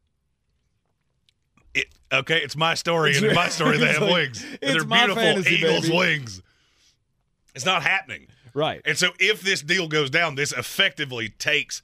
[1.75, 4.43] It, okay, it's my story, and in my story they have like- wings.
[4.61, 5.97] And they're beautiful fantasy, eagles' baby.
[5.97, 6.41] wings.
[7.53, 8.27] It's not happening.
[8.53, 8.81] Right.
[8.85, 11.81] And so if this deal goes down, this effectively takes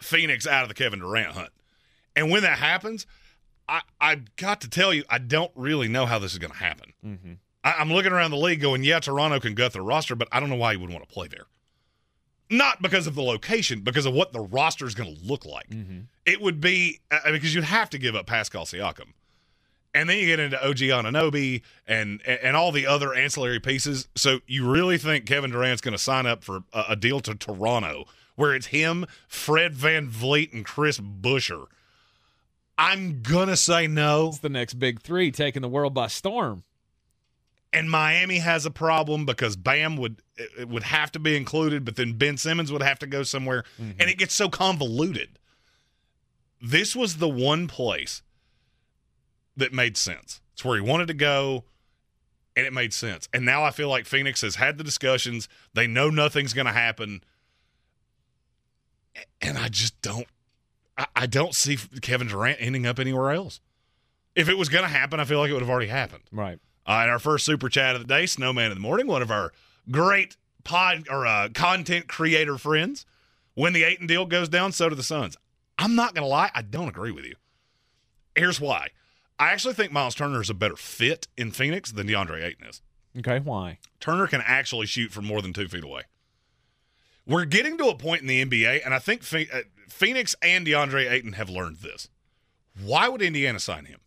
[0.00, 1.50] Phoenix out of the Kevin Durant hunt.
[2.14, 3.06] And when that happens,
[3.68, 6.56] I, I've got to tell you, I don't really know how this is going to
[6.58, 6.92] happen.
[7.04, 7.32] Mm-hmm.
[7.64, 10.40] I, I'm looking around the league going, yeah, Toronto can gut their roster, but I
[10.40, 11.46] don't know why you would want to play there.
[12.48, 15.66] Not because of the location, because of what the roster is going to look like.
[16.24, 19.12] It would be uh, because you'd have to give up Pascal Siakam.
[19.94, 24.08] And then you get into OG Anunoby and, and and all the other ancillary pieces.
[24.14, 27.34] So you really think Kevin Durant's going to sign up for a, a deal to
[27.34, 28.04] Toronto
[28.36, 31.64] where it's him, Fred VanVleet, and Chris Boucher?
[32.78, 34.28] I'm gonna say no.
[34.28, 36.62] It's the next big three taking the world by storm.
[37.76, 41.96] And Miami has a problem because Bam would it would have to be included, but
[41.96, 44.00] then Ben Simmons would have to go somewhere, mm-hmm.
[44.00, 45.38] and it gets so convoluted.
[46.58, 48.22] This was the one place
[49.58, 50.40] that made sense.
[50.54, 51.64] It's where he wanted to go,
[52.56, 53.28] and it made sense.
[53.34, 55.46] And now I feel like Phoenix has had the discussions.
[55.74, 57.22] They know nothing's going to happen,
[59.42, 60.28] and I just don't.
[60.96, 63.60] I, I don't see Kevin Durant ending up anywhere else.
[64.34, 66.22] If it was going to happen, I feel like it would have already happened.
[66.32, 66.58] Right.
[66.86, 69.30] Uh, and our first super chat of the day, Snowman in the Morning, one of
[69.30, 69.52] our
[69.90, 73.06] great pod or uh, content creator friends.
[73.54, 75.36] When the Ayton deal goes down, so do the Suns.
[75.78, 77.34] I'm not going to lie, I don't agree with you.
[78.34, 78.88] Here's why.
[79.38, 82.82] I actually think Myles Turner is a better fit in Phoenix than DeAndre Ayton is.
[83.18, 83.78] Okay, why?
[83.98, 86.02] Turner can actually shoot from more than two feet away.
[87.26, 91.10] We're getting to a point in the NBA, and I think uh, Phoenix and DeAndre
[91.10, 92.08] Ayton have learned this.
[92.80, 94.00] Why would Indiana sign him?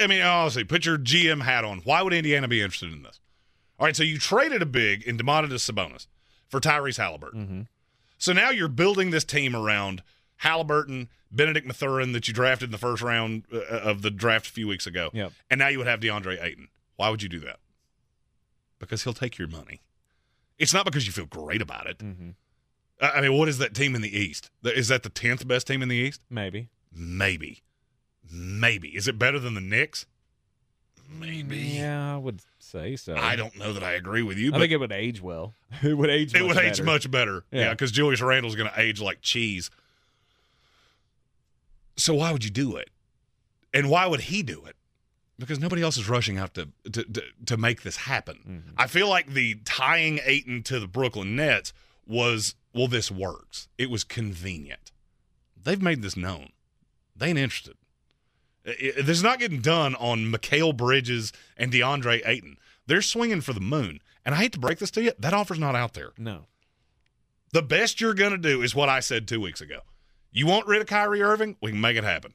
[0.00, 1.80] I mean, honestly, put your GM hat on.
[1.80, 3.20] Why would Indiana be interested in this?
[3.78, 6.06] All right, so you traded a big in Domantas Sabonis
[6.48, 7.68] for Tyrese Halliburton.
[8.18, 10.02] So now you're building this team around
[10.36, 14.50] Halliburton, Bennedict Mathurin that you drafted in the first round uh, of the draft a
[14.50, 15.10] few weeks ago.
[15.12, 15.32] Yep.
[15.50, 16.68] And now you would have DeAndre Ayton.
[16.96, 17.58] Why would you do that?
[18.78, 19.82] Because he'll take your money.
[20.58, 22.00] It's not because you feel great about it.
[23.00, 24.50] I I mean, what is that team in the East?
[24.62, 26.22] Is that the 10th best team in the East?
[26.30, 26.68] Maybe.
[26.92, 27.62] Maybe.
[28.32, 28.88] Maybe.
[28.96, 30.06] Is it better than the Knicks?
[31.10, 31.58] Maybe.
[31.58, 33.14] Yeah, I would say so.
[33.14, 35.52] I don't know that I agree with you, I but think it would age well.
[35.82, 36.34] It would age.
[36.34, 36.84] it much would age better.
[36.84, 37.44] much better.
[37.50, 37.70] Yeah, Yeah.
[37.70, 39.70] because Julius Randle's going to age like cheese.
[41.96, 42.90] So why would you do it?
[43.72, 44.76] And why would he do it?
[45.38, 48.36] Because nobody else is rushing out to to to, to make this happen.
[48.48, 48.74] Mm-hmm.
[48.78, 51.72] I feel like the tying Ayton to the Brooklyn Nets
[52.06, 53.68] was well, this works.
[53.78, 54.92] It was convenient.
[55.62, 56.50] They've made this known.
[57.16, 57.74] They ain't interested.
[58.64, 62.56] This is not getting done on Mikal Bridges and DeAndre Ayton.
[62.86, 64.00] They're swinging for the moon.
[64.24, 66.12] And I hate to break this to you, that offer's not out there.
[66.16, 66.46] No.
[67.52, 69.80] The best you're going to do is what I said two weeks ago.
[70.32, 71.56] You want rid of Kyrie Irving?
[71.60, 72.34] We can make it happen.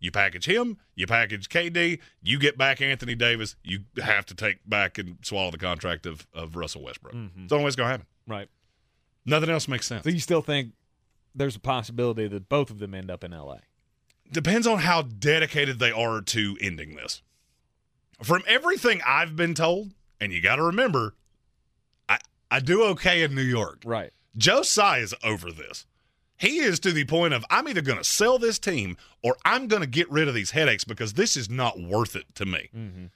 [0.00, 4.58] You package him, you package KD, you get back Anthony Davis, you have to take
[4.68, 7.14] back and swallow the contract of, of Russell Westbrook.
[7.14, 7.42] Mm-hmm.
[7.42, 8.06] It's the only way it's going to happen.
[8.26, 8.48] Right.
[9.26, 10.04] Nothing else makes sense.
[10.04, 10.72] So you still think
[11.34, 13.58] there's a possibility that both of them end up in LA?
[14.30, 17.22] Depends on how dedicated they are to ending this.
[18.22, 21.14] From everything I've been told, and you got to remember,
[22.08, 22.18] I,
[22.50, 23.82] I do okay in New York.
[23.84, 24.12] Right.
[24.36, 25.86] Joe Tsai is over this.
[26.36, 29.66] He is to the point of I'm either going to sell this team or I'm
[29.66, 32.70] going to get rid of these headaches because this is not worth it to me.
[32.74, 33.06] Mm-hmm.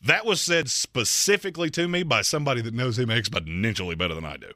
[0.00, 4.36] That was said specifically to me by somebody that knows him exponentially better than I
[4.36, 4.52] do.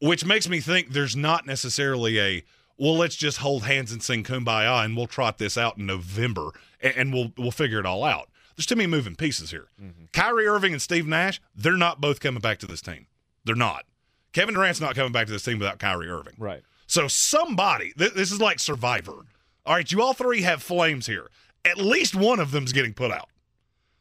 [0.00, 2.44] Which makes me think there's not necessarily a
[2.76, 6.50] well, let's just hold hands and sing kumbaya and we'll trot this out in November
[6.80, 8.28] and, and we'll we'll figure it all out.
[8.56, 9.66] There's too many moving pieces here.
[9.82, 10.04] Mm-hmm.
[10.12, 13.06] Kyrie Irving and Steve Nash, they're not both coming back to this team.
[13.44, 13.84] They're not.
[14.32, 16.34] Kevin Durant's not coming back to this team without Kyrie Irving.
[16.38, 16.62] Right.
[16.86, 19.24] So somebody, th- this is like Survivor.
[19.66, 21.28] All right, you all three have flames here.
[21.64, 23.28] At least one of them's getting put out.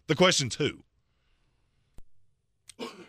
[0.08, 0.84] The question's who?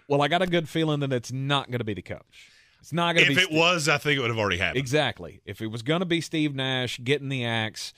[0.07, 2.51] Well, I got a good feeling that it's not going to be the coach.
[2.85, 3.37] It's not going to be.
[3.37, 4.79] If it Steve- was, I think it would have already happened.
[4.79, 5.41] exactly.
[5.45, 7.95] If it was going to be Steve Nash getting the axe,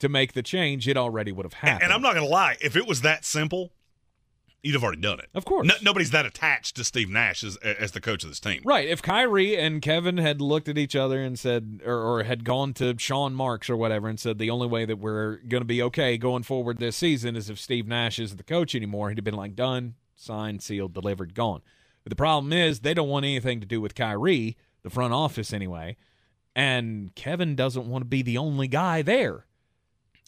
[0.00, 1.84] to make the change, it already would have happened.
[1.84, 3.72] And I'm not going to lie, if it was that simple,
[4.62, 5.28] you'd have already done it.
[5.34, 5.66] Of course.
[5.66, 8.60] No, nobody's that attached to Steve Nash as, as the coach of this team.
[8.64, 8.88] Right.
[8.88, 12.74] If Kyrie and Kevin had looked at each other and said, or, or had gone
[12.74, 15.82] to Sean Marks or whatever and said, the only way that we're going to be
[15.82, 19.24] okay going forward this season is if Steve Nash isn't the coach anymore, he'd have
[19.24, 21.62] been like, done, signed, sealed, delivered, gone.
[22.04, 25.52] But the problem is they don't want anything to do with Kyrie, the front office
[25.52, 25.96] anyway.
[26.54, 29.46] And Kevin doesn't want to be the only guy there.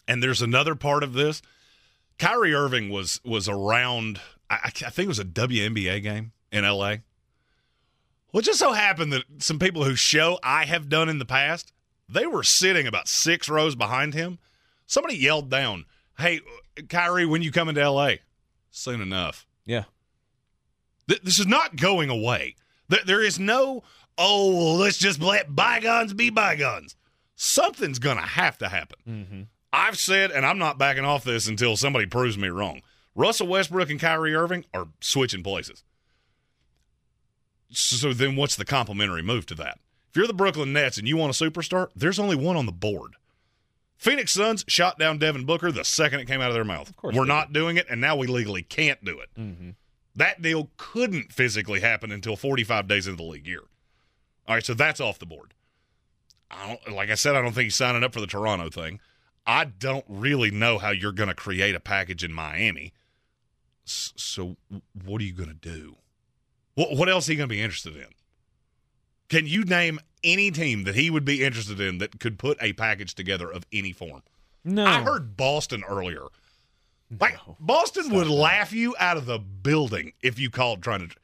[0.09, 1.43] And there's another part of this.
[2.19, 4.21] Kyrie Irving was was around.
[4.49, 6.97] I, I think it was a WNBA game in LA.
[8.33, 11.25] Well, it just so happened that some people whose show I have done in the
[11.25, 11.73] past,
[12.09, 14.39] they were sitting about six rows behind him.
[14.87, 15.85] Somebody yelled down,
[16.19, 16.41] "Hey,
[16.89, 18.15] Kyrie, when you coming to LA?"
[18.71, 19.46] Soon enough.
[21.09, 22.57] Th- this is not going away.
[22.91, 23.83] Th- there is no,
[24.19, 26.97] oh, well, let's just let bygones be bygones.
[27.35, 28.99] Something's going to have to happen.
[29.09, 29.43] Mm-hmm.
[29.73, 32.81] I've said, and I'm not backing off this until somebody proves me wrong.
[33.15, 35.83] Russell Westbrook and Kyrie Irving are switching places.
[37.71, 39.79] So then what's the complimentary move to that?
[40.11, 42.73] If you're the Brooklyn Nets and you want a superstar, there's only one on the
[42.73, 43.17] board.
[43.97, 46.89] Phoenix Suns shot down Devin Booker the second it came out of their mouth.
[46.89, 49.29] Of course We're not doing it, and now we legally can't do it.
[49.39, 49.71] Mm-hmm.
[50.17, 53.63] That deal couldn't physically happen until 45 days into the league year.
[54.49, 55.53] All right, so that's off the board.
[56.51, 59.01] I don't, like I said, I don't think he's signing up for the Toronto thing.
[59.47, 62.93] I don't really know how you're going to create a package in Miami.
[63.87, 64.57] S- So,
[65.05, 65.97] what are you going to do?
[66.75, 68.07] What, what else is he going to be interested in?
[69.29, 72.73] Can you name any team that he would be interested in that could put a
[72.75, 74.23] package together of any form?
[74.65, 74.85] No.
[74.87, 76.23] I heard Boston earlier.
[77.21, 81.17] Like Boston would laugh you out of the building if you called trying to.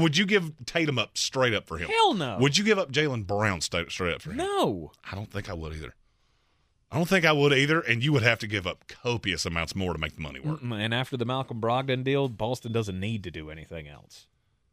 [0.00, 1.88] Would you give Tatum up straight up for him?
[1.88, 2.38] Hell no.
[2.40, 4.38] Would you give up Jaylen Brown straight, straight up for him?
[4.38, 4.92] No.
[5.10, 5.94] I don't think I would either.
[6.92, 9.76] I don't think I would either, and you would have to give up copious amounts
[9.76, 10.60] more to make the money work.
[10.62, 14.26] And after the Malcolm Brogdon deal, Boston doesn't need to do anything else.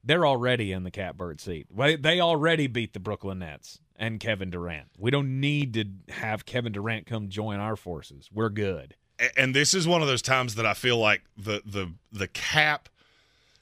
[0.04, 1.68] They're already in the catbird seat.
[1.76, 4.88] They already beat the Brooklyn Nets and Kevin Durant.
[4.98, 8.30] We don't need to have Kevin Durant come join our forces.
[8.34, 8.96] We're good.
[9.36, 12.90] And this is one of those times that I feel like the the the cap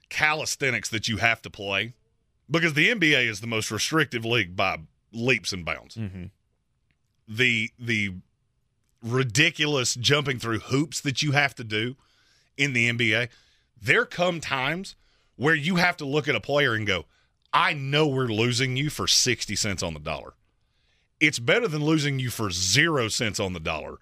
[0.10, 1.94] calisthenics that you have to play
[2.50, 4.80] because the NBA is the most restrictive league by
[5.12, 5.96] leaps and bounds.
[5.96, 6.26] Mm-hmm.
[7.28, 8.16] The the
[9.02, 11.96] ridiculous jumping through hoops that you have to do
[12.58, 13.30] in the NBA,
[13.82, 14.96] there come times
[15.36, 17.06] where you have to look at a player and go,
[17.54, 20.34] I know we're losing you for 60 cents on the dollar.
[21.20, 23.98] It's better than losing you for zero cents on the dollar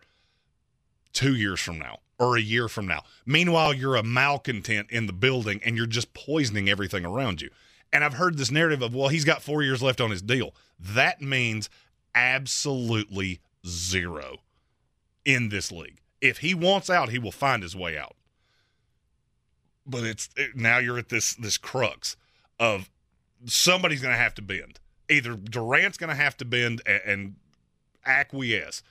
[1.14, 3.03] two years from now or a year from now.
[3.26, 7.49] Meanwhile, you're a malcontent in the building and you're just poisoning everything around you.
[7.91, 10.56] And I've heard this narrative of, well, he's got four years left on his deal.
[10.80, 11.69] That means
[12.15, 14.38] absolutely zero
[15.26, 15.99] in this league.
[16.22, 18.15] If he wants out, he will find his way out.
[19.85, 22.15] But it's it, now you're at this this crux
[22.57, 22.90] of
[23.45, 24.80] somebody's going to have to bend.
[25.10, 27.35] Either Durant's going to have to bend and, and
[28.06, 28.81] acquiesce,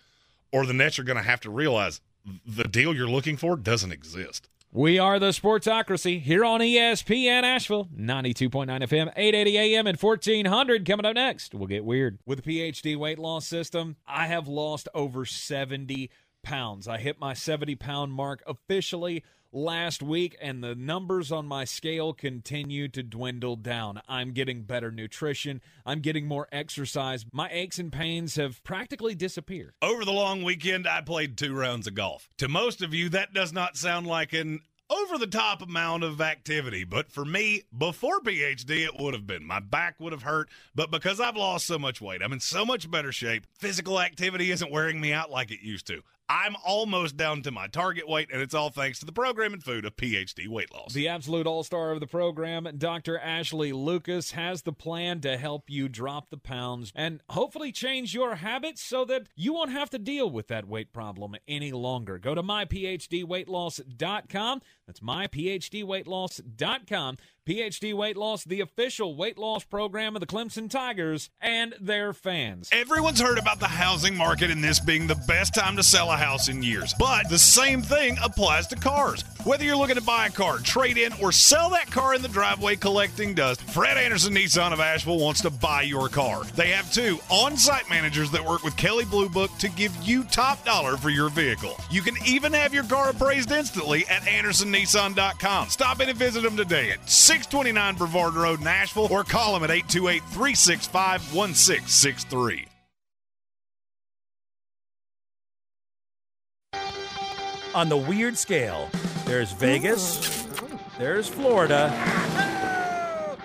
[0.53, 2.03] or the Nets are going to have to realize
[2.47, 4.49] the deal you're looking for doesn't exist.
[4.75, 10.87] We are the Sportsocracy here on ESPN Asheville, 92.9 FM, 880 AM, and 1400.
[10.87, 12.19] Coming up next, we'll get weird.
[12.25, 16.11] With the PhD weight loss system, I have lost over 70
[16.43, 16.89] pounds.
[16.89, 22.13] I hit my 70 pound mark officially last week, and the numbers on my scale
[22.13, 24.01] continue to dwindle down.
[24.09, 27.25] I'm getting better nutrition, I'm getting more exercise.
[27.33, 29.75] My aches and pains have practically disappeared.
[29.83, 32.29] Over the long weekend, I played two rounds of golf.
[32.39, 34.61] To most of you, that does not sound like an
[34.93, 39.45] over the top amount of activity, but for me, before PhD, it would have been.
[39.45, 42.65] My back would have hurt, but because I've lost so much weight, I'm in so
[42.65, 43.47] much better shape.
[43.59, 46.03] Physical activity isn't wearing me out like it used to.
[46.29, 49.63] I'm almost down to my target weight, and it's all thanks to the program and
[49.63, 50.95] food of PhD weight loss.
[50.95, 53.19] The absolute all star of the program, Dr.
[53.19, 58.37] Ashley Lucas, has the plan to help you drop the pounds and hopefully change your
[58.37, 62.19] habits so that you won't have to deal with that weight problem any longer.
[62.19, 64.63] Go to myphdweightloss.com.
[64.87, 67.17] That's myphdweightloss.com.
[67.47, 72.69] PhD Weight Loss, the official weight loss program of the Clemson Tigers and their fans.
[72.73, 76.17] Everyone's heard about the housing market and this being the best time to sell a
[76.17, 76.95] house in years.
[76.99, 79.25] But the same thing applies to cars.
[79.43, 82.29] Whether you're looking to buy a car, trade in, or sell that car in the
[82.29, 86.45] driveway collecting dust, Fred Anderson Nissan of Asheville wants to buy your car.
[86.55, 90.23] They have two on site managers that work with Kelley Blue Book to give you
[90.25, 91.77] top dollar for your vehicle.
[91.91, 95.71] You can even have your car appraised instantly at AndersonNissan.com.
[95.71, 99.71] Stop in and visit them today at 629 Brevard Road, Asheville, or call them at
[99.71, 102.67] 828 365 1663.
[107.75, 108.91] on the weird scale.
[109.25, 110.47] There's Vegas,
[110.99, 111.89] there's Florida,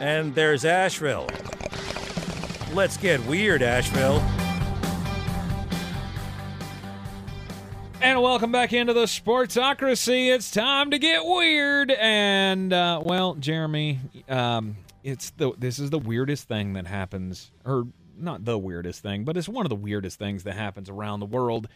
[0.01, 1.29] and there's Asheville.
[2.73, 4.21] Let's get weird, Asheville.
[7.99, 10.33] And welcome back into the Sportsocracy.
[10.33, 11.91] It's time to get weird.
[11.91, 13.99] And uh, well, Jeremy,
[14.29, 17.87] um, it's the this is the weirdest thing that happens, or
[18.17, 21.25] not the weirdest thing, but it's one of the weirdest things that happens around the
[21.25, 21.67] world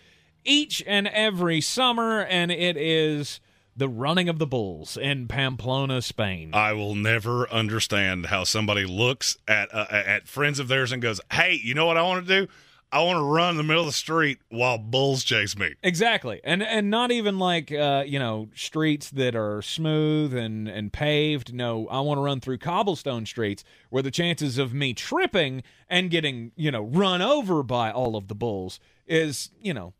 [0.44, 3.40] each and every summer, and it is
[3.76, 6.52] the running of the bulls in Pamplona, Spain.
[6.54, 11.20] I will never understand how somebody looks at uh, at friends of theirs and goes,
[11.32, 12.52] "Hey, you know what I want to do?
[12.92, 16.42] I want to run in the middle of the street while bulls chase me." Exactly,
[16.44, 21.54] and and not even like uh, you know streets that are smooth and and paved.
[21.54, 26.10] No, I want to run through cobblestone streets where the chances of me tripping and
[26.10, 29.94] getting you know run over by all of the bulls is you know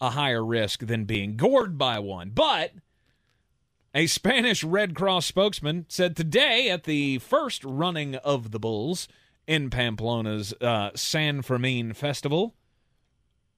[0.00, 2.30] a higher risk than being gored by one.
[2.30, 2.72] But
[3.94, 9.06] a Spanish Red Cross spokesman said today at the first running of the bulls
[9.46, 12.54] in Pamplona's uh, San Fermin festival,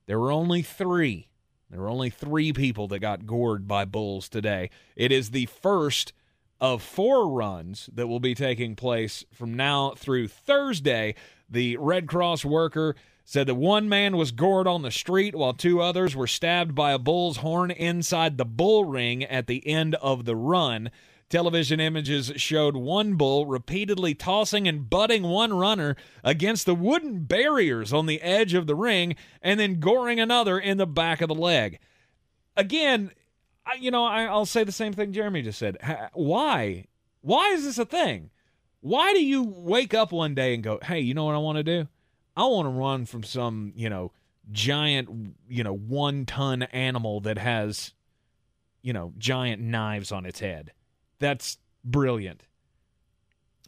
[0.07, 1.29] there were only three.
[1.71, 4.71] There were only three people that got gored by bulls today.
[4.95, 6.13] It is the first
[6.61, 11.15] of four runs that will be taking place from now through Thursday.
[11.51, 12.95] The Red Cross worker
[13.25, 16.93] said that one man was gored on the street while two others were stabbed by
[16.93, 20.91] a bull's horn inside the bull ring at the end of the run.
[21.29, 27.93] Television images showed one bull repeatedly tossing and butting one runner against the wooden barriers
[27.93, 31.35] on the edge of the ring and then goring another in the back of the
[31.35, 31.81] leg.
[32.57, 33.11] Again,
[33.81, 35.79] you know, I, I'll say the same thing Jeremy just said.
[36.13, 36.87] Why?
[37.23, 38.31] Why is this a thing?
[38.81, 41.57] Why do you wake up one day and go, hey, you know what I want
[41.57, 41.89] to do?
[42.37, 44.13] I want to run from some, you know,
[44.53, 47.95] giant, you know, one ton animal that has,
[48.83, 50.71] you know, giant knives on its head.
[51.19, 52.43] That's brilliant.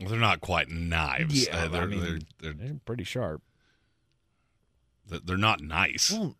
[0.00, 1.46] Well, they're not quite knives.
[1.46, 3.42] Yeah, uh, they're, I mean, they're, they're, they're pretty sharp.
[5.06, 6.12] They're not nice.
[6.12, 6.36] Well,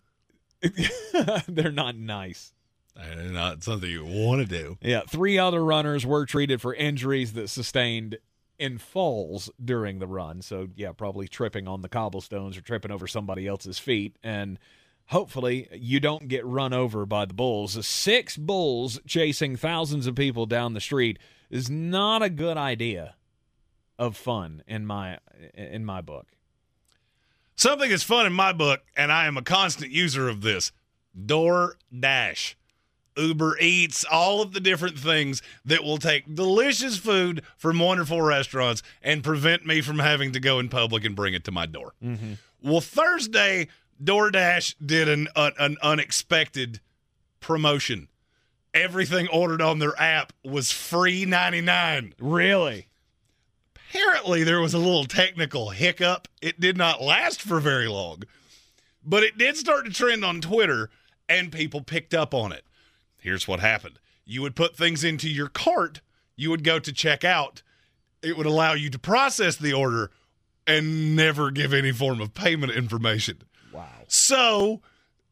[1.48, 2.52] they're not nice.
[2.94, 4.78] They're not something you want to do.
[4.82, 8.18] Yeah, three other runners were treated for injuries that sustained
[8.58, 10.42] in falls during the run.
[10.42, 14.16] So, yeah, probably tripping on the cobblestones or tripping over somebody else's feet.
[14.22, 14.58] And
[15.08, 17.86] hopefully, you don't get run over by the bulls.
[17.86, 21.18] Six bulls chasing thousands of people down the street
[21.50, 23.14] is not a good idea
[23.98, 25.18] of fun in my
[25.54, 26.26] in my book.
[27.56, 30.70] Something is fun in my book, and I am a constant user of this.
[31.26, 32.56] Door Dash.
[33.16, 38.80] Uber Eats, all of the different things that will take delicious food from wonderful restaurants
[39.02, 41.94] and prevent me from having to go in public and bring it to my door.
[42.00, 42.34] Mm-hmm.
[42.62, 43.66] Well, Thursday,
[44.02, 46.80] DoorDash did an, an, an unexpected
[47.40, 48.08] promotion.
[48.74, 52.14] Everything ordered on their app was free 99.
[52.20, 52.88] Really?
[53.74, 56.28] Apparently, there was a little technical hiccup.
[56.42, 58.22] It did not last for very long,
[59.04, 60.90] but it did start to trend on Twitter,
[61.28, 62.64] and people picked up on it
[63.18, 66.00] here's what happened you would put things into your cart
[66.36, 67.62] you would go to check out
[68.22, 70.10] it would allow you to process the order
[70.66, 73.38] and never give any form of payment information
[74.08, 74.80] so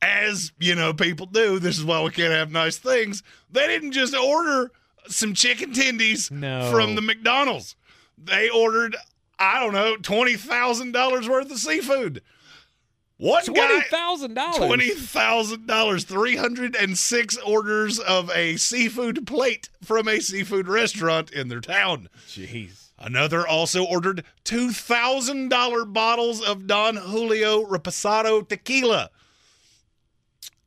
[0.03, 3.93] as you know people do this is why we can't have nice things they didn't
[3.93, 4.71] just order
[5.09, 6.71] some chicken tendies no.
[6.71, 7.77] from the mcdonald's
[8.19, 8.95] they ordered
[9.39, 12.23] i don't know $20000 worth of seafood
[13.19, 14.57] What twenty thousand dollars?
[14.57, 16.05] Twenty thousand dollars.
[16.05, 21.63] Three hundred and six orders of a seafood plate from a seafood restaurant in their
[21.63, 22.11] town.
[22.29, 22.86] Jeez.
[22.99, 29.11] Another also ordered two thousand dollar bottles of Don Julio Reposado tequila.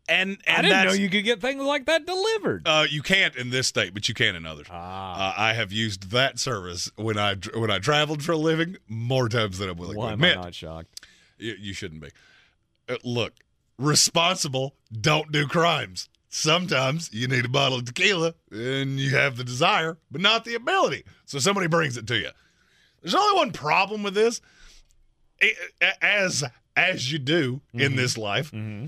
[0.07, 2.67] And, and I didn't know you could get things like that delivered.
[2.67, 4.65] Uh, you can't in this state, but you can in others.
[4.71, 5.29] Ah.
[5.29, 9.29] Uh, I have used that service when I when I traveled for a living more
[9.29, 10.37] times than I'm willing Why to am admit.
[10.37, 11.07] I not shocked?
[11.37, 12.09] You, you shouldn't be.
[12.87, 13.33] Uh, look,
[13.77, 16.09] responsible, don't do crimes.
[16.29, 20.53] Sometimes you need a bottle of tequila and you have the desire, but not the
[20.53, 21.03] ability.
[21.25, 22.29] So somebody brings it to you.
[23.01, 24.39] There's only one problem with this.
[26.01, 26.43] As
[26.75, 27.79] as you do mm-hmm.
[27.79, 28.87] in this life, mm-hmm.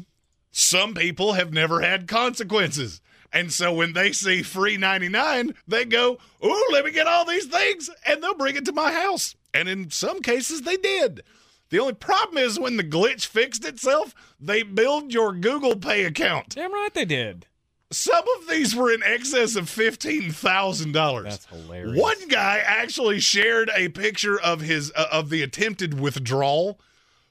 [0.52, 3.02] some people have never had consequences.
[3.34, 7.46] And so when they see free 99, they go, Ooh, let me get all these
[7.46, 7.90] things.
[8.06, 9.36] And they'll bring it to my house.
[9.54, 11.24] And in some cases, they did.
[11.72, 16.50] The only problem is when the glitch fixed itself, they billed your Google Pay account.
[16.50, 17.48] Damn right they did.
[17.92, 21.26] Some of these were in excess of fifteen thousand dollars.
[21.26, 22.00] That's hilarious.
[22.00, 26.80] One guy actually shared a picture of his uh, of the attempted withdrawal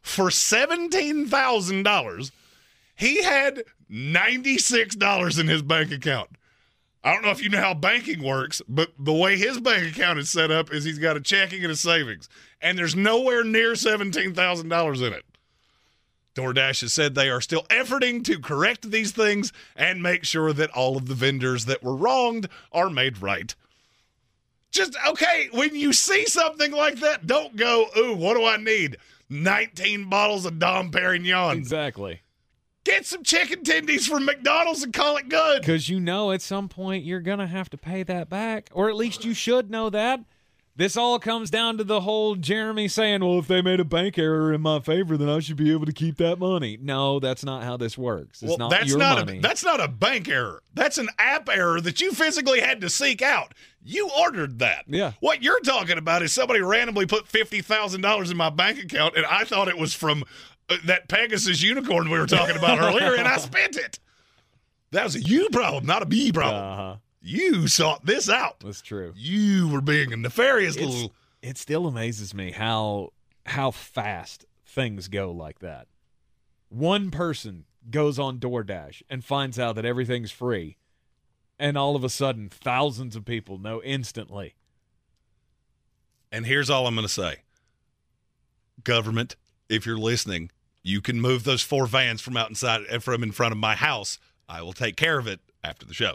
[0.03, 2.33] for seventeen thousand dollars.
[2.95, 6.31] He had $96 in his bank account.
[7.03, 10.19] I don't know if you know how banking works, but the way his bank account
[10.19, 12.29] is set up is he's got a checking and a savings,
[12.61, 15.25] and there's nowhere near $17,000 in it.
[16.35, 20.71] DoorDash has said they are still efforting to correct these things and make sure that
[20.71, 23.55] all of the vendors that were wronged are made right.
[24.71, 28.99] Just okay, when you see something like that, don't go, ooh, what do I need?
[29.29, 31.57] 19 bottles of Dom Perignon.
[31.57, 32.21] Exactly.
[32.85, 35.61] Get some chicken tendies from McDonald's and call it good.
[35.61, 38.89] Because you know at some point you're going to have to pay that back, or
[38.89, 40.21] at least you should know that.
[40.81, 44.17] This all comes down to the whole Jeremy saying, well, if they made a bank
[44.17, 46.79] error in my favor, then I should be able to keep that money.
[46.81, 48.41] No, that's not how this works.
[48.41, 49.41] It's well, not that's your not money.
[49.41, 50.63] A, that's not a bank error.
[50.73, 53.53] That's an app error that you physically had to seek out.
[53.83, 54.85] You ordered that.
[54.87, 55.13] Yeah.
[55.21, 59.45] What you're talking about is somebody randomly put $50,000 in my bank account, and I
[59.45, 60.25] thought it was from
[60.87, 63.99] that Pegasus unicorn we were talking about earlier, and I spent it.
[64.93, 66.63] That was a you problem, not a me problem.
[66.65, 66.97] Uh-huh.
[67.23, 68.61] You sought this out.
[68.61, 69.13] That's true.
[69.17, 71.13] You were being a nefarious It's- little.
[71.43, 73.13] It still amazes me how
[73.47, 75.87] how fast things go like that.
[76.69, 80.77] One person goes on DoorDash and finds out that everything's free,
[81.59, 84.55] and all of a sudden, thousands of people know instantly.
[86.31, 87.37] And here's all I'm going to say
[88.85, 89.37] Government,
[89.69, 90.51] if you're listening,
[90.83, 93.75] you can move those four vans from out inside uh, from in front of my
[93.75, 94.19] house.
[94.49, 96.15] I will take care of it after the show.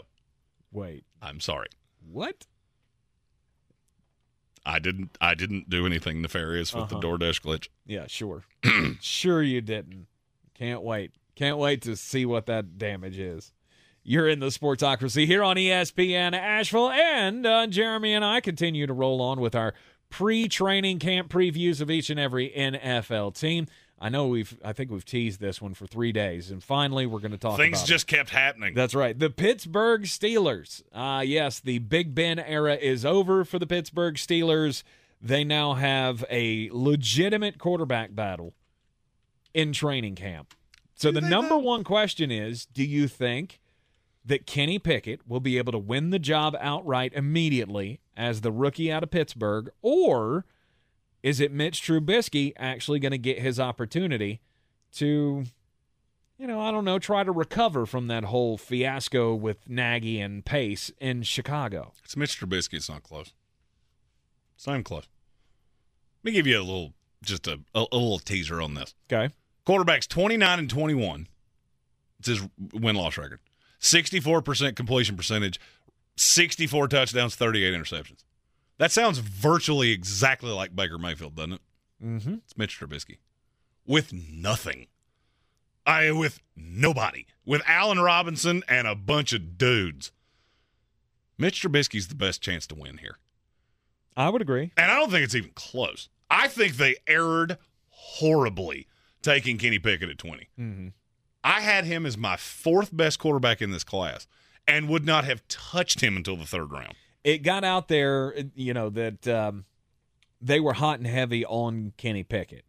[0.72, 1.68] Wait, I'm sorry.
[2.10, 2.46] what?
[4.64, 6.98] I didn't I didn't do anything nefarious with Uh-huh.
[7.00, 7.68] the DoorDash glitch.
[7.86, 8.44] Yeah, sure.
[9.00, 10.06] sure you didn't.
[10.54, 11.12] Can't wait.
[11.36, 13.52] Can't wait to see what that damage is.
[14.02, 18.92] You're in the Sportsocracy here on ESPN Asheville, and uh, Jeremy and I continue to
[18.92, 19.74] roll on with our
[20.10, 23.66] pre-training camp previews of each and every NFL team.
[23.98, 27.20] I know we've, I think we've teased this one for three days, and finally we're
[27.20, 27.56] going to talk.
[27.56, 28.74] Things just kept happening.
[28.74, 29.18] That's right.
[29.18, 30.82] The Pittsburgh Steelers.
[30.92, 34.82] Uh, yes, the Big Ben era is over for the Pittsburgh Steelers.
[35.22, 38.52] They now have a legitimate quarterback battle
[39.54, 40.54] in training camp.
[40.94, 43.60] So the number one question is do you think
[44.26, 48.90] that Kenny Pickett will be able to win the job outright immediately as the rookie
[48.90, 50.44] out of Pittsburgh, or
[51.26, 54.40] is it Mitch Trubisky actually going to get his opportunity
[54.92, 55.44] to
[56.38, 60.44] you know, I don't know, try to recover from that whole fiasco with Nagy and
[60.44, 61.94] Pace in Chicago.
[62.04, 62.74] It's Mitch Trubisky.
[62.74, 63.32] It's not close.
[64.54, 65.08] It's not even close.
[66.22, 66.92] Let me give you a little,
[67.24, 68.94] just a, a, a little teaser on this.
[69.10, 69.34] Okay.
[69.66, 71.26] Quarterbacks 29 and 21.
[72.20, 72.42] It's his
[72.72, 73.40] win loss record.
[73.80, 75.58] 64% completion percentage,
[76.16, 78.24] 64 touchdowns, 38 interceptions.
[78.78, 81.60] That sounds virtually exactly like Baker Mayfield, doesn't it?
[82.04, 82.34] Mm-hmm.
[82.44, 83.18] It's Mitch Trubisky
[83.86, 84.86] with nothing.
[85.86, 87.26] I with nobody.
[87.44, 90.12] With Allen Robinson and a bunch of dudes.
[91.38, 93.18] Mitch Trubisky's the best chance to win here.
[94.16, 94.72] I would agree.
[94.76, 96.08] And I don't think it's even close.
[96.30, 97.58] I think they erred
[97.88, 98.86] horribly
[99.22, 100.48] taking Kenny Pickett at 20.
[100.58, 100.88] Mm-hmm.
[101.44, 104.26] I had him as my fourth best quarterback in this class
[104.66, 106.94] and would not have touched him until the third round.
[107.26, 109.64] It got out there, you know, that um,
[110.40, 112.64] they were hot and heavy on Kenny Pickett.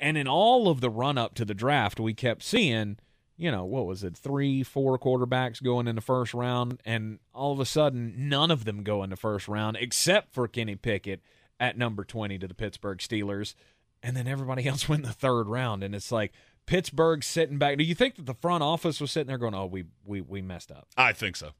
[0.00, 2.96] And in all of the run up to the draft, we kept seeing,
[3.36, 6.80] you know, what was it, three, four quarterbacks going in the first round.
[6.84, 10.48] And all of a sudden, none of them go in the first round except for
[10.48, 11.22] Kenny Pickett
[11.60, 13.54] at number 20 to the Pittsburgh Steelers.
[14.02, 15.84] And then everybody else went in the third round.
[15.84, 16.32] And it's like
[16.66, 17.78] Pittsburgh sitting back.
[17.78, 20.42] Do you think that the front office was sitting there going, oh, we, we, we
[20.42, 20.88] messed up?
[20.96, 21.50] I think so.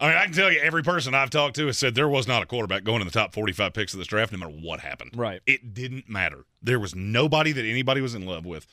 [0.00, 2.26] I mean, I can tell you, every person I've talked to has said there was
[2.26, 4.80] not a quarterback going in the top 45 picks of this draft, no matter what
[4.80, 5.12] happened.
[5.14, 5.40] Right.
[5.46, 6.44] It didn't matter.
[6.60, 8.66] There was nobody that anybody was in love with.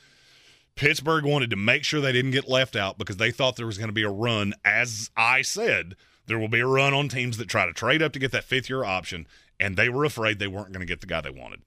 [0.74, 3.78] Pittsburgh wanted to make sure they didn't get left out because they thought there was
[3.78, 4.54] going to be a run.
[4.64, 5.96] As I said,
[6.26, 8.44] there will be a run on teams that try to trade up to get that
[8.44, 9.26] fifth year option,
[9.60, 11.62] and they were afraid they weren't going to get the guy they wanted.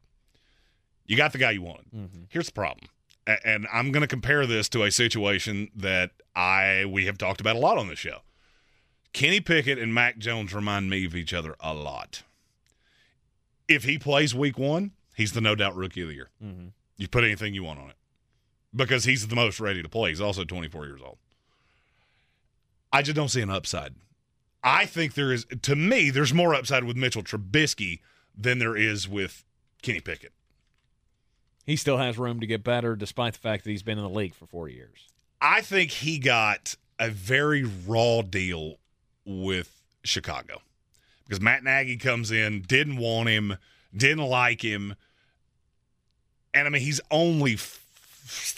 [1.06, 1.86] You got the guy you wanted.
[1.96, 2.24] Mm-hmm.
[2.30, 2.90] Here's the problem.
[3.44, 7.56] And I'm going to compare this to a situation that I we have talked about
[7.56, 8.20] a lot on the show.
[9.16, 12.24] Kenny Pickett and Mac Jones remind me of each other a lot.
[13.66, 16.32] If he plays week one, he's the no doubt rookie of the year.
[16.44, 16.68] Mm-hmm.
[16.98, 17.96] You put anything you want on it
[18.76, 20.10] because he's the most ready to play.
[20.10, 21.18] He's also 24 years old.
[22.92, 23.96] I just don't see an upside.
[24.62, 28.02] I think there is, to me, there's more upside with Mitchell Trubisky
[28.38, 29.46] than there is with
[29.82, 30.34] Kenny Pickett.
[31.66, 34.10] He still has room to get better despite the fact that he's been in the
[34.10, 35.08] league for four years.
[35.40, 38.76] I think he got a very raw deal
[39.26, 40.62] with Chicago
[41.26, 43.58] because Matt Nagy comes in, didn't want him,
[43.96, 44.96] didn't like him.
[46.54, 47.84] And I mean, he's only f-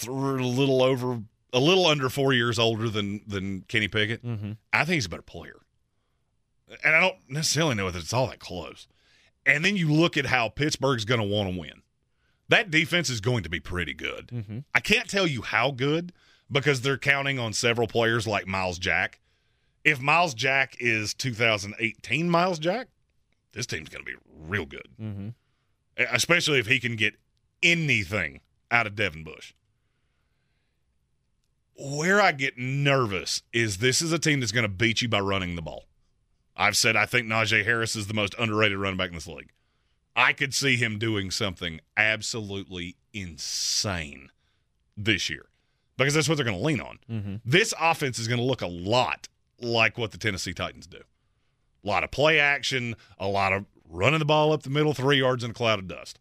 [0.08, 1.22] a little over
[1.54, 4.24] a little under four years older than than Kenny Pickett.
[4.26, 4.54] Mm-hmm.
[4.74, 5.60] I think he's a better player,
[6.84, 8.88] and I don't necessarily know whether it's all that close.
[9.46, 11.82] And then you look at how Pittsburgh's going to want to win.
[12.50, 14.28] That defense is going to be pretty good.
[14.28, 14.60] Mm-hmm.
[14.76, 16.12] I can't tell you how good
[16.52, 19.20] because they're counting on several players like Myles Jack.
[19.84, 22.88] If Myles Jack is 2018 Myles Jack,
[23.54, 24.18] this team's going to be
[24.48, 25.30] real good, Mm-hmm.
[26.14, 27.16] especially if he can get
[27.64, 29.54] anything out of Devin Bush.
[31.80, 35.20] Where I get nervous is this is a team that's going to beat you by
[35.20, 35.86] running the ball.
[36.56, 39.52] I've said I think Najee Harris is the most underrated running back in this league.
[40.16, 44.30] I could see him doing something absolutely insane
[44.98, 45.46] this year
[45.98, 46.98] because that's what they're going to lean on.
[47.10, 47.36] Mm-hmm.
[47.46, 49.28] This offense is going to look a lot
[49.60, 51.02] like what the Tennessee Titans do.
[51.84, 55.20] A lot of play action, a lot of running the ball up the middle, three
[55.20, 56.20] yards in a cloud of dust.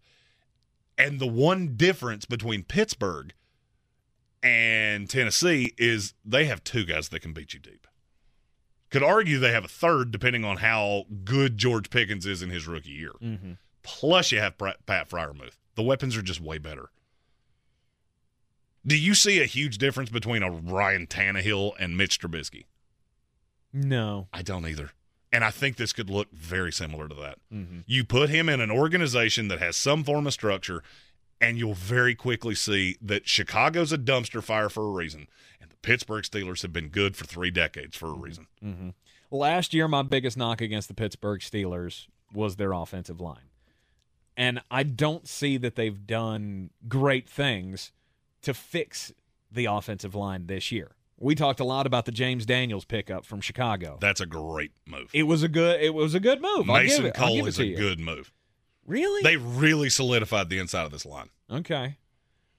[0.98, 3.34] And the one difference between Pittsburgh
[4.42, 7.86] and Tennessee is they have two guys that can beat you deep.
[8.90, 12.66] Could argue they have a third depending on how good George Pickens is in his
[12.66, 13.12] rookie year.
[13.20, 13.52] Mm-hmm.
[13.82, 15.58] Plus, you have Pat Freiermuth.
[15.74, 16.90] The weapons are just way better.
[18.86, 22.66] Do you see a huge difference between a Ryan Tannehill and Mitch Trubisky?
[23.72, 24.28] No.
[24.32, 24.90] I don't either.
[25.32, 27.38] And I think this could look very similar to that.
[27.52, 27.80] Mm-hmm.
[27.86, 30.82] You put him in an organization that has some form of structure,
[31.40, 35.26] and you'll very quickly see that Chicago's a dumpster fire for a reason,
[35.60, 38.46] and the Pittsburgh Steelers have been good for three decades for a reason.
[38.64, 38.90] Mm-hmm.
[39.30, 43.50] Last year, my biggest knock against the Pittsburgh Steelers was their offensive line.
[44.36, 47.92] And I don't see that they've done great things
[48.42, 49.12] to fix
[49.50, 50.95] the offensive line this year.
[51.18, 53.96] We talked a lot about the James Daniels pickup from Chicago.
[54.00, 55.08] That's a great move.
[55.14, 55.80] It was a good.
[55.80, 56.66] It was a good move.
[56.66, 57.76] Mason give it, I'll Cole is a you.
[57.76, 58.32] good move.
[58.86, 59.22] Really?
[59.22, 61.30] They really solidified the inside of this line.
[61.50, 61.96] okay.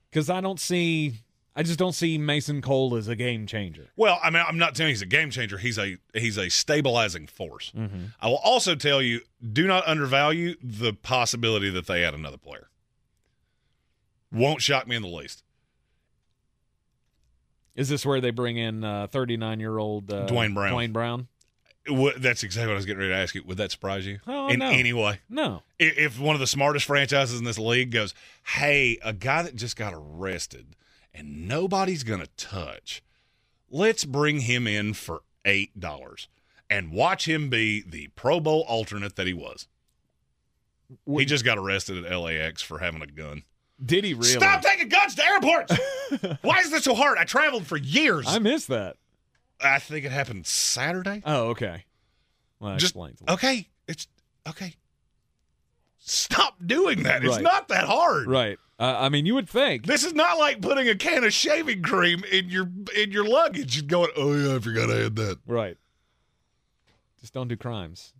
[0.10, 1.16] Because I don't see.
[1.56, 3.90] I just don't see Mason Cole as a game changer.
[3.96, 5.58] Well, I mean, I'm not telling you he's a game changer.
[5.58, 7.72] He's a he's a stabilizing force.
[7.76, 8.06] Mm-hmm.
[8.22, 9.22] I will also tell you,
[9.54, 12.70] do not undervalue the possibility that they add another player.
[14.32, 15.44] Won't shock me in the least.
[17.78, 20.72] Is this where they bring in 39 year old uh, Duane Brown.
[20.72, 21.28] Duane Brown?
[21.90, 23.44] What, that's exactly what I was getting ready to ask you.
[23.46, 24.70] Would that surprise you Oh, in no.
[24.72, 25.22] any way?
[25.30, 25.62] No.
[25.80, 28.14] I- If one of the smartest franchises in this league goes,
[28.58, 30.76] "Hey, a guy that just got arrested
[31.14, 33.02] and nobody's going to touch,
[33.70, 36.28] let's bring him in for eight dollars
[36.70, 39.68] and watch him be the Pro Bowl alternate that he was."
[41.06, 43.44] He just got arrested at LAX for having a gun.
[43.84, 44.30] Did he really?
[44.30, 45.78] Stop taking guns to airports!
[46.42, 47.18] Why is this so hard?
[47.18, 48.26] I traveled for years.
[48.28, 48.98] I missed that.
[49.62, 51.22] I think it happened Saturday.
[51.26, 51.86] Oh, okay.
[52.60, 53.22] Well, that Just explains.
[53.30, 53.68] okay.
[53.88, 54.08] It's
[54.48, 54.74] okay.
[56.00, 57.24] Stop doing that.
[57.24, 58.28] It's not that hard.
[58.28, 58.58] Right.
[58.80, 59.86] Uh, I mean, you would think.
[59.86, 63.80] This is not like putting a can of shaving cream in your in your luggage
[63.80, 65.78] and going, "Oh yeah, I forgot I had that." Right.
[67.20, 68.14] Just don't do crimes.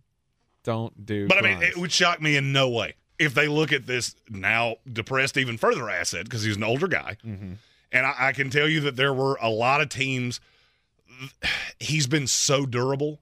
[0.64, 1.28] Don't do.
[1.28, 4.14] But I mean, it would shock me in no way if they look at this
[4.30, 7.56] now depressed even further asset because he's an older guy, Mhm.
[7.92, 10.40] and I, I can tell you that there were a lot of teams.
[11.80, 13.20] He's been so durable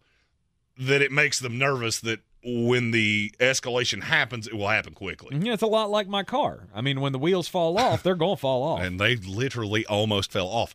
[0.78, 5.36] that it makes them nervous that when the escalation happens, it will happen quickly.
[5.40, 6.68] Yeah, it's a lot like my car.
[6.74, 8.81] I mean, when the wheels fall off, they're going to fall off.
[8.82, 10.74] And they literally almost fell off.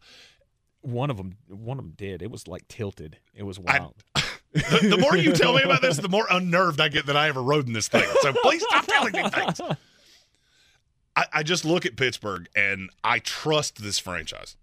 [0.81, 2.23] one of them, one of them did.
[2.23, 3.17] It was like tilted.
[3.35, 4.03] It was I- wild.
[4.53, 7.29] The, the more you tell me about this, the more unnerved I get that I
[7.29, 8.03] ever rode in this thing.
[8.21, 9.61] So please stop telling me things.
[11.15, 14.57] I, I just look at Pittsburgh and I trust this franchise.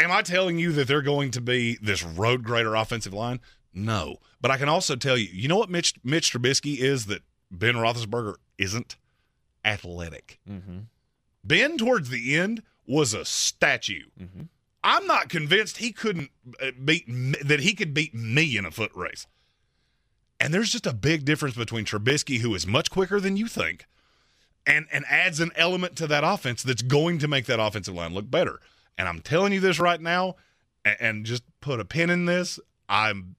[0.00, 3.40] Am I telling you that they're going to be this road grader offensive line?
[3.72, 4.16] No.
[4.40, 7.74] But I can also tell you, you know what Mitch, Mitch Trubisky is that Ben
[7.74, 8.96] Roethlisberger isn't?
[9.64, 10.40] Athletic.
[10.48, 10.80] mm-hmm.
[11.42, 14.04] Ben, towards the end, was a statue.
[14.20, 14.42] Mm-hmm.
[14.84, 16.30] I'm not convinced he couldn't
[16.62, 17.06] uh, beat
[17.42, 19.26] that he could beat me in a foot race.
[20.38, 23.86] And there's just a big difference between Trubisky, who is much quicker than you think,
[24.66, 28.12] and and adds an element to that offense that's going to make that offensive line
[28.12, 28.60] look better.
[28.98, 30.36] And I'm telling you this right now,
[30.84, 32.60] and, and just put a pin in this.
[32.86, 33.36] I'm.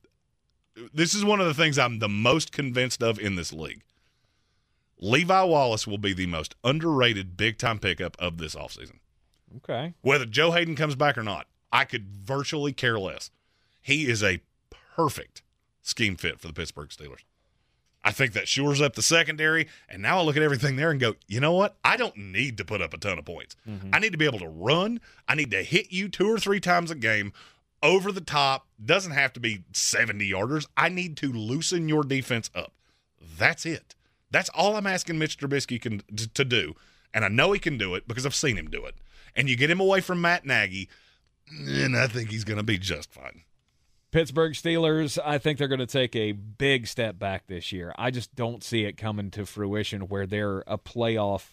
[0.94, 3.84] This is one of the things I'm the most convinced of in this league.
[5.00, 9.00] Levi Wallace will be the most underrated big time pickup of this offseason.
[9.58, 9.94] Okay.
[10.02, 13.32] Whether Joe Haden comes back or not, I could virtually care less.
[13.82, 14.42] He is a
[14.96, 15.44] perfect
[15.82, 17.24] scheme fit for the Pittsburgh Steelers.
[18.06, 19.68] I think that shores up the secondary.
[19.90, 21.76] And now I look at everything there and go, you know what?
[21.84, 23.56] I don't need to put up a ton of points.
[23.68, 23.90] Mm-hmm.
[23.94, 25.02] I need to be able to run.
[25.28, 27.34] I need to hit you two or three times a game
[27.82, 28.68] over the top.
[28.84, 30.68] Doesn't have to be 70 yarders.
[30.78, 32.74] I need to loosen your defense up.
[33.38, 33.96] That's it.
[34.30, 36.76] That's all I'm asking Mitch Trubisky can, to do.
[37.12, 38.96] And I know he can do it because I've seen him do it.
[39.36, 40.90] And you get him away from Matt Nagy,
[41.50, 43.42] and I think he's going to be just fine.
[44.12, 47.94] Pittsburgh Steelers, I think they're going to take a big step back this year.
[47.98, 51.48] I just don't see it coming to fruition where they're a playoff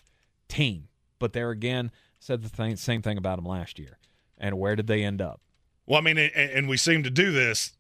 [0.47, 0.87] team.
[1.19, 1.91] But there again,
[2.21, 3.99] said the thing, same thing about them last year.
[4.39, 5.41] And where did they end up?
[5.87, 7.73] Well, I mean, and, and we seem to do this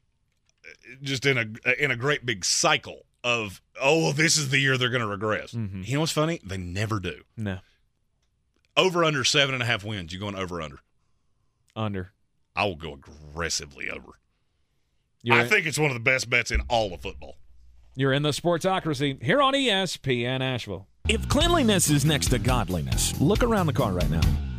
[1.00, 4.90] just in a in a great big cycle of oh, this is the year they're
[4.90, 5.52] going to regress.
[5.52, 5.82] Mm-hmm.
[5.84, 6.40] You know what's funny?
[6.44, 7.22] They never do.
[7.36, 7.58] No.
[8.76, 10.12] Over under seven and a half wins.
[10.12, 10.78] You going over under?
[11.76, 12.12] Under.
[12.56, 14.18] I will go aggressively over.
[15.22, 17.36] You're I in- think it's one of the best bets in all of football.
[17.94, 20.88] You're in the Sportsocracy here on ESPN Asheville.
[21.08, 24.20] If cleanliness is next to godliness, look around the car right now.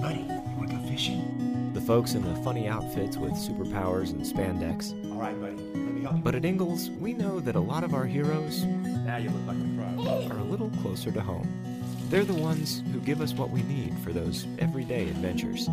[0.00, 1.70] Hey, buddy, you want to go fishing?
[1.74, 4.92] The folks in the funny outfits with superpowers and spandex.
[5.12, 6.22] All right, buddy, let me help you.
[6.22, 9.56] But at Ingles, we know that a lot of our heroes Now you look like
[9.58, 10.36] a pro.
[10.36, 11.48] are a little closer to home.
[12.08, 15.68] They're the ones who give us what we need for those everyday adventures.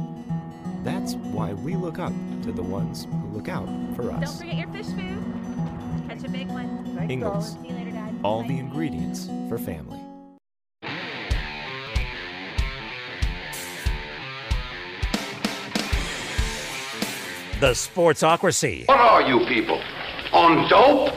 [0.83, 2.13] That's why we look up
[2.43, 4.39] to the ones who look out for us.
[4.39, 6.07] Don't forget your fish food.
[6.07, 7.07] Catch a big one.
[7.09, 7.53] Ingles.
[7.61, 8.13] See you later, Dad.
[8.23, 8.49] All Bye.
[8.49, 9.99] the ingredients for family.
[17.59, 18.87] The Sportsocracy.
[18.87, 19.81] What are you people?
[20.31, 21.11] On dope?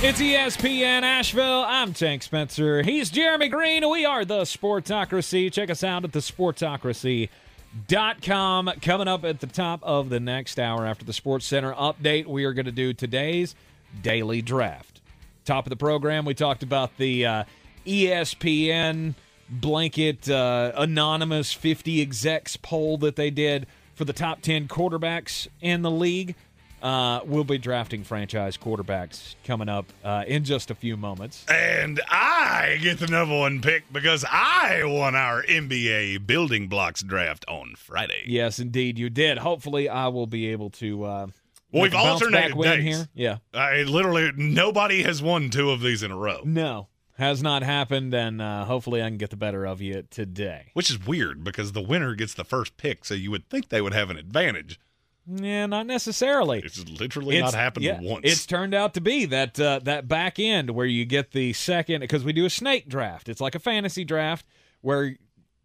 [0.00, 1.64] It's ESPN Asheville.
[1.66, 2.84] I'm Tank Spencer.
[2.84, 3.90] He's Jeremy Greene.
[3.90, 5.52] We are the Sportsocracy.
[5.52, 8.70] Check us out at the Sportsocracy.com.
[8.80, 12.44] Coming up at the top of the next hour after the Sports Center update, we
[12.44, 13.56] are going to do today's
[14.00, 15.00] daily draft.
[15.44, 17.42] Top of the program, we talked about the uh,
[17.84, 19.16] ESPN
[19.50, 23.66] blanket uh, anonymous 50 execs poll that they did
[23.98, 26.36] for the top 10 quarterbacks in the league.
[26.80, 31.44] Uh, we'll be drafting franchise quarterbacks coming up uh, in just a few moments.
[31.48, 37.44] And I get the number one pick because I won our NBA building blocks draft
[37.48, 38.22] on Friday.
[38.26, 39.38] Yes, indeed, you did.
[39.38, 41.02] Hopefully, I will be able to.
[41.04, 41.26] Uh,
[41.72, 42.84] Well, we've alternated days.
[42.84, 43.08] here.
[43.12, 46.86] Yeah, I literally nobody has won two of these in a row, no,
[47.18, 50.70] has not happened, and uh, hopefully, I can get the better of you today.
[50.74, 53.80] which is weird because the winner gets the first pick, so you would think they
[53.80, 54.78] would have an advantage.
[55.26, 56.60] Yeah, not necessarily.
[56.60, 58.24] It's literally not happened yeah, once.
[58.24, 62.00] It's turned out to be that uh, that back end where you get the second
[62.00, 63.28] because we do a snake draft.
[63.28, 64.46] It's like a fantasy draft
[64.80, 65.16] where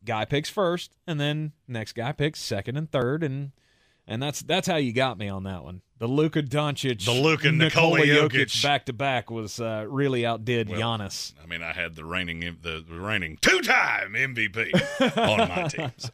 [0.04, 3.52] guy picks first and then next guy picks second and third and
[4.06, 5.82] and that's that's how you got me on that one.
[6.04, 10.68] The Luka Doncic, The Luka Nikola Nikola Jokic back to back was uh, really outdid
[10.68, 11.32] Well, Giannis.
[11.42, 15.94] I mean, I had the reigning the, the reigning two time MVP on my team.
[15.96, 16.10] so.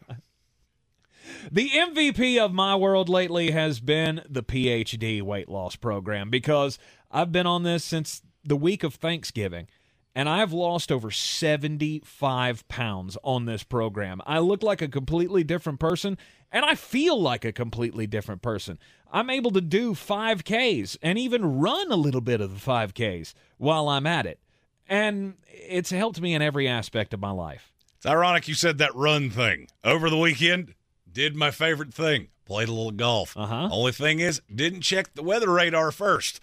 [1.51, 6.77] The MVP of my world lately has been the PhD weight loss program because
[7.09, 9.65] I've been on this since the week of Thanksgiving
[10.13, 14.21] and I've lost over 75 pounds on this program.
[14.27, 16.15] I look like a completely different person
[16.51, 18.79] and I feel like a completely different person.
[19.11, 23.89] I'm able to do 5Ks and even run a little bit of the 5Ks while
[23.89, 24.39] I'm at it.
[24.87, 27.71] And it's helped me in every aspect of my life.
[27.97, 30.73] It's ironic you said that run thing over the weekend.
[31.11, 33.35] Did my favorite thing, played a little golf.
[33.35, 33.69] Uh-huh.
[33.71, 36.39] Only thing is, didn't check the weather radar first,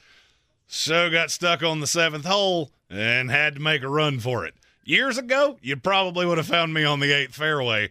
[0.66, 4.54] so got stuck on the seventh hole and had to make a run for it.
[4.84, 7.90] Years ago, you probably would have found me on the eighth fairway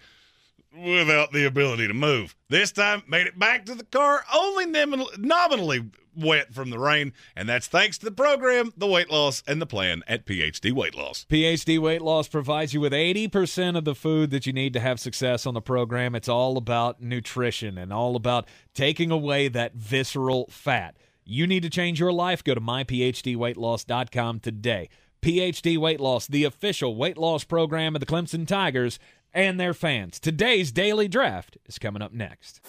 [0.75, 2.35] without the ability to move.
[2.49, 7.47] This time, made it back to the car, only nominally wet from the rain, and
[7.47, 11.25] that's thanks to the program, the weight loss, and the plan at PhD Weight Loss.
[11.29, 14.99] PhD Weight Loss provides you with 80% of the food that you need to have
[14.99, 16.15] success on the program.
[16.15, 20.95] It's all about nutrition and all about taking away that visceral fat.
[21.25, 22.43] You need to change your life.
[22.43, 24.89] Go to myphdweightloss.com today.
[25.21, 28.99] PhD Weight Loss, the official weight loss program of the Clemson Tigers
[29.35, 30.19] and their fans.
[30.19, 32.61] Today's daily draft is coming up next.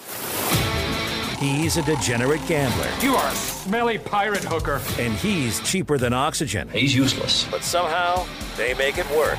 [1.38, 2.90] He's a degenerate gambler.
[3.00, 4.80] You are a smelly pirate hooker.
[4.98, 6.68] And he's cheaper than oxygen.
[6.70, 7.46] He's useless.
[7.50, 8.26] But somehow,
[8.56, 9.38] they make it work.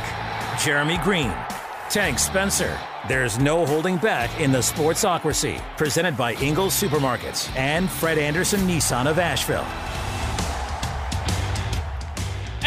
[0.64, 1.34] Jeremy Greene,
[1.90, 2.80] Tank Spencer.
[3.08, 5.62] There's no holding back in the Sportsocracy.
[5.78, 9.66] Presented by Ingles Supermarkets and Fred Anderson Nissan of Asheville.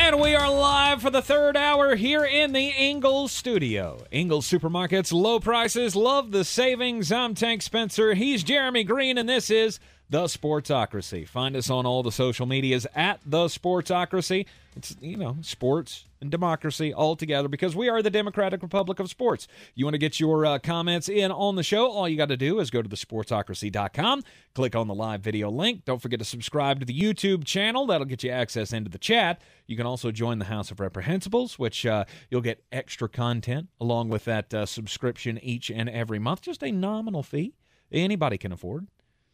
[0.03, 4.03] And we are live for the third hour here in the Ingles studio.
[4.11, 7.13] Ingles Supermarkets, low prices, love the savings.
[7.13, 8.15] I'm Tank Spencer.
[8.15, 9.79] He's Jeremy Greene, and this is
[10.09, 11.29] The Sportsocracy.
[11.29, 14.47] Find us on all the social medias at The Sportsocracy.
[14.75, 19.09] It's, you know, sports and democracy all together because we are the Democratic Republic of
[19.09, 19.49] Sports.
[19.75, 21.91] You want to get your uh, comments in on the show?
[21.91, 24.23] All you got to do is go to thesportsocracy.com,
[24.55, 25.85] click on the live video link.
[25.85, 27.87] Don't forget to subscribe to the YouTube channel.
[27.87, 29.43] That'll get you access into the chat.
[29.67, 34.09] You can also join the House of Reprehensibles, which uh, you'll get extra content along
[34.09, 36.43] with that uh, subscription each and every month.
[36.43, 37.55] Just a nominal fee
[37.93, 38.87] anybody can afford.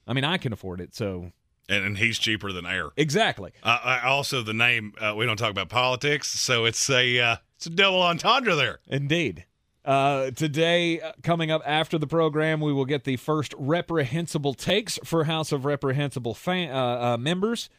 [0.06, 1.32] I mean, I can afford it, so
[1.68, 2.90] and, and he's cheaper than air.
[2.96, 3.52] Exactly.
[3.62, 7.36] Uh, I, also, the name uh, we don't talk about politics, so it's a uh,
[7.56, 8.80] it's a double entendre there.
[8.88, 9.44] Indeed.
[9.84, 14.98] Uh, today, uh, coming up after the program, we will get the first reprehensible takes
[15.04, 17.70] for House of Reprehensible fan, uh, members.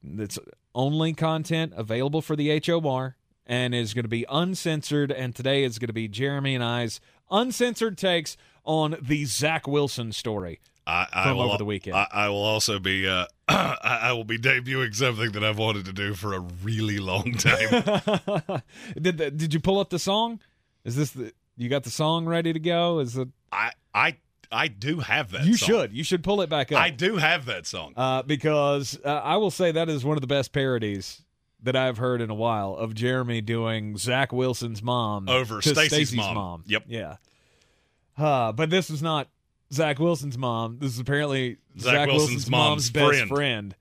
[0.00, 0.38] That's
[0.76, 3.16] only content available for the HOR
[3.46, 5.10] and is going to be uncensored.
[5.10, 7.00] And today is going to be Jeremy and I's
[7.32, 10.60] uncensored takes on the Zach Wilson story.
[10.86, 11.96] I, I from will, over the weekend.
[11.96, 15.92] I, I will also be uh, I will be debuting something that I've wanted to
[15.92, 17.68] do for a really long time.
[19.00, 20.40] did the, did you pull up the song?
[20.84, 23.00] Is this the you got the song ready to go?
[23.00, 24.16] Is it I I
[24.52, 25.44] I do have that.
[25.44, 25.66] You song.
[25.66, 25.92] should.
[25.92, 26.80] You should pull it back up.
[26.80, 27.92] I do have that song.
[27.96, 31.22] Uh, because uh, I will say that is one of the best parodies
[31.62, 36.34] that I've heard in a while of Jeremy doing Zach Wilson's mom over Stacy's mom.
[36.34, 36.64] mom.
[36.66, 36.84] Yep.
[36.86, 37.16] Yeah.
[38.16, 39.28] Uh, but this is not
[39.72, 40.78] Zach Wilson's mom.
[40.78, 43.28] This is apparently Zach, Zach Wilson's, Wilson's, mom's best friend.
[43.28, 43.76] friend.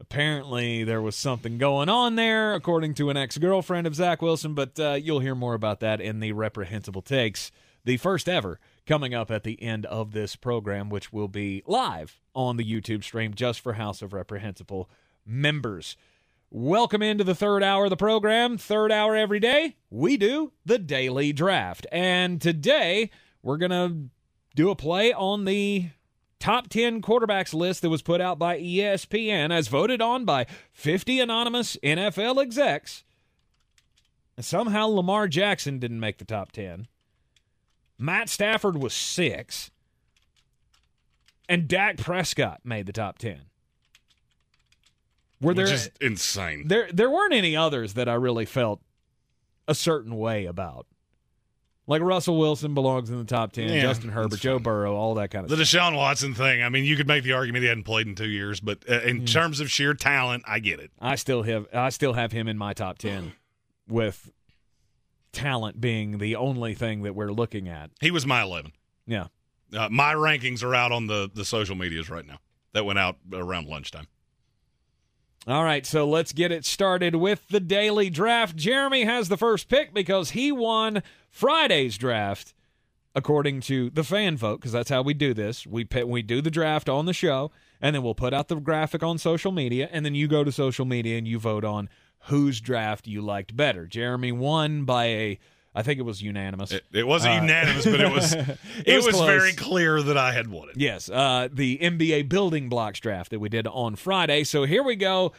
[0.00, 4.54] Apparently, there was something going on there, according to an ex girlfriend of Zach Wilson,
[4.54, 7.50] but uh, you'll hear more about that in the reprehensible takes,
[7.84, 12.20] the first ever, coming up at the end of this program, which will be live
[12.34, 14.88] on the YouTube stream just for House of Reprehensible
[15.26, 15.96] members.
[16.50, 18.56] Welcome into the third hour of the program.
[18.56, 21.86] Third hour every day, we do the daily draft.
[21.92, 23.10] And today,
[23.42, 24.08] we're going to
[24.58, 25.88] do a play on the
[26.40, 31.20] top 10 quarterbacks list that was put out by ESPN as voted on by 50
[31.20, 33.04] anonymous NFL execs.
[34.36, 36.88] And somehow Lamar Jackson didn't make the top 10.
[38.00, 39.70] Matt Stafford was 6.
[41.48, 43.42] And Dak Prescott made the top 10.
[45.40, 46.66] Were Which there is insane.
[46.66, 48.82] there there weren't any others that I really felt
[49.68, 50.88] a certain way about.
[51.88, 54.58] Like Russell Wilson belongs in the top 10, Yeah, Justin Herbert, Joe.
[54.58, 55.72] Burrow, all that kind of The stuff.
[55.72, 56.62] The Deshaun Watson thing.
[56.62, 59.00] I mean, you could make the argument he hadn't played in two years, but uh,
[59.00, 60.90] in terms of sheer talent, I get it.
[61.00, 63.32] I still have I still have him in my top 10
[63.88, 64.30] with
[65.32, 67.90] talent being the only thing that we're looking at.
[68.00, 68.72] He was my eleven.
[69.06, 69.28] Yeah.
[69.74, 72.38] Uh, my rankings are out on the the social medias right now.
[72.74, 74.08] That went out around lunchtime.
[75.48, 78.54] All right, so let's get it started with the daily draft.
[78.54, 82.52] Jeremy has the first pick because he won Friday's draft
[83.14, 85.66] according to the fan vote because that's how we do this.
[85.66, 87.50] We we do the draft on the show
[87.80, 90.52] and then we'll put out the graphic on social media and then you go to
[90.52, 91.88] social media and you vote on
[92.24, 93.86] whose draft you liked better.
[93.86, 95.38] Jeremy won by a
[95.74, 96.72] I think it was unanimous.
[96.72, 100.16] It, it wasn't Uh, unanimous, but it was it, it was, was very clear that
[100.16, 100.76] I had won it.
[100.76, 104.44] Yes, uh, the NBA building blocks draft that we did on Friday.
[104.44, 105.32] So here we go.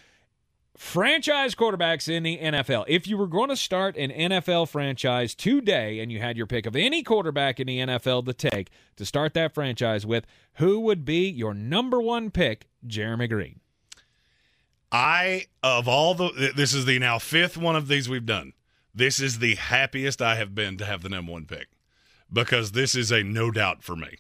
[0.77, 2.85] Franchise quarterbacks in the NFL.
[2.88, 6.65] If you were going to start an NFL franchise today and you had your pick
[6.65, 11.03] of any quarterback in the NFL to take to start that franchise with, who would
[11.03, 13.60] be your number one pick, Jeremy Greene?
[14.91, 18.53] I of all the this is the now fifth one of these we've done.
[18.99, 21.69] This is the happiest I have been to have the number one pick
[22.30, 24.17] because this is a no doubt for me.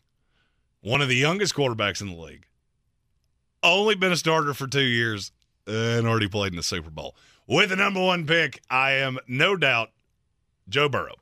[0.79, 2.45] One of the youngest quarterbacks in the league,
[3.61, 5.33] only been a starter for two years,
[5.67, 7.17] and already played in the Super Bowl.
[7.45, 9.89] With the number one pick, I am no doubt
[10.69, 11.15] Joe Burrow.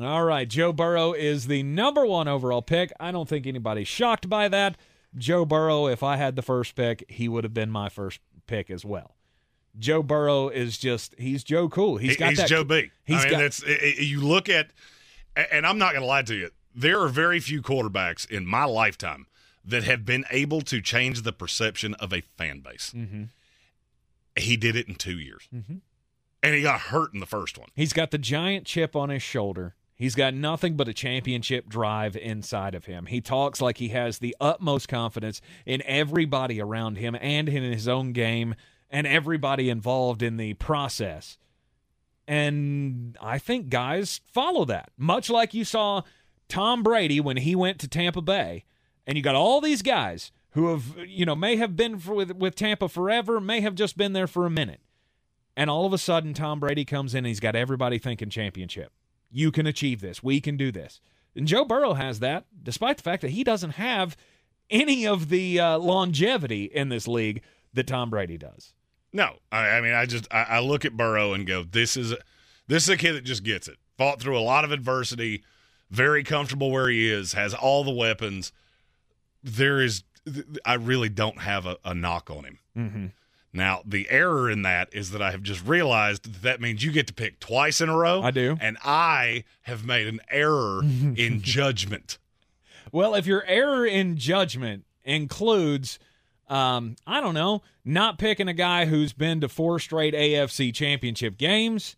[0.00, 2.94] All right, Joe Burrow is the number one overall pick.
[2.98, 4.78] I don't think anybody's shocked by that.
[5.14, 8.70] Joe Burrow, if I had the first pick, he would have been my first pick
[8.70, 9.15] as well.
[9.78, 11.96] Joe Burrow is just he's Joe Cool.
[11.98, 12.90] He's got he's that Joe B.
[13.04, 14.70] He's I mean, got that's it, you look at,
[15.52, 16.50] and I'm not going to lie to you.
[16.74, 19.26] There are very few quarterbacks in my lifetime
[19.64, 22.92] that have been able to change the perception of a fan base.
[22.94, 23.30] Mhm.
[24.38, 25.80] He did it in two years, Mhm.
[26.42, 27.68] and he got hurt in the first one.
[27.74, 29.74] He's got the giant chip on his shoulder.
[29.94, 33.06] He's got nothing but a championship drive inside of him.
[33.06, 37.88] He talks like he has the utmost confidence in everybody around him and in his
[37.88, 38.54] own game
[38.90, 41.38] and everybody involved in the process.
[42.28, 44.90] And I think guys follow that.
[44.96, 46.02] Much like you saw
[46.48, 48.64] Tom Brady when he went to Tampa Bay.
[49.06, 52.32] And you got all these guys who have, you know, may have been for, with,
[52.32, 54.80] with Tampa forever, may have just been there for a minute.
[55.56, 58.92] And all of a sudden, Tom Brady comes in and he's got everybody thinking championship.
[59.30, 60.22] You can achieve this.
[60.22, 61.00] We can do this.
[61.34, 64.16] And Joe Burrow has that, despite the fact that he doesn't have
[64.70, 67.42] any of the uh, longevity in this league
[67.72, 68.72] that Tom Brady does.
[69.16, 72.12] No, I, I mean, I just I, I look at Burrow and go, this is
[72.12, 72.18] a,
[72.68, 73.78] this is a kid that just gets it.
[73.96, 75.42] Fought through a lot of adversity,
[75.90, 78.52] very comfortable where he is, has all the weapons.
[79.42, 80.04] There is,
[80.66, 82.58] I really don't have a, a knock on him.
[82.76, 83.06] Mm-hmm.
[83.54, 86.92] Now, the error in that is that I have just realized that, that means you
[86.92, 88.20] get to pick twice in a row.
[88.20, 88.58] I do.
[88.60, 92.18] And I have made an error in judgment.
[92.92, 95.98] Well, if your error in judgment includes,
[96.48, 101.36] um, I don't know, not picking a guy who's been to four straight AFC championship
[101.38, 101.96] games,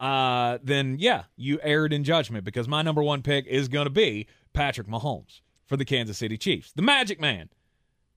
[0.00, 3.90] uh, then yeah, you erred in judgment because my number one pick is going to
[3.90, 7.48] be Patrick Mahomes for the Kansas City Chiefs, the Magic Man.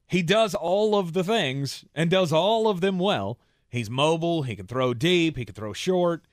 [0.08, 3.40] He does all of the things and does all of them well.
[3.68, 4.44] He's mobile.
[4.44, 5.38] He can throw deep.
[5.38, 6.24] He can throw short.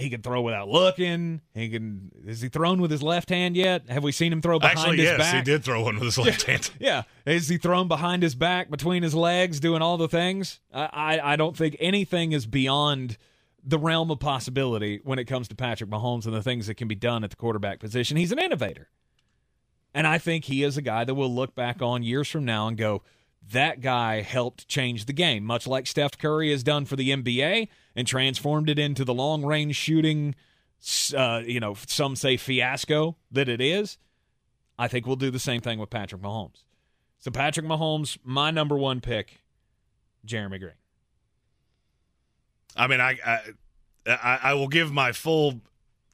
[0.00, 1.40] He can throw without looking.
[1.54, 2.10] He can.
[2.26, 3.88] Is he thrown with his left hand yet?
[3.88, 5.34] Have we seen him throw behind Actually, his yes, back?
[5.34, 6.70] he did throw one with his left hand.
[6.80, 7.02] Yeah.
[7.26, 10.60] Is he thrown behind his back, between his legs, doing all the things?
[10.72, 13.18] I, I, I don't think anything is beyond
[13.62, 16.88] the realm of possibility when it comes to Patrick Mahomes and the things that can
[16.88, 18.16] be done at the quarterback position.
[18.16, 18.88] He's an innovator.
[19.92, 22.68] And I think he is a guy that we'll look back on years from now
[22.68, 23.02] and go,
[23.48, 27.68] that guy helped change the game, much like Steph Curry has done for the NBA
[27.96, 30.34] and transformed it into the long range shooting,
[31.16, 33.98] uh, you know, some say fiasco that it is.
[34.78, 36.64] I think we'll do the same thing with Patrick Mahomes.
[37.18, 39.42] So, Patrick Mahomes, my number one pick,
[40.24, 40.72] Jeremy Greene.
[42.76, 43.40] I mean, I, I
[44.06, 45.60] I I will give my full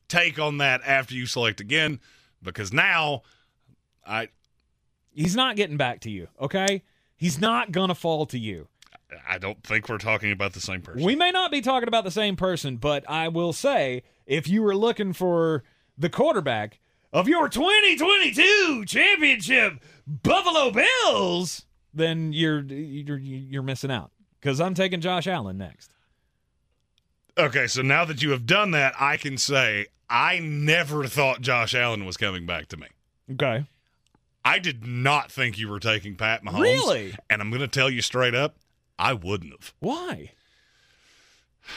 [0.09, 2.01] take on that after you select again
[2.43, 3.23] because now
[4.07, 4.29] I
[5.15, 6.83] he's not getting back to you, okay?
[7.17, 8.69] He's not going to fall to you.
[9.29, 11.05] I don't think we're talking about the same person.
[11.05, 14.63] We may not be talking about the same person, but I will say if you
[14.63, 15.63] were looking for
[15.97, 16.81] the quarterback
[17.13, 19.75] of your 2022 championship
[20.07, 21.65] Buffalo Bills,
[21.95, 24.11] then you're you're you're missing out
[24.43, 25.91] cuz I'm taking Josh Allen next.
[27.39, 31.75] Okay, so now that you have done that, I can say I never thought Josh
[31.75, 32.89] Allen was coming back to me.
[33.33, 33.65] Okay.
[34.47, 36.61] I did not think you were taking Pat Mahomes.
[36.61, 37.17] Really?
[37.29, 38.55] And I'm going to tell you straight up,
[38.97, 39.75] I wouldn't have.
[39.81, 40.31] Why?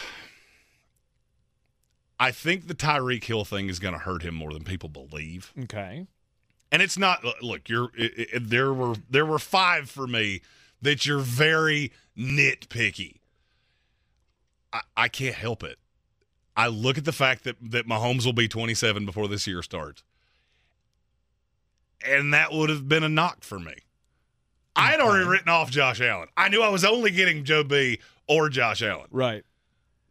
[2.19, 5.51] I think the Tyreek Hill thing is going to hurt him more than people believe.
[5.63, 6.05] Okay.
[6.71, 10.41] And it's not look, you're it, it, there were there were 5 for me
[10.79, 13.15] that you're very nitpicky.
[14.71, 15.79] I, I can't help it.
[16.55, 20.03] I look at the fact that that Mahomes will be 27 before this year starts
[22.05, 23.73] and that would have been a knock for me.
[24.75, 26.29] I had already written off Josh Allen.
[26.37, 29.07] I knew I was only getting Joe B or Josh Allen.
[29.11, 29.43] Right.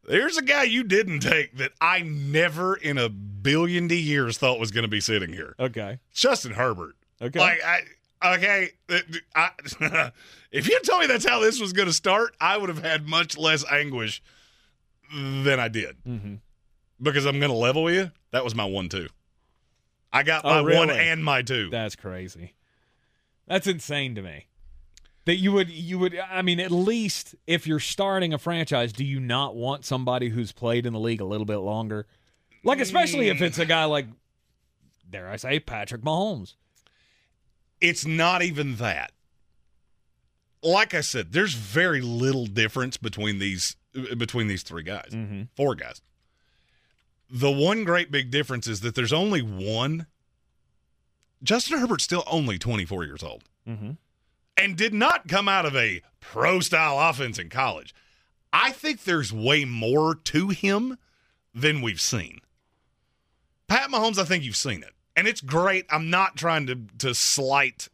[0.07, 4.71] There's a guy you didn't take that I never in a billion years thought was
[4.71, 5.55] going to be sitting here.
[5.59, 5.99] Okay.
[6.13, 6.97] Justin Herbert.
[7.21, 7.39] Okay.
[7.39, 7.83] Like I
[8.25, 8.71] okay,
[9.35, 9.51] I,
[10.51, 13.07] if you told me that's how this was going to start, I would have had
[13.07, 14.23] much less anguish
[15.15, 15.97] than I did.
[16.07, 16.35] Mm-hmm.
[17.01, 18.11] Because I'm going to level with you.
[18.33, 19.09] That was my one two.
[20.13, 20.79] I got Oh, my really?
[20.79, 21.69] one and my two.
[21.71, 22.55] That's crazy.
[23.47, 24.47] That's insane to me.
[25.27, 29.05] That you would you would I mean at least if you're starting a franchise, do
[29.05, 32.07] you not want somebody who's played in the league a little bit longer?
[32.65, 34.07] Like especially if it's a guy like
[35.09, 36.55] dare I say Patrick Mahomes.
[37.81, 39.13] It's not even that.
[40.63, 43.77] Like I said, there's very little difference between these
[44.17, 45.43] between these three guys, Mm-hmm.
[45.57, 46.01] four guys.
[47.31, 50.07] The one great big difference is that there's only one.
[51.43, 53.91] Justin Herbert's still only 24 years old Mm-hmm.
[54.57, 57.95] and did not come out of a pro style offense in college.
[58.51, 60.97] I think there's way more to him
[61.55, 62.41] than we've seen.
[63.69, 64.95] Pat Mahomes, I think you've seen it.
[65.15, 65.85] And it's great.
[65.91, 67.89] I'm not trying to to slight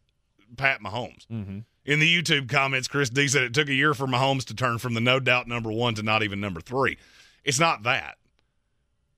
[0.56, 1.26] Pat Mahomes.
[1.26, 1.58] Mm-hmm.
[1.84, 4.78] In the YouTube comments, Chris D said it took a year for Mahomes to turn
[4.78, 6.98] from the no doubt number one to not even number three.
[7.42, 8.16] It's not that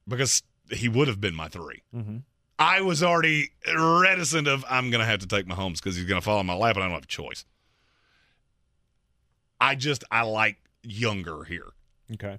[0.08, 2.16] because he would have been my 3 Mm-hmm.
[2.58, 6.20] I was already reticent of I'm going to have to take Mahomes because he's going
[6.20, 7.44] to fall in my lap and I don't have a choice.
[9.60, 11.68] I just I like younger here,
[12.14, 12.38] Okay.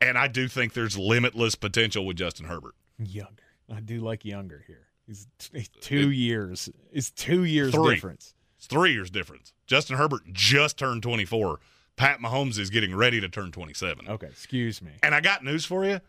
[0.00, 2.74] and I do think there's limitless potential with Justin Herbert.
[2.98, 3.42] Younger.
[3.74, 4.86] I do like younger here.
[5.06, 6.68] He's, he's two years.
[6.92, 7.94] It's two years Three.
[7.94, 8.34] difference.
[8.58, 9.52] It's three years difference.
[9.66, 11.60] Justin Herbert just turned 24.
[11.96, 14.08] Pat Mahomes is getting ready to turn 27.
[14.08, 14.92] Okay, excuse me.
[15.02, 16.00] And I got news for you.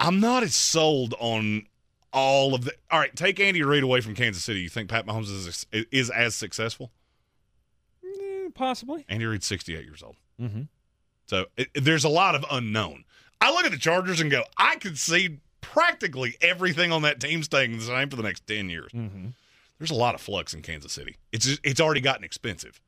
[0.00, 1.66] I'm not as sold on
[2.12, 2.72] all of the.
[2.90, 4.60] All right, take Andy Reid away from Kansas City.
[4.60, 6.90] You think Pat Mahomes is is as successful?
[8.04, 9.04] Eh, possibly.
[9.08, 10.16] Andy Reid's 68 years old.
[10.40, 10.62] Mm-hmm.
[11.26, 13.04] So it, there's a lot of unknown.
[13.40, 17.42] I look at the Chargers and go, I could see practically everything on that team
[17.42, 18.90] staying the same for the next 10 years.
[18.92, 19.28] Mm-hmm.
[19.78, 21.16] There's a lot of flux in Kansas City.
[21.32, 22.80] It's just, it's already gotten expensive.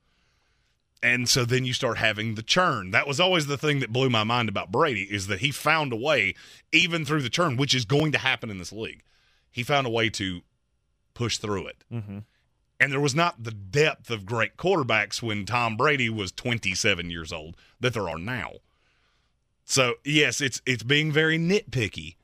[1.02, 2.90] And so then you start having the churn.
[2.90, 5.92] That was always the thing that blew my mind about Brady is that he found
[5.92, 6.34] a way,
[6.72, 9.02] even through the churn, which is going to happen in this league.
[9.50, 10.42] He found a way to
[11.14, 11.84] push through it.
[11.92, 12.18] Mm-hmm.
[12.78, 17.32] And there was not the depth of great quarterbacks when Tom Brady was 27 years
[17.32, 18.52] old that there are now.
[19.64, 22.16] So yes, it's it's being very nitpicky,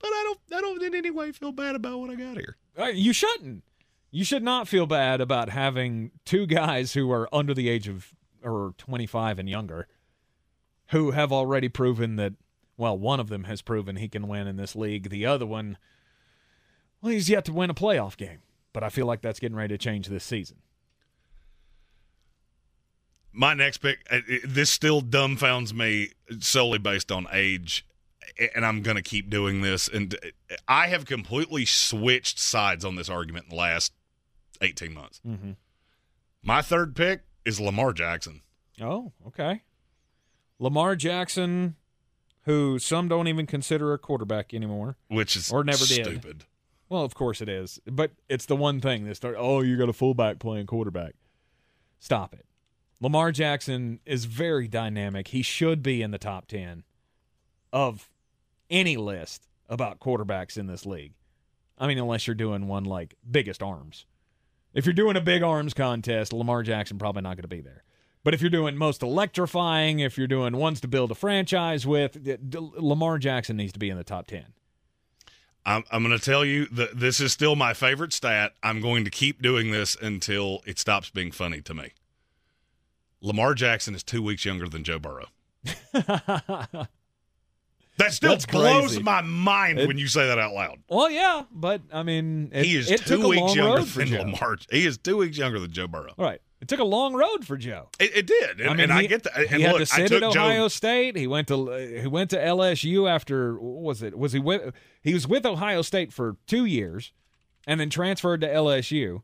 [0.00, 2.56] but I don't I don't in any way feel bad about what I got here.
[2.78, 3.62] Uh, you shouldn't.
[4.10, 8.12] You should not feel bad about having two guys who are under the age of
[8.42, 9.88] or 25 and younger
[10.88, 12.34] who have already proven that
[12.78, 15.08] well, one of them has proven he can win in this league.
[15.08, 15.78] The other one
[17.00, 18.40] well, he's yet to win a playoff game,
[18.72, 20.58] but I feel like that's getting ready to change this season.
[23.32, 26.10] My next pick, uh, this still dumbfounds me
[26.40, 27.85] solely based on age,
[28.54, 29.88] and I'm going to keep doing this.
[29.88, 33.92] And uh, I have completely switched sides on this argument in the last
[34.60, 35.20] 18 months.
[35.26, 35.52] Mm-hmm.
[36.42, 38.42] My third pick is Lamar Jackson.
[38.80, 39.62] Oh, okay.
[40.58, 41.76] Lamar Jackson,
[42.42, 46.20] who some don't even consider a quarterback anymore, which is or never stupid.
[46.22, 46.44] did.
[46.88, 49.36] Well, of course it is, but it's the one thing that start.
[49.38, 51.14] Oh, you got a fullback playing quarterback.
[51.98, 52.46] Stop it.
[53.00, 55.28] Lamar Jackson is very dynamic.
[55.28, 56.84] He should be in the top ten
[57.72, 58.08] of
[58.70, 61.12] any list about quarterbacks in this league.
[61.78, 64.06] I mean, unless you're doing one like biggest arms.
[64.72, 67.82] If you're doing a big arms contest, Lamar Jackson probably not going to be there.
[68.24, 72.18] But if you're doing most electrifying, if you're doing ones to build a franchise with,
[72.52, 74.46] Lamar Jackson needs to be in the top 10.
[75.64, 78.54] I'm, I'm going to tell you that this is still my favorite stat.
[78.62, 81.92] I'm going to keep doing this until it stops being funny to me.
[83.20, 85.26] Lamar Jackson is two weeks younger than Joe Burrow.
[87.98, 89.02] that still That's blows crazy.
[89.02, 90.78] my mind It- when you say that out loud.
[90.88, 94.18] Well, yeah, but I mean, it, he is it two took weeks younger than Joe.
[94.18, 94.56] Lamar.
[94.70, 96.12] He is two weeks younger than Joe Burrow.
[96.18, 96.40] All right.
[96.60, 97.90] It took a long road for Joe.
[98.00, 99.36] It, it did, and, I mean, and I get that.
[99.36, 100.68] And he had look, to sit I at took Ohio Joe.
[100.68, 101.14] State.
[101.16, 104.16] He went to he went to LSU after what was it?
[104.18, 107.12] Was he with he was with Ohio State for two years,
[107.66, 109.20] and then transferred to LSU.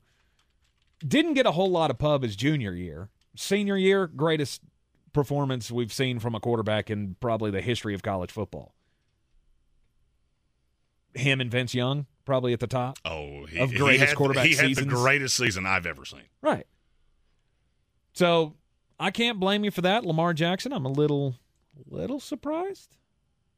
[1.06, 3.08] Didn't get a whole lot of pub his junior year.
[3.34, 4.60] Senior year, greatest
[5.12, 8.74] performance we've seen from a quarterback in probably the history of college football.
[11.14, 12.98] Him and Vince Young probably at the top.
[13.04, 14.86] Oh, he, of he greatest had, quarterback He had seasons.
[14.86, 16.22] the greatest season I've ever seen.
[16.40, 16.66] Right.
[18.14, 18.54] So
[18.98, 20.72] I can't blame you for that, Lamar Jackson.
[20.72, 21.36] I'm a little,
[21.88, 22.96] little surprised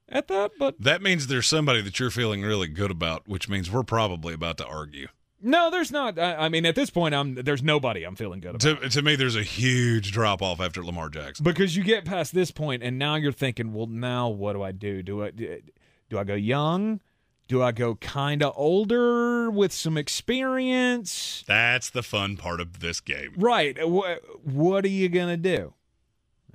[0.08, 3.70] at that, but That means there's somebody that you're feeling really good about, which means
[3.70, 5.08] we're probably about to argue.
[5.44, 6.18] No, there's not.
[6.18, 9.02] I, I mean, at this point, I'm there's nobody I'm feeling good about To, to
[9.02, 11.44] me, there's a huge drop off after Lamar Jackson.
[11.44, 14.72] because you get past this point, and now you're thinking, well, now what do I
[14.72, 15.02] do?
[15.02, 17.00] Do I do I go young?
[17.46, 21.44] Do I go kind of older with some experience?
[21.46, 23.34] That's the fun part of this game.
[23.36, 23.86] Right.
[23.86, 25.74] What, what are you going to do?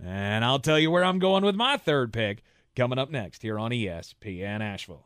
[0.03, 2.41] And I'll tell you where I'm going with my third pick
[2.75, 5.05] coming up next here on ESPN Asheville.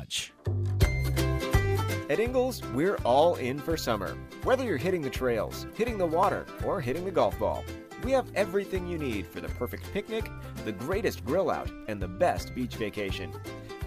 [2.09, 4.17] At Ingles, we're all in for summer.
[4.43, 7.63] Whether you're hitting the trails, hitting the water, or hitting the golf ball,
[8.03, 10.29] we have everything you need for the perfect picnic,
[10.65, 13.31] the greatest grill out, and the best beach vacation.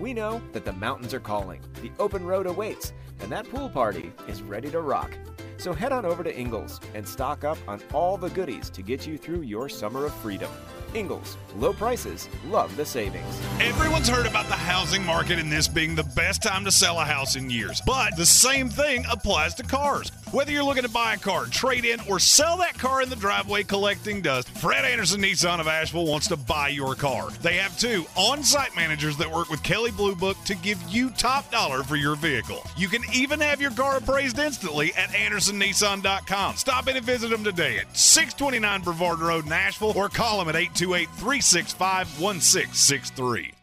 [0.00, 4.12] We know that the mountains are calling, the open road awaits, and that pool party
[4.28, 5.12] is ready to rock.
[5.56, 9.06] So head on over to Ingles and stock up on all the goodies to get
[9.06, 10.50] you through your summer of freedom.
[10.94, 13.40] Ingles, low prices, love the savings.
[13.60, 17.04] Everyone's heard about the housing market and this being the best time to sell a
[17.04, 17.82] house in years.
[17.84, 20.12] But the same thing applies to cars.
[20.30, 23.16] Whether you're looking to buy a car, trade in, or sell that car in the
[23.16, 27.30] driveway collecting dust, Fred Anderson Nissan of Asheville wants to buy your car.
[27.42, 31.10] They have two on site managers that work with Kelley Blue Book to give you
[31.10, 32.62] top dollar for your vehicle.
[32.76, 36.56] You can even have your car appraised instantly at AndersonNissan.com.
[36.56, 40.56] Stop in and visit them today at 629 Brevard Road, Asheville, or call them at
[40.84, 43.54] 828 365 1663.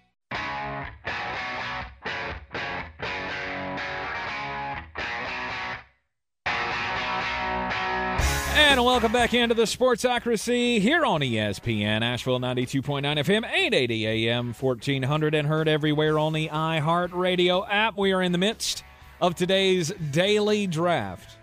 [8.53, 15.35] And welcome back into the Sportsocracy here on ESPN, Asheville 92.9 FM, 880 AM, 1400,
[15.35, 17.97] and heard everywhere on the iHeartRadio app.
[17.97, 18.83] We are in the midst
[19.19, 21.37] of today's daily draft,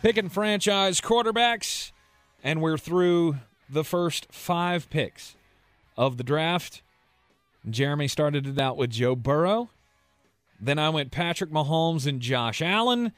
[0.00, 1.90] picking franchise quarterbacks,
[2.44, 3.36] and we're through
[3.70, 5.36] the first five picks
[5.96, 6.82] of the draft.
[7.68, 9.70] Jeremy started it out with Joe Burrow.
[10.60, 13.12] Then I went Patrick Mahomes and Josh Allen.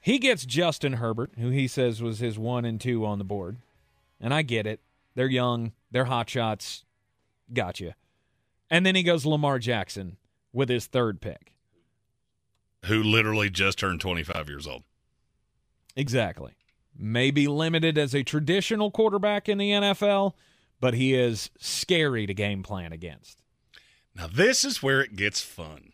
[0.00, 3.58] He gets Justin Herbert, who he says was his one and two on the board.
[4.20, 4.80] And I get it.
[5.14, 6.84] They're young, they're hot shots.
[7.52, 7.94] Gotcha.
[8.70, 10.16] And then he goes Lamar Jackson
[10.52, 11.52] with his third pick.
[12.86, 14.82] Who literally just turned 25 years old.
[15.94, 16.52] Exactly.
[16.96, 20.34] Maybe limited as a traditional quarterback in the NFL,
[20.80, 23.42] but he is scary to game plan against.
[24.14, 25.92] Now, this is where it gets fun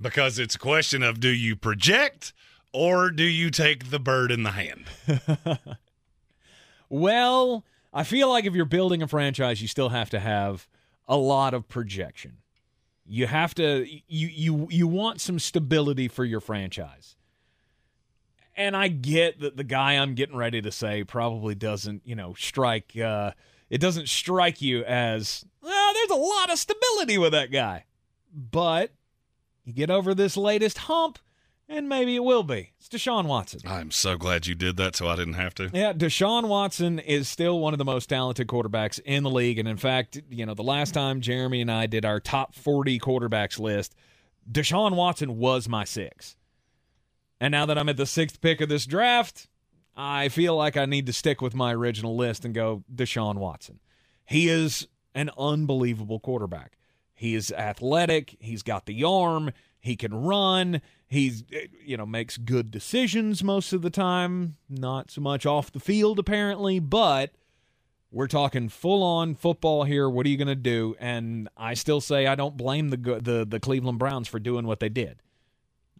[0.00, 2.32] because it's a question of do you project
[2.72, 4.86] or do you take the bird in the hand?
[6.88, 10.68] Well, I feel like if you're building a franchise, you still have to have
[11.06, 12.38] a lot of projection.
[13.04, 17.16] You have to you you you want some stability for your franchise.
[18.58, 22.34] And I get that the guy I'm getting ready to say probably doesn't, you know,
[22.36, 23.32] strike uh
[23.70, 27.84] it doesn't strike you as well, there's a lot of stability with that guy.
[28.34, 28.92] But
[29.64, 31.18] you get over this latest hump
[31.68, 32.72] and maybe it will be.
[32.78, 33.60] It's Deshaun Watson.
[33.66, 35.70] I'm so glad you did that so I didn't have to.
[35.72, 39.58] Yeah, Deshaun Watson is still one of the most talented quarterbacks in the league.
[39.58, 42.98] And in fact, you know, the last time Jeremy and I did our top 40
[42.98, 43.94] quarterbacks list,
[44.50, 46.36] Deshaun Watson was my six.
[47.40, 49.48] And now that I'm at the sixth pick of this draft,
[49.96, 53.80] I feel like I need to stick with my original list and go Deshaun Watson.
[54.24, 56.78] He is an unbelievable quarterback.
[57.14, 59.50] He is athletic, he's got the arm,
[59.80, 61.42] he can run, he's
[61.84, 66.20] you know makes good decisions most of the time, not so much off the field
[66.20, 67.32] apparently, but
[68.12, 70.08] we're talking full on football here.
[70.08, 70.94] What are you going to do?
[71.00, 74.78] And I still say I don't blame the the the Cleveland Browns for doing what
[74.78, 75.20] they did.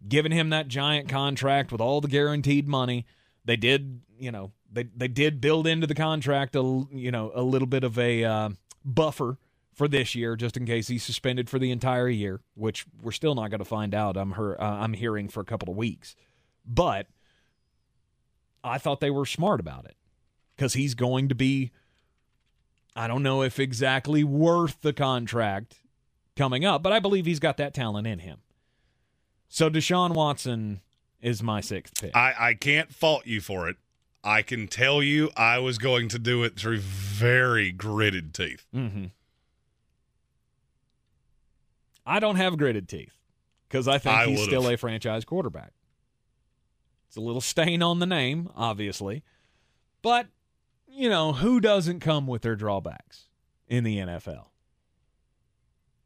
[0.06, 3.06] Giving him that giant contract with all the guaranteed money.
[3.44, 7.42] They did, you know, they they did build into the contract a you know, a
[7.42, 8.50] little bit of a uh,
[8.84, 9.38] buffer
[9.72, 13.34] for this year, just in case he's suspended for the entire year, which we're still
[13.34, 14.16] not going to find out.
[14.16, 16.16] I'm her, uh, I'm hearing for a couple of weeks,
[16.66, 17.06] but
[18.64, 19.96] I thought they were smart about it
[20.56, 21.70] because he's going to be.
[22.96, 25.76] I don't know if exactly worth the contract
[26.36, 28.38] coming up, but I believe he's got that talent in him.
[29.48, 30.80] So Deshaun Watson
[31.20, 32.14] is my sixth pick.
[32.14, 33.76] I, I can't fault you for it.
[34.22, 38.66] I can tell you I was going to do it through very gritted teeth.
[38.74, 39.06] Mm-hmm.
[42.04, 43.14] I don't have gritted teeth
[43.68, 44.50] because I think I he's would've.
[44.50, 45.72] still a franchise quarterback.
[47.06, 49.22] It's a little stain on the name, obviously.
[50.02, 50.26] But,
[50.86, 53.28] you know, who doesn't come with their drawbacks
[53.66, 54.46] in the NFL?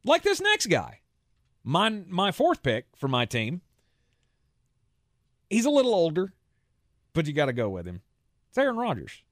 [0.04, 1.00] Like this next guy.
[1.64, 3.60] My my fourth pick for my team.
[5.48, 6.32] He's a little older,
[7.12, 8.00] but you got to go with him.
[8.48, 9.22] It's Aaron Rodgers.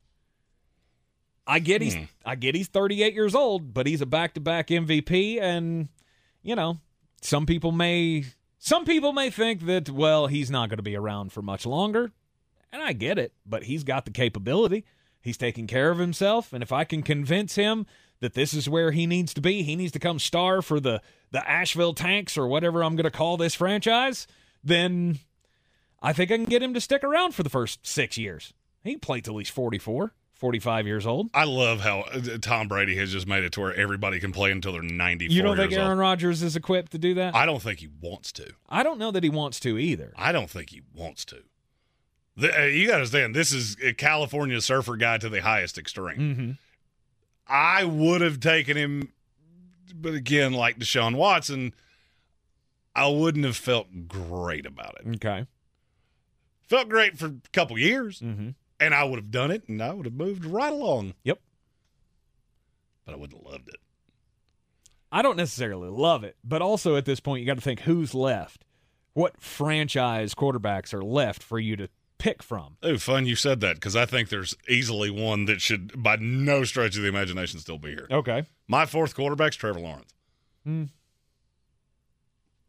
[1.46, 2.04] I get he's Hmm.
[2.24, 5.88] I get he's 38 years old, but he's a back-to-back MVP and
[6.42, 6.78] you know,
[7.22, 8.24] some people may
[8.58, 12.12] some people may think that well, he's not going to be around for much longer.
[12.72, 14.84] And I get it, but he's got the capability.
[15.22, 17.84] He's taking care of himself, and if I can convince him
[18.20, 21.00] that this is where he needs to be, he needs to come star for the
[21.32, 24.26] the Asheville Tanks or whatever I'm going to call this franchise,
[24.64, 25.20] then
[26.02, 28.52] I think I can get him to stick around for the first 6 years.
[28.82, 31.28] He played play till he's 44, 45 years old.
[31.32, 34.50] I love how uh, Tom Brady has just made it to where everybody can play
[34.50, 35.98] until they're 94 You don't think Aaron.
[35.98, 37.34] Rodgers is equipped to do that?
[37.34, 38.52] I don't think he wants to.
[38.68, 40.12] I don't know that he wants to either.
[40.16, 41.44] I don't think he wants to.
[42.36, 45.78] The, uh, you got to understand, this is a California surfer guy to the highest
[45.78, 46.18] extreme.
[46.18, 46.50] Mm-hmm.
[47.50, 49.12] I would have taken him,
[49.94, 51.74] but again, like Deshaun Watson,
[52.94, 55.16] I wouldn't have felt great about it.
[55.16, 55.46] Okay.
[56.68, 58.50] Felt great for a couple years, Mm-hmm.
[58.78, 61.14] and I would have done it, and I would have moved right along.
[61.24, 61.40] Yep.
[63.04, 63.76] But I wouldn't have loved it.
[65.10, 68.14] I don't necessarily love it, but also at this point, you got to think who's
[68.14, 68.64] left.
[69.12, 71.88] What franchise quarterbacks are left for you to
[72.20, 72.76] pick from?
[72.82, 76.62] Oh, fun you said that because I think there's easily one that should, by no
[76.64, 78.06] stretch of the imagination, still be here.
[78.10, 78.44] Okay.
[78.68, 80.14] My fourth quarterback's Trevor Lawrence.
[80.64, 80.84] Hmm.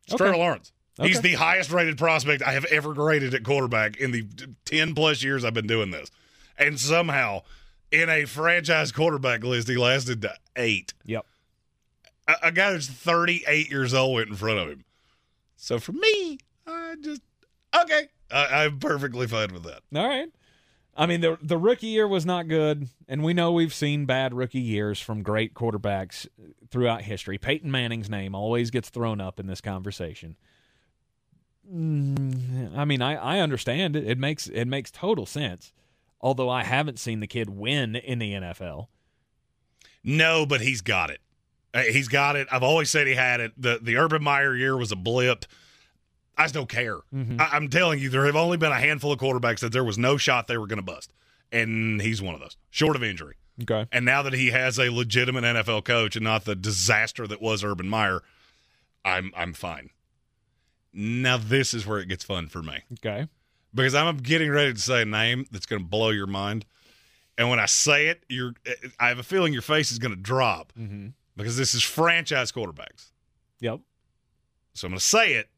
[0.06, 0.24] It's Okay.
[0.24, 0.72] Trevor Lawrence.
[1.02, 4.28] He's the highest rated prospect I have ever graded at quarterback in the
[4.66, 6.12] 10 plus years I've been doing this.
[6.58, 7.42] And somehow,
[7.92, 10.94] in a franchise quarterback list, he lasted to eight.
[11.06, 11.26] Yep.
[12.28, 14.84] A, a guy who's 38 years old went in front of him.
[15.56, 16.38] So for me,
[16.68, 17.22] I just,
[17.84, 18.10] okay.
[18.32, 19.82] I, I'm perfectly fine with that.
[19.96, 20.30] All right.
[20.96, 24.34] I mean, the the rookie year was not good, and we know we've seen bad
[24.34, 26.28] rookie years from great quarterbacks
[26.70, 27.38] throughout history.
[27.38, 30.36] Peyton Manning's name always gets thrown up in this conversation.
[31.74, 34.06] Mm, I mean, I, I understand it.
[34.06, 35.72] It makes it makes total sense.
[36.20, 38.88] Although I haven't seen the kid win in the NFL.
[40.04, 41.20] No, but he's got it.
[41.74, 42.48] Uh, He's got it.
[42.52, 43.54] I've always said he had it.
[43.58, 45.46] The the Urban Meyer year was a blip.
[46.42, 46.98] I just don't care.
[47.14, 49.98] I, I'm telling you, there have only been a handful of quarterbacks that there was
[49.98, 51.14] no shot they were going to bust,
[51.52, 53.36] and he's one of those, short of injury.
[53.62, 53.86] Okay.
[53.92, 57.64] And now that he has a legitimate NFL coach and not the disaster that was
[57.64, 58.22] Urban Meyer,
[59.06, 59.90] I'm I'm fine.
[60.94, 62.80] Now this is where it gets fun for me.
[62.94, 63.28] Okay.
[63.74, 66.66] Because I'm getting ready to say a name that's going to blow your mind.
[67.38, 68.54] And when I say it, you're
[69.00, 71.10] I have a feeling your face is going to drop Mm-hmm.
[71.38, 73.12] because this is franchise quarterbacks.
[73.60, 73.80] Yep.
[74.74, 75.50] So I'm going to say it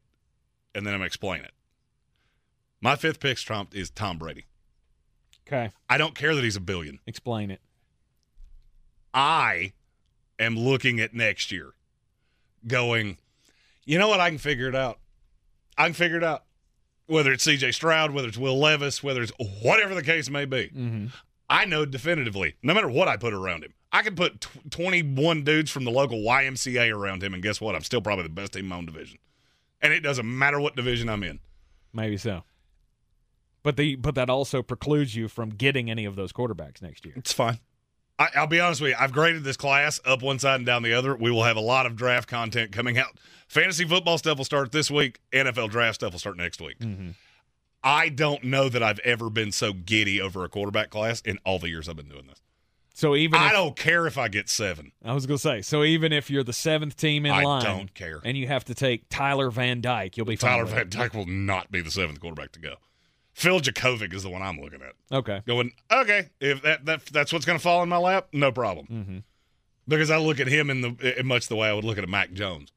[0.74, 1.52] and then I'm going to explain it.
[2.80, 4.44] My fifth pick Trump is Tom Brady.
[5.46, 5.70] Okay.
[5.88, 7.00] I don't care that he's a billion.
[7.06, 7.60] Explain it.
[9.12, 9.72] I
[10.38, 11.72] am looking at next year
[12.66, 13.18] going,
[13.84, 14.20] you know what?
[14.20, 14.98] I can figure it out.
[15.78, 16.44] I can figure it out.
[17.06, 19.32] Whether it's CJ Stroud, whether it's Will Levis, whether it's
[19.62, 20.70] whatever the case may be.
[20.74, 21.06] Mm-hmm.
[21.50, 25.44] I know definitively, no matter what I put around him, I can put tw- 21
[25.44, 27.74] dudes from the local YMCA around him, and guess what?
[27.74, 29.18] I'm still probably the best team in my own division.
[29.84, 31.38] And it doesn't matter what division I'm in.
[31.92, 32.42] Maybe so.
[33.62, 37.14] But the but that also precludes you from getting any of those quarterbacks next year.
[37.16, 37.60] It's fine.
[38.18, 38.96] I, I'll be honest with you.
[38.98, 41.16] I've graded this class up one side and down the other.
[41.16, 43.18] We will have a lot of draft content coming out.
[43.48, 45.20] Fantasy football stuff will start this week.
[45.32, 46.78] NFL draft stuff will start next week.
[46.78, 47.10] Mm-hmm.
[47.82, 51.58] I don't know that I've ever been so giddy over a quarterback class in all
[51.58, 52.40] the years I've been doing this.
[52.96, 54.92] So even I if, don't care if I get seven.
[55.04, 57.76] I was gonna say, so even if you're the seventh team in I line, I
[57.76, 58.20] don't care.
[58.24, 60.36] and you have to take Tyler Van Dyke, you'll be.
[60.36, 60.88] Tyler Van.
[60.88, 62.76] Dyke will not be the seventh quarterback to go.
[63.32, 64.92] Phil Jurkovec is the one I'm looking at.
[65.10, 65.42] Okay.
[65.44, 68.86] Going, okay, if that, that that's what's going to fall in my lap, no problem.
[68.86, 69.18] Mm-hmm.
[69.88, 72.04] Because I look at him in the in much the way I would look at
[72.04, 72.70] a Mac Jones.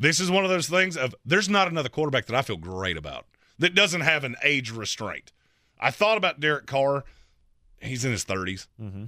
[0.00, 2.96] This is one of those things of there's not another quarterback that I feel great
[2.96, 3.26] about
[3.60, 5.30] that doesn't have an age restraint.
[5.78, 7.04] I thought about Derek Carr.
[7.80, 8.66] He's in his 30s.
[8.82, 9.04] Mm-hmm.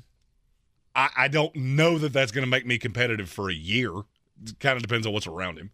[0.95, 3.93] I, I don't know that that's going to make me competitive for a year.
[4.61, 5.71] Kind of depends on what's around him.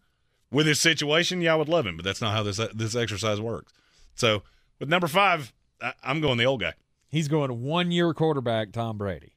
[0.51, 3.39] With his situation, yeah, I would love him, but that's not how this this exercise
[3.39, 3.73] works.
[4.15, 4.43] So
[4.79, 6.73] with number five, I, I'm going the old guy.
[7.07, 9.33] He's going one year quarterback Tom Brady.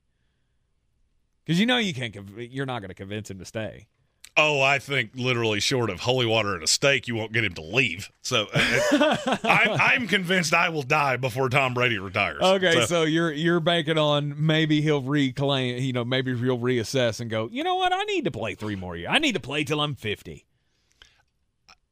[1.45, 3.89] Because you know you can't, you're not going to convince him to stay.
[4.35, 7.53] Oh, I think literally short of holy water and a steak, you won't get him
[7.53, 8.11] to leave.
[8.23, 12.41] So uh, I'm, I'm convinced I will die before Tom Brady retires.
[12.41, 17.29] Okay, so, you're you're banking on maybe he'll reclaim, you know, maybe he'll reassess and
[17.29, 19.11] go, you know what, I need to play three more years.
[19.13, 20.47] I need to play till I'm 50.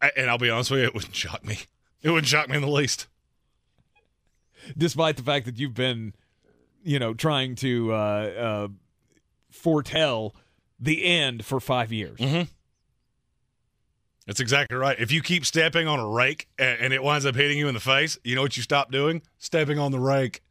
[0.00, 1.58] I- and I'll be honest with you, it wouldn't shock me.
[2.02, 3.06] It wouldn't shock me in the least.
[4.78, 6.14] despite the fact that you've been,
[6.82, 8.68] you know, trying to uh, uh,
[9.50, 10.34] foretell
[10.80, 12.18] the end for five years.
[12.18, 12.42] Mm-hmm.
[14.26, 14.98] That's exactly right.
[14.98, 17.80] If you keep stepping on a rake and, it winds up hitting you in the
[17.80, 19.22] face, you know what you stop doing?
[19.38, 20.42] Stepping on the rake.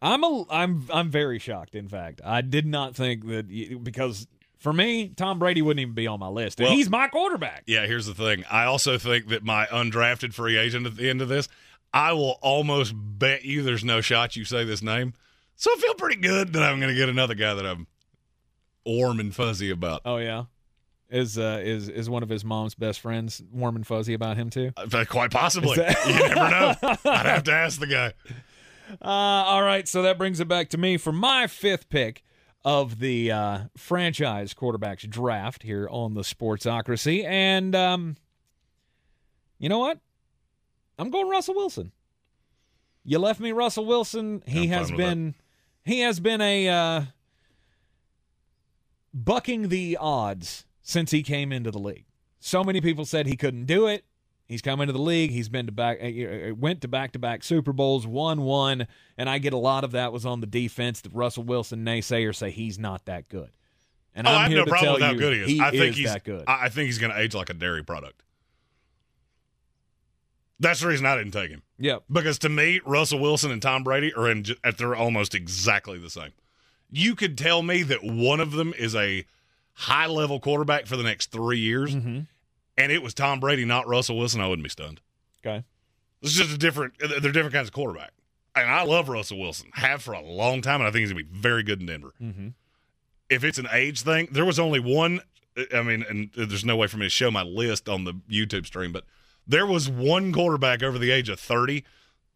[0.00, 1.74] I'm a, I'm I'm very shocked.
[1.74, 4.26] In fact, I did not think that because
[4.58, 6.60] for me, Tom Brady wouldn't even be on my list.
[6.60, 7.64] Well- he's my quarterback.
[7.66, 8.44] Yeah, here's the thing.
[8.50, 11.48] I also think that my undrafted free agent at the end of this,
[11.92, 15.14] I will almost bet you there's no shot you say this name.
[15.56, 17.86] So I feel pretty good that I'm going to get another guy that I'm
[18.86, 20.02] warm and fuzzy about.
[20.04, 20.44] Oh yeah,
[21.10, 24.50] is uh, is is one of his mom's best friends warm and fuzzy about him
[24.50, 24.72] too?
[24.76, 25.76] Uh, Quite possibly.
[25.76, 26.74] That- you never know.
[27.10, 28.12] I'd have to ask the guy.
[29.00, 32.22] Uh, all right, so that brings it back to me for my fifth pick
[32.64, 38.16] of the uh, franchise quarterbacks draft here on the Sportsocracy, and um,
[39.58, 39.98] you know what?
[40.98, 41.92] I'm going Russell Wilson.
[43.04, 44.42] You left me Russell Wilson.
[44.46, 45.34] He I'm has been
[45.84, 47.02] he has been a uh,
[49.14, 52.04] bucking the odds since he came into the league.
[52.40, 54.04] So many people said he couldn't do it.
[54.46, 55.30] He's come into the league.
[55.30, 58.86] He's been to back, uh, uh, went to back to back Super Bowls, won one,
[59.16, 61.00] and I get a lot of that was on the defense.
[61.00, 63.56] That Russell Wilson naysayers say he's not that good,
[64.14, 65.54] and oh, I'm I have here no to problem tell with how you good he
[65.54, 65.60] is.
[65.60, 66.44] I think is he's that good.
[66.46, 68.22] I I think he's going to age like a dairy product.
[70.60, 71.62] That's the reason I didn't take him.
[71.78, 72.04] Yep.
[72.12, 74.44] Because to me, Russell Wilson and Tom Brady are in
[74.76, 76.32] they're almost exactly the same.
[76.90, 79.24] You could tell me that one of them is a
[79.72, 82.20] high level quarterback for the next three years, Mm-hmm.
[82.78, 84.40] and it was Tom Brady, not Russell Wilson.
[84.40, 85.00] I wouldn't be stunned.
[85.44, 85.64] Okay.
[86.22, 86.94] It's just a different.
[86.98, 88.12] They're different kinds of quarterback.
[88.56, 89.68] And I love Russell Wilson.
[89.74, 92.12] Have for a long time, and I think he's gonna be very good in Denver.
[92.22, 92.48] Mm-hmm.
[93.28, 95.20] If it's an age thing, there was only one.
[95.74, 98.66] I mean, and there's no way for me to show my list on the YouTube
[98.66, 99.04] stream, but
[99.46, 101.84] there was one quarterback over the age of 30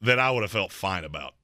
[0.01, 1.35] that I would have felt fine about.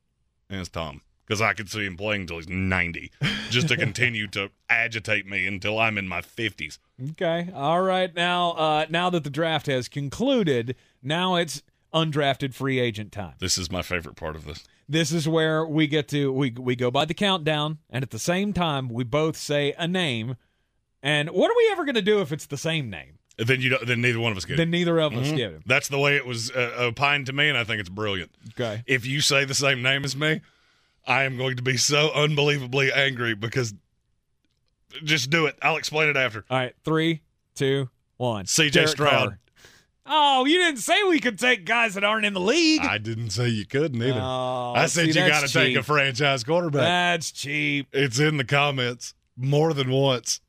[0.50, 1.00] And it's Tom.
[1.26, 3.10] Because I could see him playing until he's 90,
[3.50, 6.78] just to continue to agitate me until I'm in my 50s.
[7.12, 7.48] Okay.
[7.54, 8.14] All right.
[8.14, 11.62] Now, uh, now that the draft has concluded, now it's
[11.94, 13.34] undrafted free agent time.
[13.38, 14.64] This is my favorite part of this.
[14.86, 18.18] This is where we get to we we go by the countdown, and at the
[18.18, 20.36] same time, we both say a name.
[21.02, 23.18] And what are we ever going to do if it's the same name?
[23.38, 24.72] Then you don't, then neither one of us get Then it.
[24.72, 25.36] neither of us Mhm.
[25.36, 25.62] get it.
[25.66, 28.30] That's the way it was uh, opined to me, and I think it's brilliant.
[28.50, 28.82] Okay.
[28.86, 30.40] If you say the same name as me,
[31.06, 33.74] I am going to be so unbelievably angry because
[35.02, 35.56] just do it.
[35.62, 36.44] I'll explain it after.
[36.48, 37.22] All right, three,
[37.54, 38.46] two, one.
[38.46, 39.28] CJ Derek Stroud.
[39.28, 39.38] Carr.
[40.06, 42.82] Oh, you didn't say we could take guys that aren't in the league.
[42.82, 44.20] I didn't say you couldn't either.
[44.20, 46.82] Oh, I said see, you got to take a franchise quarterback.
[46.82, 47.88] That's cheap.
[47.92, 50.40] it's in the comments more than once.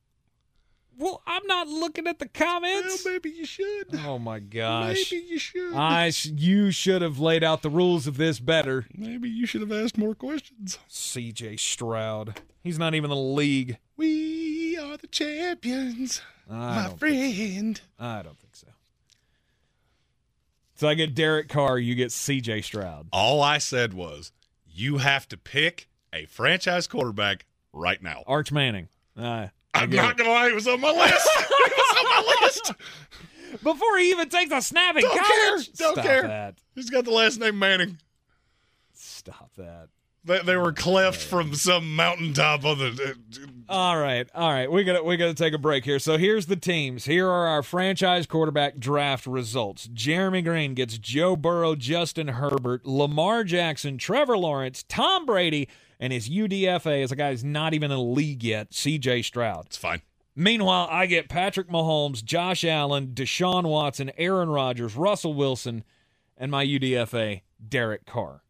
[0.98, 3.04] Well, I'm not looking at the comments.
[3.04, 3.88] Well, maybe you should.
[4.06, 5.12] Oh my gosh.
[5.12, 5.74] Maybe you should.
[5.74, 8.86] I sh- you should have laid out the rules of this better.
[8.96, 10.80] Maybe you should have asked more questions.
[10.90, 12.40] CJ Stroud.
[12.64, 13.78] He's not even in the league.
[13.98, 17.82] We are the champions, I my don't think- friend.
[18.00, 18.68] I don't think so.
[20.76, 23.08] So I get Derek Carr, you get CJ Stroud.
[23.14, 24.32] All I said was
[24.68, 28.24] you have to pick a franchise quarterback right now.
[28.28, 28.90] Arch Manning.
[29.18, 31.30] Uh, I I'm not gonna lie, he was on my list.
[31.38, 32.74] he was on my list.
[33.64, 35.52] Before he even takes a snap in Don't care.
[35.52, 36.22] Don't Stop care.
[36.24, 36.56] that.
[36.76, 37.98] He's got the last name Manning.
[38.94, 39.90] Stop that.
[40.26, 43.16] They, they were cleft from some mountaintop on the.
[43.70, 44.72] Uh, all right, all right.
[44.72, 46.00] We gotta we got to take a break here.
[46.00, 47.06] So here's the teams.
[47.06, 49.88] Here are our franchise quarterback draft results.
[49.94, 55.68] Jeremy Greene gets Joe Burrow, Justin Herbert, Lamar Jackson, Trevor Lawrence, Tom Brady,
[56.00, 58.74] and his UDFA is a guy who's not even in the league yet.
[58.74, 59.22] C.J.
[59.24, 59.68] Stroud.
[59.68, 60.02] It's fine.
[60.36, 65.84] Meanwhile, I get Patrick Mahomes, Josh Allen, Deshaun Watson, Aaron Rodgers, Russell Wilson,
[66.38, 68.42] and my UDFA, Derek Carr.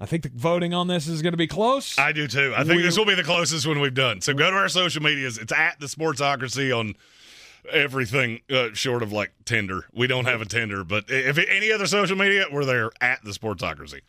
[0.00, 1.98] I think the voting on this is going to be close.
[1.98, 2.52] I do too.
[2.56, 4.20] I think We- this will be the closest one we've done.
[4.20, 5.38] So go to our social medias.
[5.38, 6.94] It's at the Sportsocracy on
[7.70, 9.86] everything uh, short of like Tinder.
[9.92, 13.30] We don't have a Tinder, but if any other social media, we're there at the
[13.32, 14.00] Sportsocracy.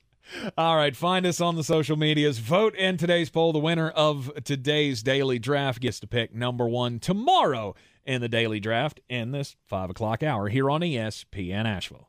[0.57, 2.39] All right, find us on the social medias.
[2.39, 3.53] Vote in today's poll.
[3.53, 7.75] The winner of today's daily draft gets to pick number one tomorrow
[8.05, 12.08] in the daily draft in this five o'clock hour here on ESPN Asheville.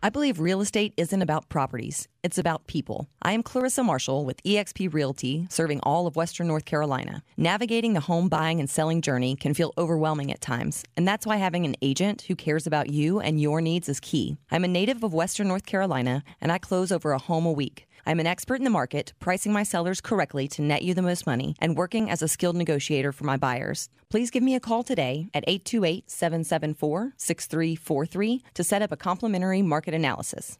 [0.00, 3.08] I believe real estate isn't about properties, it's about people.
[3.20, 7.24] I am Clarissa Marshall with eXp Realty, serving all of Western North Carolina.
[7.36, 11.38] Navigating the home buying and selling journey can feel overwhelming at times, and that's why
[11.38, 14.36] having an agent who cares about you and your needs is key.
[14.52, 17.87] I'm a native of Western North Carolina, and I close over a home a week.
[18.08, 21.26] I'm an expert in the market, pricing my sellers correctly to net you the most
[21.26, 23.90] money, and working as a skilled negotiator for my buyers.
[24.08, 29.60] Please give me a call today at 828 774 6343 to set up a complimentary
[29.60, 30.58] market analysis.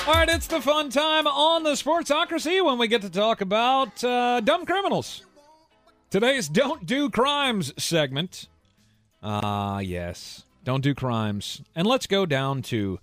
[0.00, 4.02] All right, it's the fun time on the Sportsocracy when we get to talk about
[4.02, 5.22] uh, dumb criminals.
[6.10, 8.48] Today's Don't Do Crimes segment.
[9.22, 10.42] Ah, yes.
[10.64, 11.60] Don't do crimes.
[11.76, 12.98] And let's go down to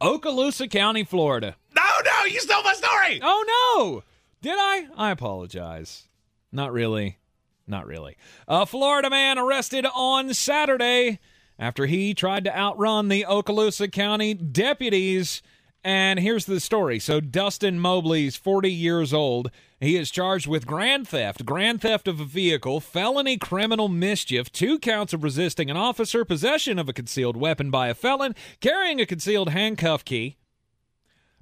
[0.00, 1.56] Okaloosa County, Florida.
[1.74, 3.20] No, no, you stole my story.
[3.22, 3.44] Oh,
[3.76, 4.02] no!
[4.40, 4.88] Did I?
[4.96, 6.08] I apologize.
[6.50, 7.18] Not really.
[7.66, 8.16] Not really.
[8.48, 11.20] A Florida man arrested on Saturday
[11.58, 15.42] after he tried to outrun the Okaloosa County deputies.
[15.82, 16.98] And here's the story.
[16.98, 19.50] So, Dustin Mobley's 40 years old.
[19.80, 24.78] He is charged with grand theft, grand theft of a vehicle, felony criminal mischief, two
[24.78, 29.06] counts of resisting an officer, possession of a concealed weapon by a felon, carrying a
[29.06, 30.36] concealed handcuff key,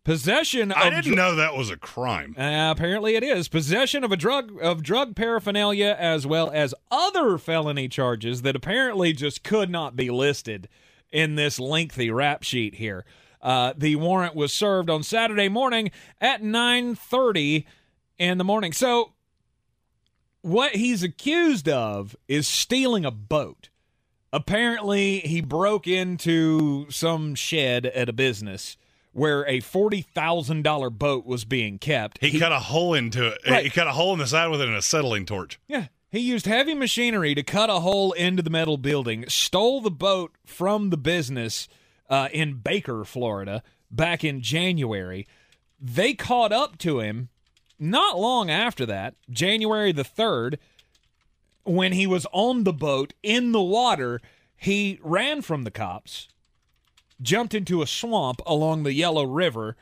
[0.05, 2.36] possession of I didn't dr- know that was a crime.
[2.39, 7.39] uh, apparently, it is possession of a drug of drug paraphernalia, as well as other
[7.39, 10.69] felony charges that apparently just could not be listed
[11.10, 13.05] in this lengthy rap sheet here.
[13.40, 15.90] Uh, the warrant was served on Saturday morning
[16.20, 17.66] at nine thirty
[18.19, 18.73] in the morning.
[18.73, 19.12] So,
[20.43, 23.69] what he's accused of is stealing a boat.
[24.32, 28.77] Apparently, he broke into some shed at a business
[29.12, 32.19] where a forty thousand dollar boat was being kept.
[32.20, 33.39] He, cut a hole into it.
[33.48, 33.65] Right.
[33.65, 35.59] He cut a hole in the side with an acetylene torch.
[35.69, 35.86] Yeah.
[36.10, 40.35] He used heavy machinery to cut a hole into the metal building, stole the boat
[40.47, 41.69] from the business
[42.09, 45.26] uh, in Baker, Florida, back in January.
[45.80, 47.28] They caught up to him
[47.78, 50.59] not long after that, January the 3rd,
[51.64, 54.20] when he was on the boat in the water.
[54.56, 56.28] He ran from the cops,
[57.22, 59.76] jumped into a swamp along the Yellow River,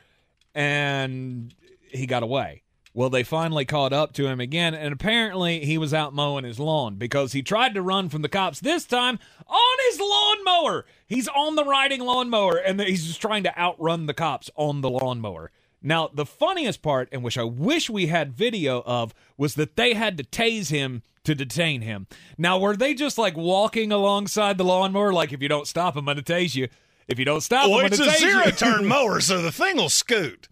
[0.53, 1.53] and
[1.89, 2.61] he got away.
[2.97, 6.59] Well, they finally caught up to him again, and apparently he was out mowing his
[6.59, 10.83] lawn because he tried to run from the cops this time on his lawnmower.
[11.05, 14.89] He's on the riding lawnmower, and he's just trying to outrun the cops on the
[14.89, 15.51] lawnmower.
[15.79, 19.93] Now, the funniest part, and which I wish we had video of, was that they
[19.93, 22.07] had to tase him to detain him.
[22.35, 26.05] Now, were they just like walking alongside the lawnmower, like if you don't stop, I'm
[26.05, 26.67] going to tase you.
[27.07, 29.39] If you don't stop, Well, I'm it's going a to tase zero turn mower, so
[29.39, 30.47] the thing will scoot.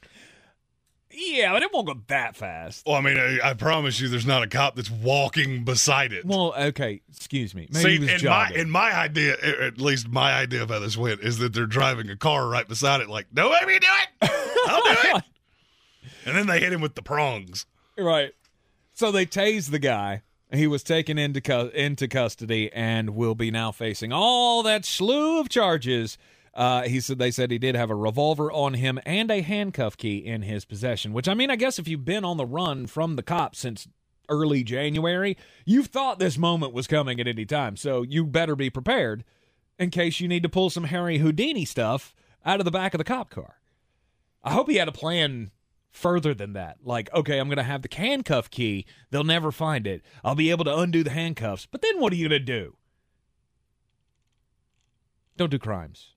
[1.17, 2.85] Yeah, but it won't go that fast.
[2.85, 6.25] Well, I mean, I, I promise you, there's not a cop that's walking beside it.
[6.25, 7.67] Well, okay, excuse me.
[7.71, 10.79] Maybe he See, was in my in my idea, at least my idea of how
[10.79, 13.87] this went, is that they're driving a car right beside it, like, no, me do
[14.21, 14.31] it,
[14.67, 15.23] I'll do it,
[16.25, 17.65] and then they hit him with the prongs.
[17.97, 18.33] Right.
[18.93, 20.21] So they tased the guy.
[20.51, 25.39] He was taken into cu- into custody and will be now facing all that slew
[25.39, 26.17] of charges.
[26.55, 29.97] Uh, he said they said he did have a revolver on him and a handcuff
[29.97, 31.11] key in his possession.
[31.11, 33.87] Which I mean, I guess if you've been on the run from the cops since
[34.29, 37.75] early January, you've thought this moment was coming at any time.
[37.75, 39.25] So you better be prepared
[39.77, 42.15] in case you need to pull some Harry Houdini stuff
[42.45, 43.59] out of the back of the cop car.
[44.43, 45.51] I hope he had a plan
[45.91, 46.77] further than that.
[46.83, 48.85] Like, okay, I'm going to have the handcuff key.
[49.11, 50.03] They'll never find it.
[50.23, 51.65] I'll be able to undo the handcuffs.
[51.65, 52.77] But then what are you going to do?
[55.37, 56.14] Don't do crimes.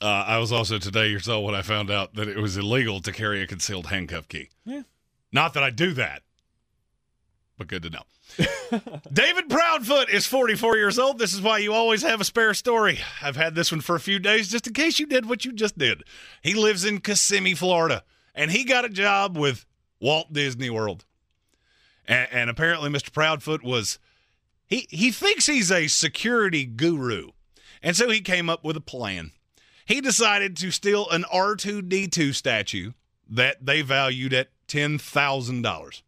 [0.00, 3.00] Uh, I was also today years old when I found out that it was illegal
[3.00, 4.48] to carry a concealed handcuff key.
[4.64, 4.82] Yeah.
[5.30, 6.22] Not that I do that,
[7.58, 8.02] but good to know.
[9.12, 11.18] David Proudfoot is 44 years old.
[11.18, 13.00] This is why you always have a spare story.
[13.20, 15.52] I've had this one for a few days just in case you did what you
[15.52, 16.04] just did.
[16.42, 18.04] He lives in Kissimmee, Florida,
[18.34, 19.66] and he got a job with
[20.00, 21.04] Walt Disney World.
[22.06, 23.12] And, and apparently, Mr.
[23.12, 23.98] Proudfoot was
[24.66, 27.30] he he thinks he's a security guru,
[27.82, 29.32] and so he came up with a plan.
[29.84, 32.92] He decided to steal an R2D2 statue
[33.28, 36.02] that they valued at ten thousand dollars.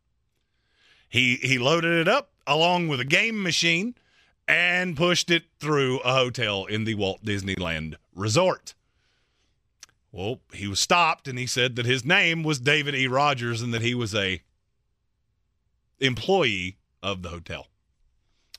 [1.08, 3.94] He he loaded it up along with a game machine
[4.48, 8.74] and pushed it through a hotel in the Walt Disneyland Resort.
[10.10, 13.06] Well, he was stopped and he said that his name was David E.
[13.06, 14.42] Rogers and that he was a
[16.00, 17.68] employee of the hotel.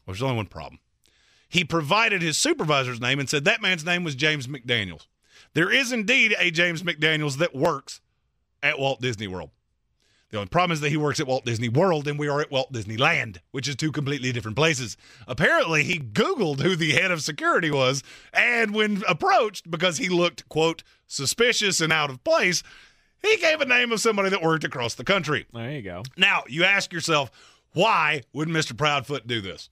[0.05, 0.79] Well, there's only one problem.
[1.53, 5.05] He provided his supervisor's name and said that man's name was James McDaniels.
[5.53, 8.01] There is indeed a James McDaniels that works
[8.63, 9.51] at Walt Disney World.
[10.31, 12.49] The only problem is that he works at Walt Disney World and we are at
[12.49, 14.97] Walt Disneyland, which is two completely different places.
[15.27, 18.01] Apparently, he Googled who the head of security was,
[18.33, 22.63] and when approached, because he looked, quote, suspicious and out of place,
[23.21, 25.45] he gave a name of somebody that worked across the country.
[25.53, 26.01] There you go.
[26.17, 27.29] Now, you ask yourself,
[27.73, 28.75] why would Mr.
[28.75, 29.69] Proudfoot do this?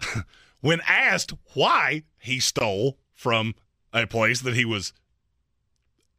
[0.64, 3.54] when asked why he stole from
[3.92, 4.94] a place that he was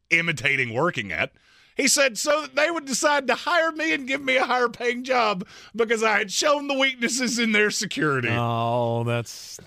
[0.08, 1.32] imitating working at,
[1.76, 4.68] he said so that they would decide to hire me and give me a higher
[4.68, 5.44] paying job
[5.74, 8.28] because I had shown the weaknesses in their security.
[8.30, 9.58] Oh, that's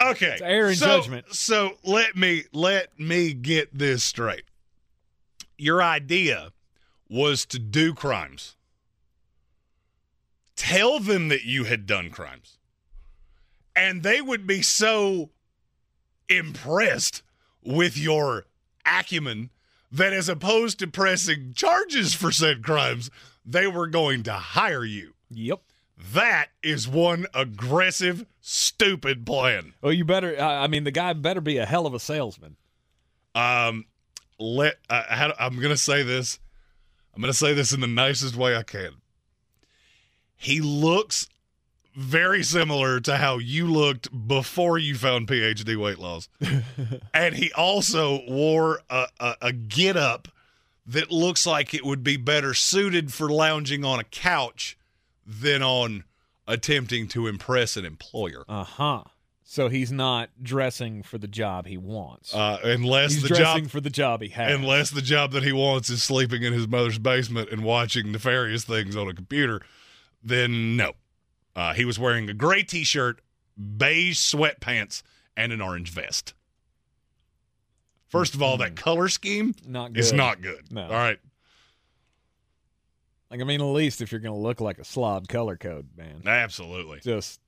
[0.00, 0.32] Okay.
[0.32, 1.34] It's error in so, judgment.
[1.34, 4.44] So let me let me get this straight.
[5.58, 6.52] Your idea
[7.06, 8.56] was to do crimes.
[10.56, 12.56] Tell them that you had done crimes.
[13.74, 15.30] And they would be so
[16.28, 17.22] impressed
[17.64, 18.46] with your
[18.84, 19.50] acumen
[19.90, 23.10] that as opposed to pressing charges for said crimes,
[23.44, 25.14] they were going to hire you.
[25.30, 25.60] Yep.
[26.12, 29.74] That is one aggressive, stupid plan.
[29.80, 30.40] Well, you better.
[30.40, 32.56] I mean, the guy better be a hell of a salesman.
[33.34, 33.86] Um,
[34.38, 36.40] let, uh, I'm gonna say this.
[37.14, 38.94] I'm gonna say this in the nicest way I can.
[40.36, 41.28] He looks
[41.94, 46.28] very similar to how you looked before you found PhD weight loss,
[47.14, 50.28] and he also wore a, a, a get up
[50.86, 54.76] that looks like it would be better suited for lounging on a couch
[55.26, 56.04] than on
[56.46, 58.44] attempting to impress an employer.
[58.48, 59.04] Uh huh.
[59.44, 62.34] So he's not dressing for the job he wants.
[62.34, 64.54] Uh, unless he's the dressing job for the job he has.
[64.54, 68.64] Unless the job that he wants is sleeping in his mother's basement and watching nefarious
[68.64, 69.60] things on a computer,
[70.22, 70.92] then no.
[71.54, 73.20] Uh, he was wearing a gray t shirt,
[73.76, 75.02] beige sweatpants,
[75.36, 76.34] and an orange vest.
[78.08, 80.70] First of all, that color scheme not is not good.
[80.70, 80.82] No.
[80.82, 81.18] All right.
[83.30, 85.88] Like, I mean, at least if you're going to look like a slob color code,
[85.96, 86.20] man.
[86.26, 87.00] Absolutely.
[87.00, 87.40] Just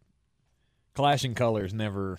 [0.94, 2.18] clashing colors never,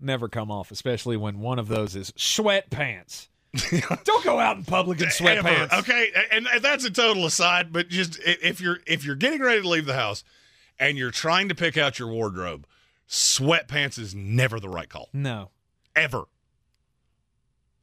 [0.00, 3.28] never come off, especially when one of those is sweatpants.
[4.04, 5.68] Don't go out in public in sweatpants.
[5.70, 5.76] Ever.
[5.76, 9.62] Okay, and, and that's a total aside, but just if you're if you're getting ready
[9.62, 10.24] to leave the house
[10.78, 12.66] and you're trying to pick out your wardrobe,
[13.08, 15.08] sweatpants is never the right call.
[15.12, 15.50] No.
[15.96, 16.24] Ever.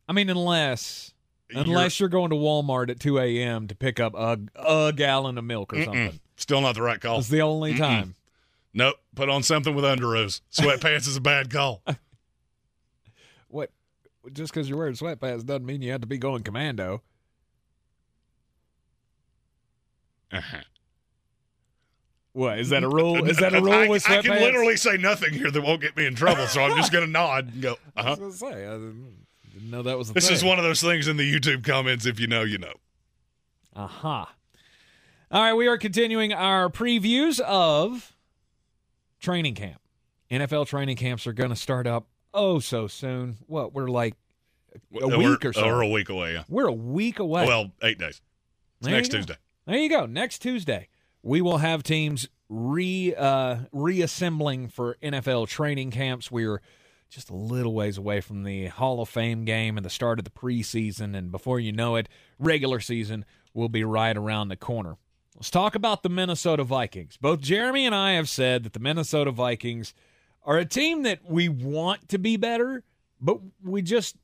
[0.07, 1.13] I mean, unless
[1.49, 3.67] You're- unless you're going to Walmart at 2 a.m.
[3.67, 5.85] to pick up a, a gallon of milk or Mm-mm.
[5.85, 6.19] something.
[6.35, 7.19] Still not the right call.
[7.19, 7.77] It's the only Mm-mm.
[7.77, 8.15] time.
[8.73, 8.95] Nope.
[9.15, 10.41] Put on something with underoos.
[10.53, 11.83] Sweatpants is a bad call.
[13.49, 13.69] What?
[14.31, 17.01] Just because you're wearing sweatpants doesn't mean you have to be going commando.
[20.31, 20.57] Uh-huh.
[22.33, 23.25] What is that a rule?
[23.29, 25.97] Is that a rule I, with I can literally say nothing here that won't get
[25.97, 27.77] me in trouble, so I'm just going to nod and go.
[27.97, 28.15] Uh-huh.
[28.17, 31.07] was gonna say I didn't didn't know that was This is one of those things
[31.09, 32.05] in the YouTube comments.
[32.05, 32.73] If you know, you know.
[33.75, 34.23] Aha.
[34.23, 34.33] Uh-huh.
[35.31, 38.15] All right, we are continuing our previews of
[39.19, 39.81] training camp.
[40.29, 43.37] NFL training camps are going to start up oh so soon.
[43.47, 44.15] What we're like
[45.01, 45.65] a We're- week or so.
[45.65, 46.33] We're a week away.
[46.33, 46.43] Yeah.
[46.49, 47.45] We're a week away.
[47.45, 48.21] Well, eight days.
[48.81, 49.09] Next.
[49.09, 49.35] Tuesday.
[49.65, 50.05] There you go.
[50.05, 50.87] Next Tuesday,
[51.23, 56.31] we will have teams re uh, reassembling for NFL training camps.
[56.31, 56.61] We're
[57.09, 60.25] just a little ways away from the Hall of Fame game and the start of
[60.25, 62.07] the preseason, and before you know it,
[62.39, 64.97] regular season will be right around the corner.
[65.35, 67.17] Let's talk about the Minnesota Vikings.
[67.17, 69.93] Both Jeremy and I have said that the Minnesota Vikings
[70.43, 72.83] are a team that we want to be better,
[73.19, 74.15] but we just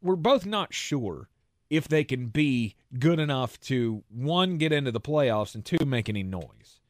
[0.00, 1.28] we're both not sure
[1.72, 6.06] if they can be good enough to one get into the playoffs and two make
[6.06, 6.80] any noise.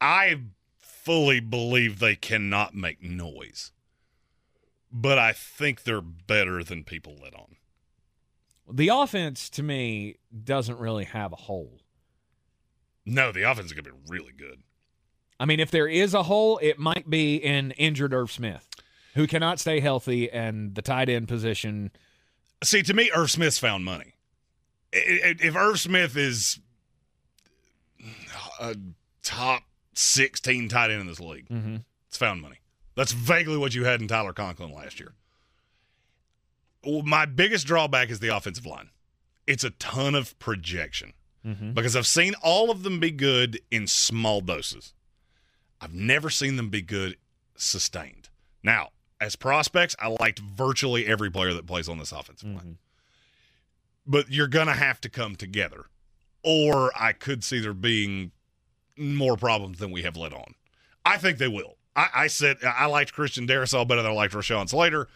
[0.00, 0.42] I
[0.78, 3.72] fully believe they cannot make noise,
[4.92, 7.56] but I think they're better than people let on.
[8.70, 11.80] The offense to me doesn't really have a hole.
[13.04, 14.62] No, the offense is going to be really good.
[15.40, 18.68] I mean, if there is a hole, it might be in injured Irv Smith,
[19.14, 21.90] who cannot stay healthy, and the tight end position.
[22.64, 24.14] See, to me, Irv Smith's found money.
[24.92, 26.58] If Irv Smith is
[28.60, 28.76] a
[29.22, 29.62] top
[29.94, 31.76] 16 tight end in this league, Mm-hmm.
[32.08, 32.56] it's found money.
[32.96, 35.12] That's vaguely what you had in Tyler Conklin last year.
[36.84, 38.90] Well, My biggest drawback is the offensive line.
[39.46, 41.12] It's a ton of projection
[41.46, 41.72] Mm-hmm.
[41.72, 44.92] because I've seen all of them be good in small doses.
[45.80, 47.16] I've never seen them be good
[47.56, 48.28] sustained.
[48.64, 48.88] Now,
[49.20, 52.78] as prospects, I liked virtually every player that plays on this offensive line.
[54.06, 55.86] But you're going to have to come together.
[56.42, 58.30] Or I could see there being
[58.96, 60.54] more problems than we have let on.
[61.04, 61.76] I think they will.
[61.96, 65.08] I, I said I liked Christian Darrisaw better than I liked Rashawn Slater.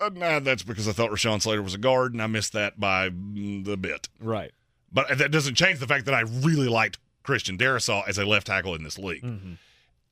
[0.00, 2.80] Uh, nah, that's because I thought Rashawn Slater was a guard, and I missed that
[2.80, 4.08] by the bit.
[4.18, 4.52] Right.
[4.92, 8.46] But that doesn't change the fact that I really liked Christian Darrisaw as a left
[8.48, 9.22] tackle in this league.
[9.22, 9.52] Mm-hmm.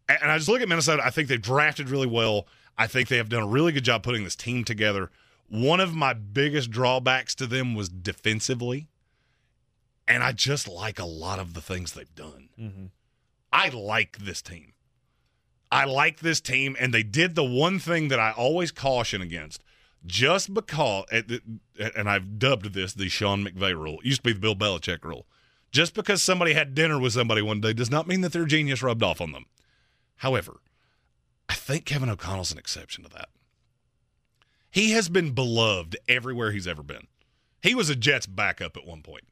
[0.08, 1.02] And and I just look at Minnesota.
[1.04, 2.46] I think they've drafted really well.
[2.78, 5.10] I think they have done a really good job putting this team together.
[5.48, 8.88] One of my biggest drawbacks to them was defensively.
[10.06, 12.48] And I just like a lot of the things they've done.
[12.58, 12.86] Mm-hmm.
[13.52, 14.72] I like this team.
[15.70, 19.62] I like this team, and they did the one thing that I always caution against.
[20.06, 23.98] Just because, and I've dubbed this the Sean McVay rule.
[24.00, 25.26] It used to be the Bill Belichick rule.
[25.70, 28.82] Just because somebody had dinner with somebody one day does not mean that their genius
[28.82, 29.44] rubbed off on them.
[30.16, 30.60] However,
[31.48, 33.28] I think Kevin O'Connell's an exception to that.
[34.70, 37.06] He has been beloved everywhere he's ever been.
[37.62, 39.24] He was a Jets backup at one point,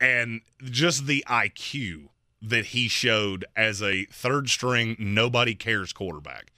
[0.00, 2.08] and just the IQ
[2.40, 6.52] that he showed as a third string, nobody cares quarterback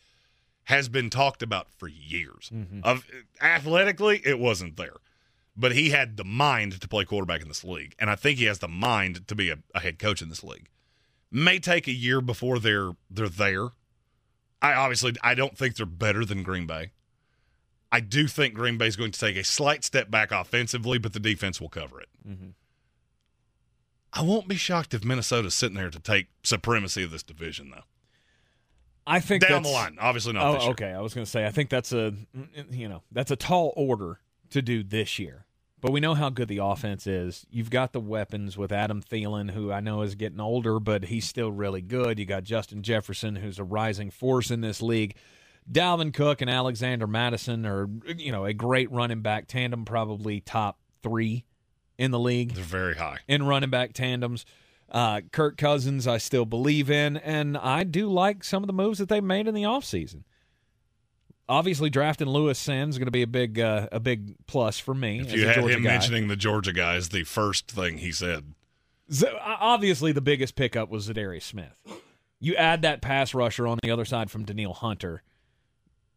[0.71, 2.51] has been talked about for years.
[2.55, 2.81] Mm-hmm.
[2.85, 3.05] Of
[3.41, 4.97] athletically, it wasn't there,
[5.57, 8.45] but he had the mind to play quarterback in this league, and I think he
[8.45, 10.69] has the mind to be a, a head coach in this league.
[11.31, 13.71] May take a year before they're they're there.
[14.63, 16.93] I obviously I don't think they're better than Green Bay.
[17.93, 21.13] I do think Green Bay is going to take a slight step back offensively, but
[21.13, 22.09] the defense will cover it.
[22.29, 22.49] Mm-hmm.
[24.13, 27.85] I won't be shocked if Minnesota's sitting there to take supremacy of this division, though.
[29.07, 30.71] I think down the line, obviously not Oh, this year.
[30.73, 30.91] okay.
[30.93, 32.15] I was going to say I think that's a
[32.71, 35.47] you know that's a tall order to do this year.
[35.81, 37.47] But we know how good the offense is.
[37.51, 41.27] You've got the weapons with Adam Thielen, who I know is getting older, but he's
[41.27, 42.19] still really good.
[42.19, 45.17] You got Justin Jefferson, who's a rising force in this league.
[45.71, 50.79] Dalvin Cook and Alexander Mattison are you know a great running back tandem, probably top
[51.03, 51.45] three
[51.99, 52.55] in the league.
[52.55, 54.45] They're very high in running back tandems.
[54.91, 58.99] Uh, Kirk Cousins, I still believe in, and I do like some of the moves
[58.99, 60.25] that they made in the offseason.
[61.51, 64.95] Obviously, drafting Lewis Cine is going to be a big uh, a big plus for
[64.95, 65.19] me.
[65.19, 65.89] If you had Georgia him guy.
[65.91, 68.55] mentioning the Georgia guys, the first thing he said.
[69.13, 71.75] Z- obviously, the biggest pickup was Za'Darius Smith.
[72.39, 75.25] You add that pass rusher on the other side from Danielle Hunter.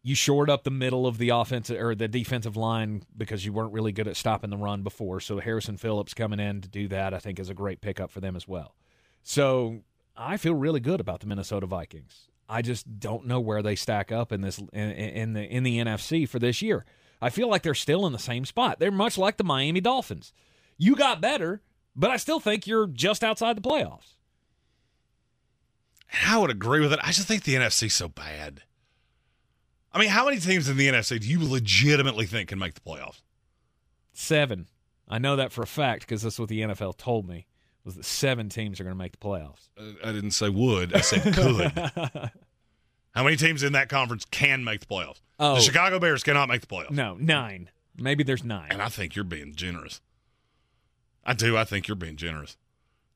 [0.04, 3.74] You shored up the middle of the offensive or the defensive line because you weren't
[3.74, 5.20] really good at stopping the run before.
[5.20, 8.20] So Harrison Phillips coming in to do that, I think, is a great pickup for
[8.20, 8.76] them as well.
[9.24, 9.80] So
[10.16, 12.28] I feel really good about the Minnesota Vikings.
[12.54, 15.80] I just don't know where they stack up in this in, in the in the
[15.80, 16.86] NFC for this year.
[17.20, 18.78] I feel like they're still in the same spot.
[18.78, 20.34] They're much like the Miami Dolphins.
[20.78, 21.64] You got better,
[21.96, 24.18] but I still think you're just outside the playoffs.
[26.28, 27.00] I would agree with it.
[27.02, 28.62] I just think the NFC's so bad.
[29.92, 32.82] I mean, how many teams in the NFC do you legitimately think can make the
[32.82, 33.22] playoffs?
[34.14, 34.68] Seven.
[35.08, 37.48] I know that for a fact because that's what the NFL told me
[37.86, 39.70] was that seven teams are going to make the playoffs.
[40.04, 40.94] I didn't say would.
[40.94, 41.72] I said could.
[43.16, 45.20] how many teams in that conference can make the playoffs?
[45.40, 45.56] Oh.
[45.56, 46.92] The Chicago Bears cannot make the playoffs.
[46.92, 47.70] No, nine.
[47.98, 48.70] Maybe there's nine.
[48.72, 50.02] And I think you're being generous.
[51.26, 51.58] I do.
[51.58, 52.58] I think you're being generous.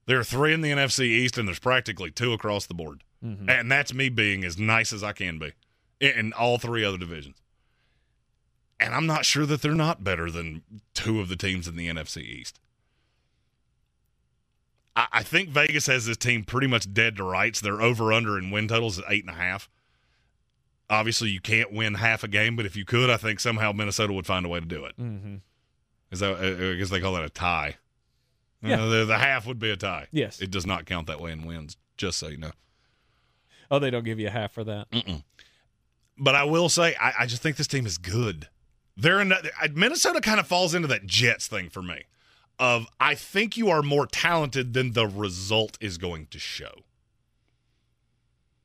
[0.06, 3.04] There are three in the NFC East, and there's practically two across the board.
[3.26, 3.50] Mhm.
[3.50, 5.52] And that's me being as nice as I can be
[6.00, 7.42] in all three other divisions.
[8.80, 10.62] And I'm not sure that they're not better than
[10.94, 12.60] two of the teams in the NFC East.
[14.98, 17.61] I, I think Vegas has this team pretty much dead to rights.
[17.61, 19.69] They're over under in win totals at eight and a half.
[20.90, 24.14] Obviously, you can't win half a game, but if you could, I think somehow Minnesota
[24.14, 24.98] would find a way to do it.
[24.98, 25.35] Mm-hmm.
[26.11, 27.76] Is that I guess they call that a tie?
[28.64, 28.82] Yeah.
[28.82, 30.08] Uh, the, the half would be a tie.
[30.11, 30.42] Yes.
[30.42, 31.77] It does not count that way in wins.
[31.98, 32.51] Just so you know.
[33.69, 34.90] Oh, they don't give you a half for that.
[34.92, 35.24] Mm-mm.
[36.17, 38.48] But I will say, I, I just think this team is good.
[38.95, 39.34] They're in
[39.74, 42.06] Minnesota kind of falls into that Jets thing for me.
[42.60, 46.72] Of I think you are more talented than the result is going to show.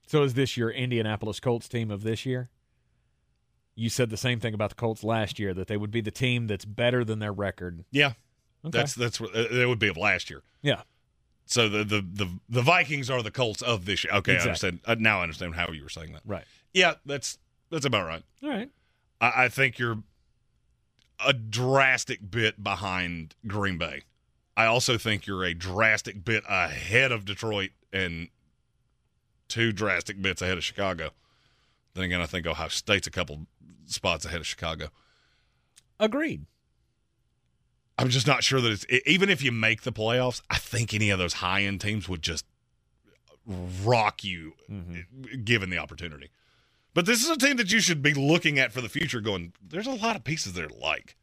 [0.06, 2.50] So is this your Indianapolis Colts team of this year?
[3.74, 6.10] You said the same thing about the Colts last year that they would be the
[6.10, 7.84] team that's better than their record.
[7.90, 8.12] Yeah,
[8.64, 8.78] Okay.
[8.78, 10.42] that's that's what uh, it would be of last year.
[10.62, 10.82] Yeah.
[11.46, 14.12] So the the the, the Vikings are the Colts of this year.
[14.14, 14.48] Okay, Exactly.
[14.48, 14.80] I understand.
[14.86, 16.22] Uh, now I understand how you were saying that.
[16.24, 16.44] Right.
[16.72, 17.38] Yeah, that's
[17.70, 18.22] that's about right.
[18.42, 18.70] All right.
[19.20, 20.02] I, I think you're
[21.24, 24.02] a drastic bit behind Green Bay.
[24.56, 28.28] I also think you're a drastic bit ahead of Detroit and
[29.48, 31.10] two drastic bits ahead of Chicago.
[31.94, 33.46] Then again, I think Ohio State's a couple
[33.86, 34.88] spots ahead of Chicago.
[35.98, 36.46] Agreed.
[37.98, 40.40] I'm just not sure that it's even if you make the playoffs.
[40.50, 42.44] I think any of those high end teams would just
[43.46, 45.42] rock you, mm-hmm.
[45.44, 46.30] given the opportunity.
[46.94, 49.20] But this is a team that you should be looking at for the future.
[49.20, 51.16] Going, there's a lot of pieces there to like.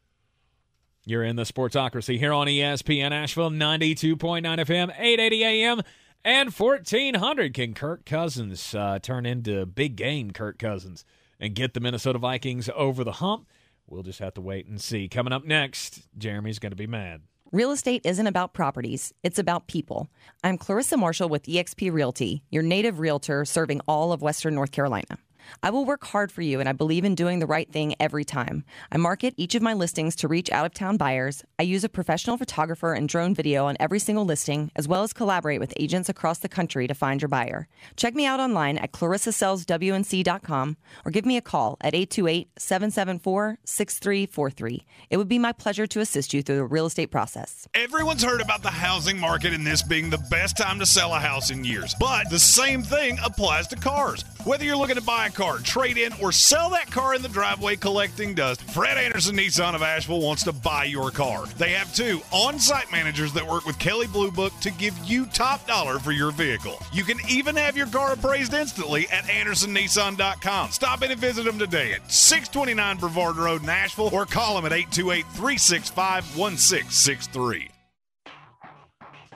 [1.06, 5.80] You're in the Sportsocracy here on ESPN Asheville, 92.9 FM, 880 AM,
[6.24, 7.54] and 1400.
[7.54, 11.04] Can Kirk Cousins uh, turn into big game Kirk Cousins
[11.38, 13.46] and get the Minnesota Vikings over the hump?
[13.86, 15.08] We'll just have to wait and see.
[15.08, 17.22] Coming up next, Jeremy's going to be mad.
[17.50, 20.08] Real estate isn't about properties, it's about people.
[20.44, 25.18] I'm Clarissa Marshall with eXp Realty, your native realtor serving all of Western North Carolina.
[25.62, 28.24] I will work hard for you, and I believe in doing the right thing every
[28.24, 28.64] time.
[28.90, 31.44] I market each of my listings to reach out of town buyers.
[31.58, 35.12] I use a professional photographer and drone video on every single listing, as well as
[35.12, 37.68] collaborate with agents across the country to find your buyer.
[37.96, 44.86] Check me out online at clarissasellswnc.com or give me a call at 828 774 6343.
[45.10, 47.66] It would be my pleasure to assist you through the real estate process.
[47.74, 51.18] Everyone's heard about the housing market and this being the best time to sell a
[51.18, 51.94] house in years.
[51.98, 54.24] But the same thing applies to cars.
[54.44, 57.28] Whether you're looking to buy a car, trade in, or sell that car in the
[57.28, 61.46] driveway collecting dust, Fred Anderson Nissan of Asheville wants to buy your car.
[61.58, 65.26] They have two on site managers that work with Kelley Blue Book to give you
[65.26, 66.78] top dollar for your vehicle.
[66.92, 70.70] You can even have your car appraised instantly at AndersonNissan.com.
[70.70, 74.72] Stop in and visit them today at 629 Brevard Road, Asheville, or call them at
[74.72, 77.70] 828 365 1663.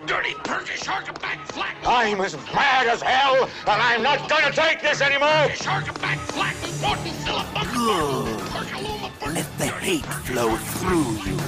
[0.06, 1.76] Dirty Perky Sharkaback Flat.
[1.86, 5.48] I'm as mad as hell, and I'm not gonna take this anymore.
[5.56, 11.38] Sharkaback Flat is what we fill a bucket Let the hate flow through you.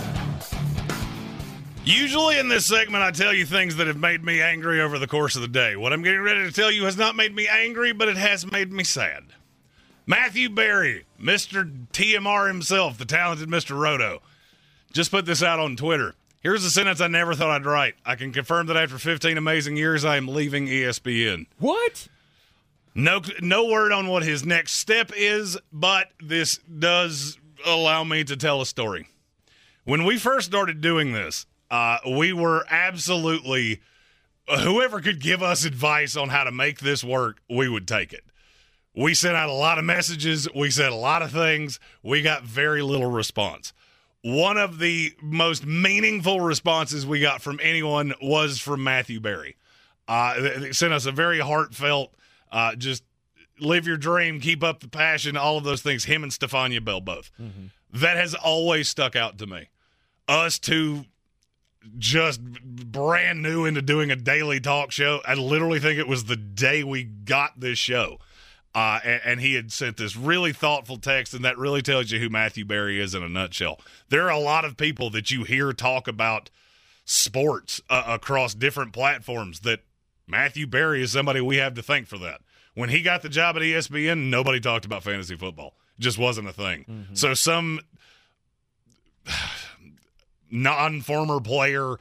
[1.84, 5.06] Usually in this segment, I tell you things that have made me angry over the
[5.06, 5.76] course of the day.
[5.76, 8.50] What I'm getting ready to tell you has not made me angry, but it has
[8.50, 9.24] made me sad.
[10.06, 11.86] Matthew Berry, Mr.
[11.92, 13.78] TMR himself, the talented Mr.
[13.78, 14.22] Roto,
[14.92, 16.14] just put this out on Twitter.
[16.46, 17.96] Here's a sentence I never thought I'd write.
[18.04, 21.46] I can confirm that after 15 amazing years, I am leaving ESPN.
[21.58, 22.06] What?
[22.94, 28.36] No, no word on what his next step is, but this does allow me to
[28.36, 29.08] tell a story.
[29.82, 33.80] When we first started doing this, uh, we were absolutely
[34.48, 38.22] whoever could give us advice on how to make this work, we would take it.
[38.94, 42.44] We sent out a lot of messages, we said a lot of things, we got
[42.44, 43.72] very little response.
[44.26, 49.54] One of the most meaningful responses we got from anyone was from Matthew Berry.
[50.08, 52.12] Uh, they- they sent us a very heartfelt,
[52.50, 53.04] uh, just
[53.60, 56.06] live your dream, keep up the passion, all of those things.
[56.06, 57.30] Him and Stefania Bell both.
[57.92, 59.68] That has always stuck out to me.
[60.26, 61.04] Us two
[61.96, 65.22] just brand new into doing a daily talk show.
[65.24, 68.18] I literally think it was the day we got this show.
[68.76, 72.20] Uh, and, and he had sent this really thoughtful text, and that really tells you
[72.20, 73.80] who Matthew Berry is in a nutshell.
[74.10, 76.50] There are a lot of people that you hear talk about
[77.06, 79.80] sports uh, across different platforms that
[80.26, 82.42] Matthew Berry is somebody we have to thank for that.
[82.74, 85.72] When he got the job at ESPN, nobody talked about fantasy football.
[85.98, 87.06] It Just wasn't a thing.
[87.14, 87.80] So some
[90.50, 91.96] non-former player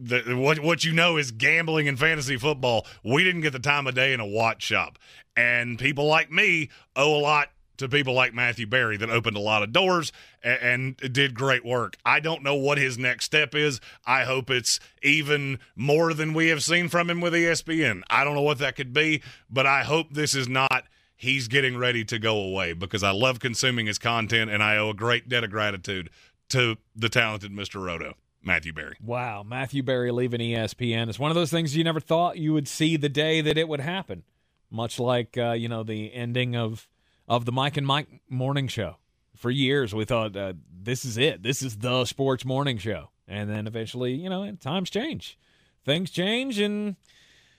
[0.00, 2.86] that what what you know is gambling and fantasy football.
[3.04, 4.98] We didn't get the time of day in a watch shop,
[5.36, 9.40] and people like me owe a lot to people like Matthew Berry that opened a
[9.40, 10.12] lot of doors
[10.42, 11.96] and, and did great work.
[12.04, 13.80] I don't know what his next step is.
[14.06, 18.02] I hope it's even more than we have seen from him with ESPN.
[18.08, 20.84] I don't know what that could be, but I hope this is not
[21.16, 24.90] he's getting ready to go away because I love consuming his content and I owe
[24.90, 26.10] a great debt of gratitude
[26.48, 27.82] to the talented Mr.
[27.82, 28.96] Roto, Matthew Berry.
[29.02, 32.66] Wow, Matthew Berry leaving ESPN is one of those things you never thought you would
[32.68, 34.24] see the day that it would happen.
[34.70, 36.88] Much like uh, you know the ending of
[37.28, 38.96] of the Mike and Mike morning show.
[39.36, 41.42] For years, we thought uh, this is it.
[41.42, 45.38] This is the sports morning show, and then eventually, you know, times change,
[45.84, 46.96] things change, and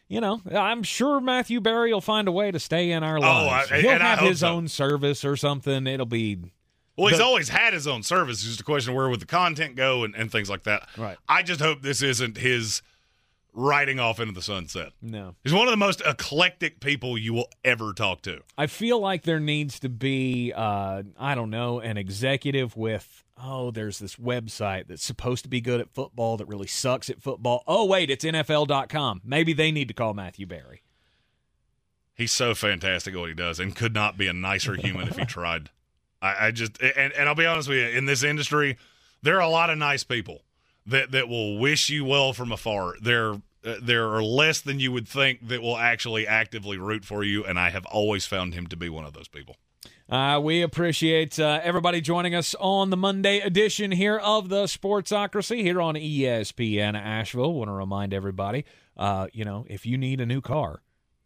[0.07, 3.71] you know, I'm sure Matthew Berry will find a way to stay in our lives.
[3.71, 4.49] I- He'll have hope his so.
[4.49, 5.87] own service or something.
[5.87, 6.37] It'll be
[6.97, 8.37] Well, he's The- always had his own service.
[8.39, 10.87] It's just a question of where would the content go and, and things like that.
[10.97, 11.17] Right.
[11.27, 12.81] I just hope this isn't his
[13.55, 14.93] riding off into the sunset.
[15.01, 15.35] no.
[15.43, 18.41] He's one of the most eclectic people you will ever talk to.
[18.57, 23.69] I feel like there needs to be, uh, I don't know, an executive with, oh,
[23.69, 27.63] there's this website that's supposed to be good at football that really sucks at football.
[27.67, 29.21] Oh, wait, it's NFL.com.
[29.23, 30.81] Maybe they need to call Matthew Berry.
[32.15, 35.17] He's so fantastic at what he does and could not be a nicer human if
[35.17, 35.69] he tried.
[36.23, 38.77] I, I just and, and I'll be honest with you, in this industry,
[39.21, 40.41] there are a lot of nice people
[40.85, 42.95] that, that will wish you well from afar.
[43.01, 43.33] There
[43.65, 47.43] uh, there are less than you would think that will actually actively root for you,
[47.45, 49.57] and I have always found him to be one of those people.
[50.09, 55.61] Uh, we appreciate uh, everybody joining us on the Monday edition here of the Sportsocracy
[55.61, 57.53] here on ESPN Asheville.
[57.53, 58.65] Want to remind everybody,
[58.97, 60.81] uh, you know, if you need a new car,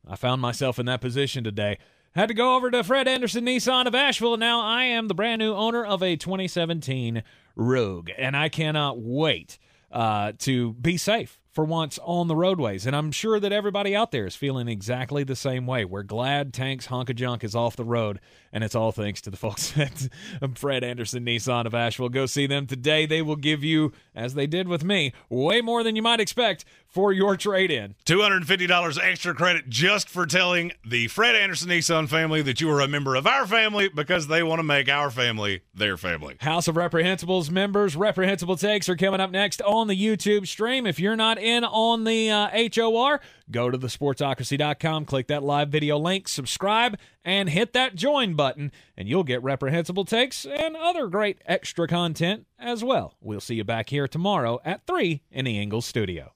[0.08, 1.80] I found myself in that position today.
[2.18, 5.14] Had to go over to Fred Anderson Nissan of Asheville, and now I am the
[5.14, 7.22] brand new owner of a 2017
[7.56, 9.60] Rogue, and I cannot wait
[9.92, 12.88] uh, to be safe for once on the roadways.
[12.88, 15.86] And I'm sure that everybody out there is feeling exactly the same way.
[15.86, 18.20] We're glad Tank's Honka Junk is off the road,
[18.52, 20.10] and it's all thanks to the folks at
[20.56, 22.10] Fred Anderson Nissan of Asheville.
[22.10, 23.06] Go see them today.
[23.06, 26.66] They will give you, as they did with me, way more than you might expect
[26.88, 27.96] for your trade in.
[28.06, 32.88] $250 extra credit just for telling the Fred Anderson Nissan family that you are a
[32.88, 36.38] member of our family because they want to make our family their family.
[36.40, 40.88] House of Reprehensibles members, Reprehensible Takes are coming up next on the YouTube stream.
[40.88, 45.98] If you're not in on the uh, HOR, go to thesportsocracy.com, click that live video
[45.98, 51.42] link, subscribe, and hit that join button, and you'll get Reprehensible Takes and other great
[51.46, 53.16] extra content as well.
[53.22, 56.34] We'll see you back here tomorrow at 3 in the Ingles studio.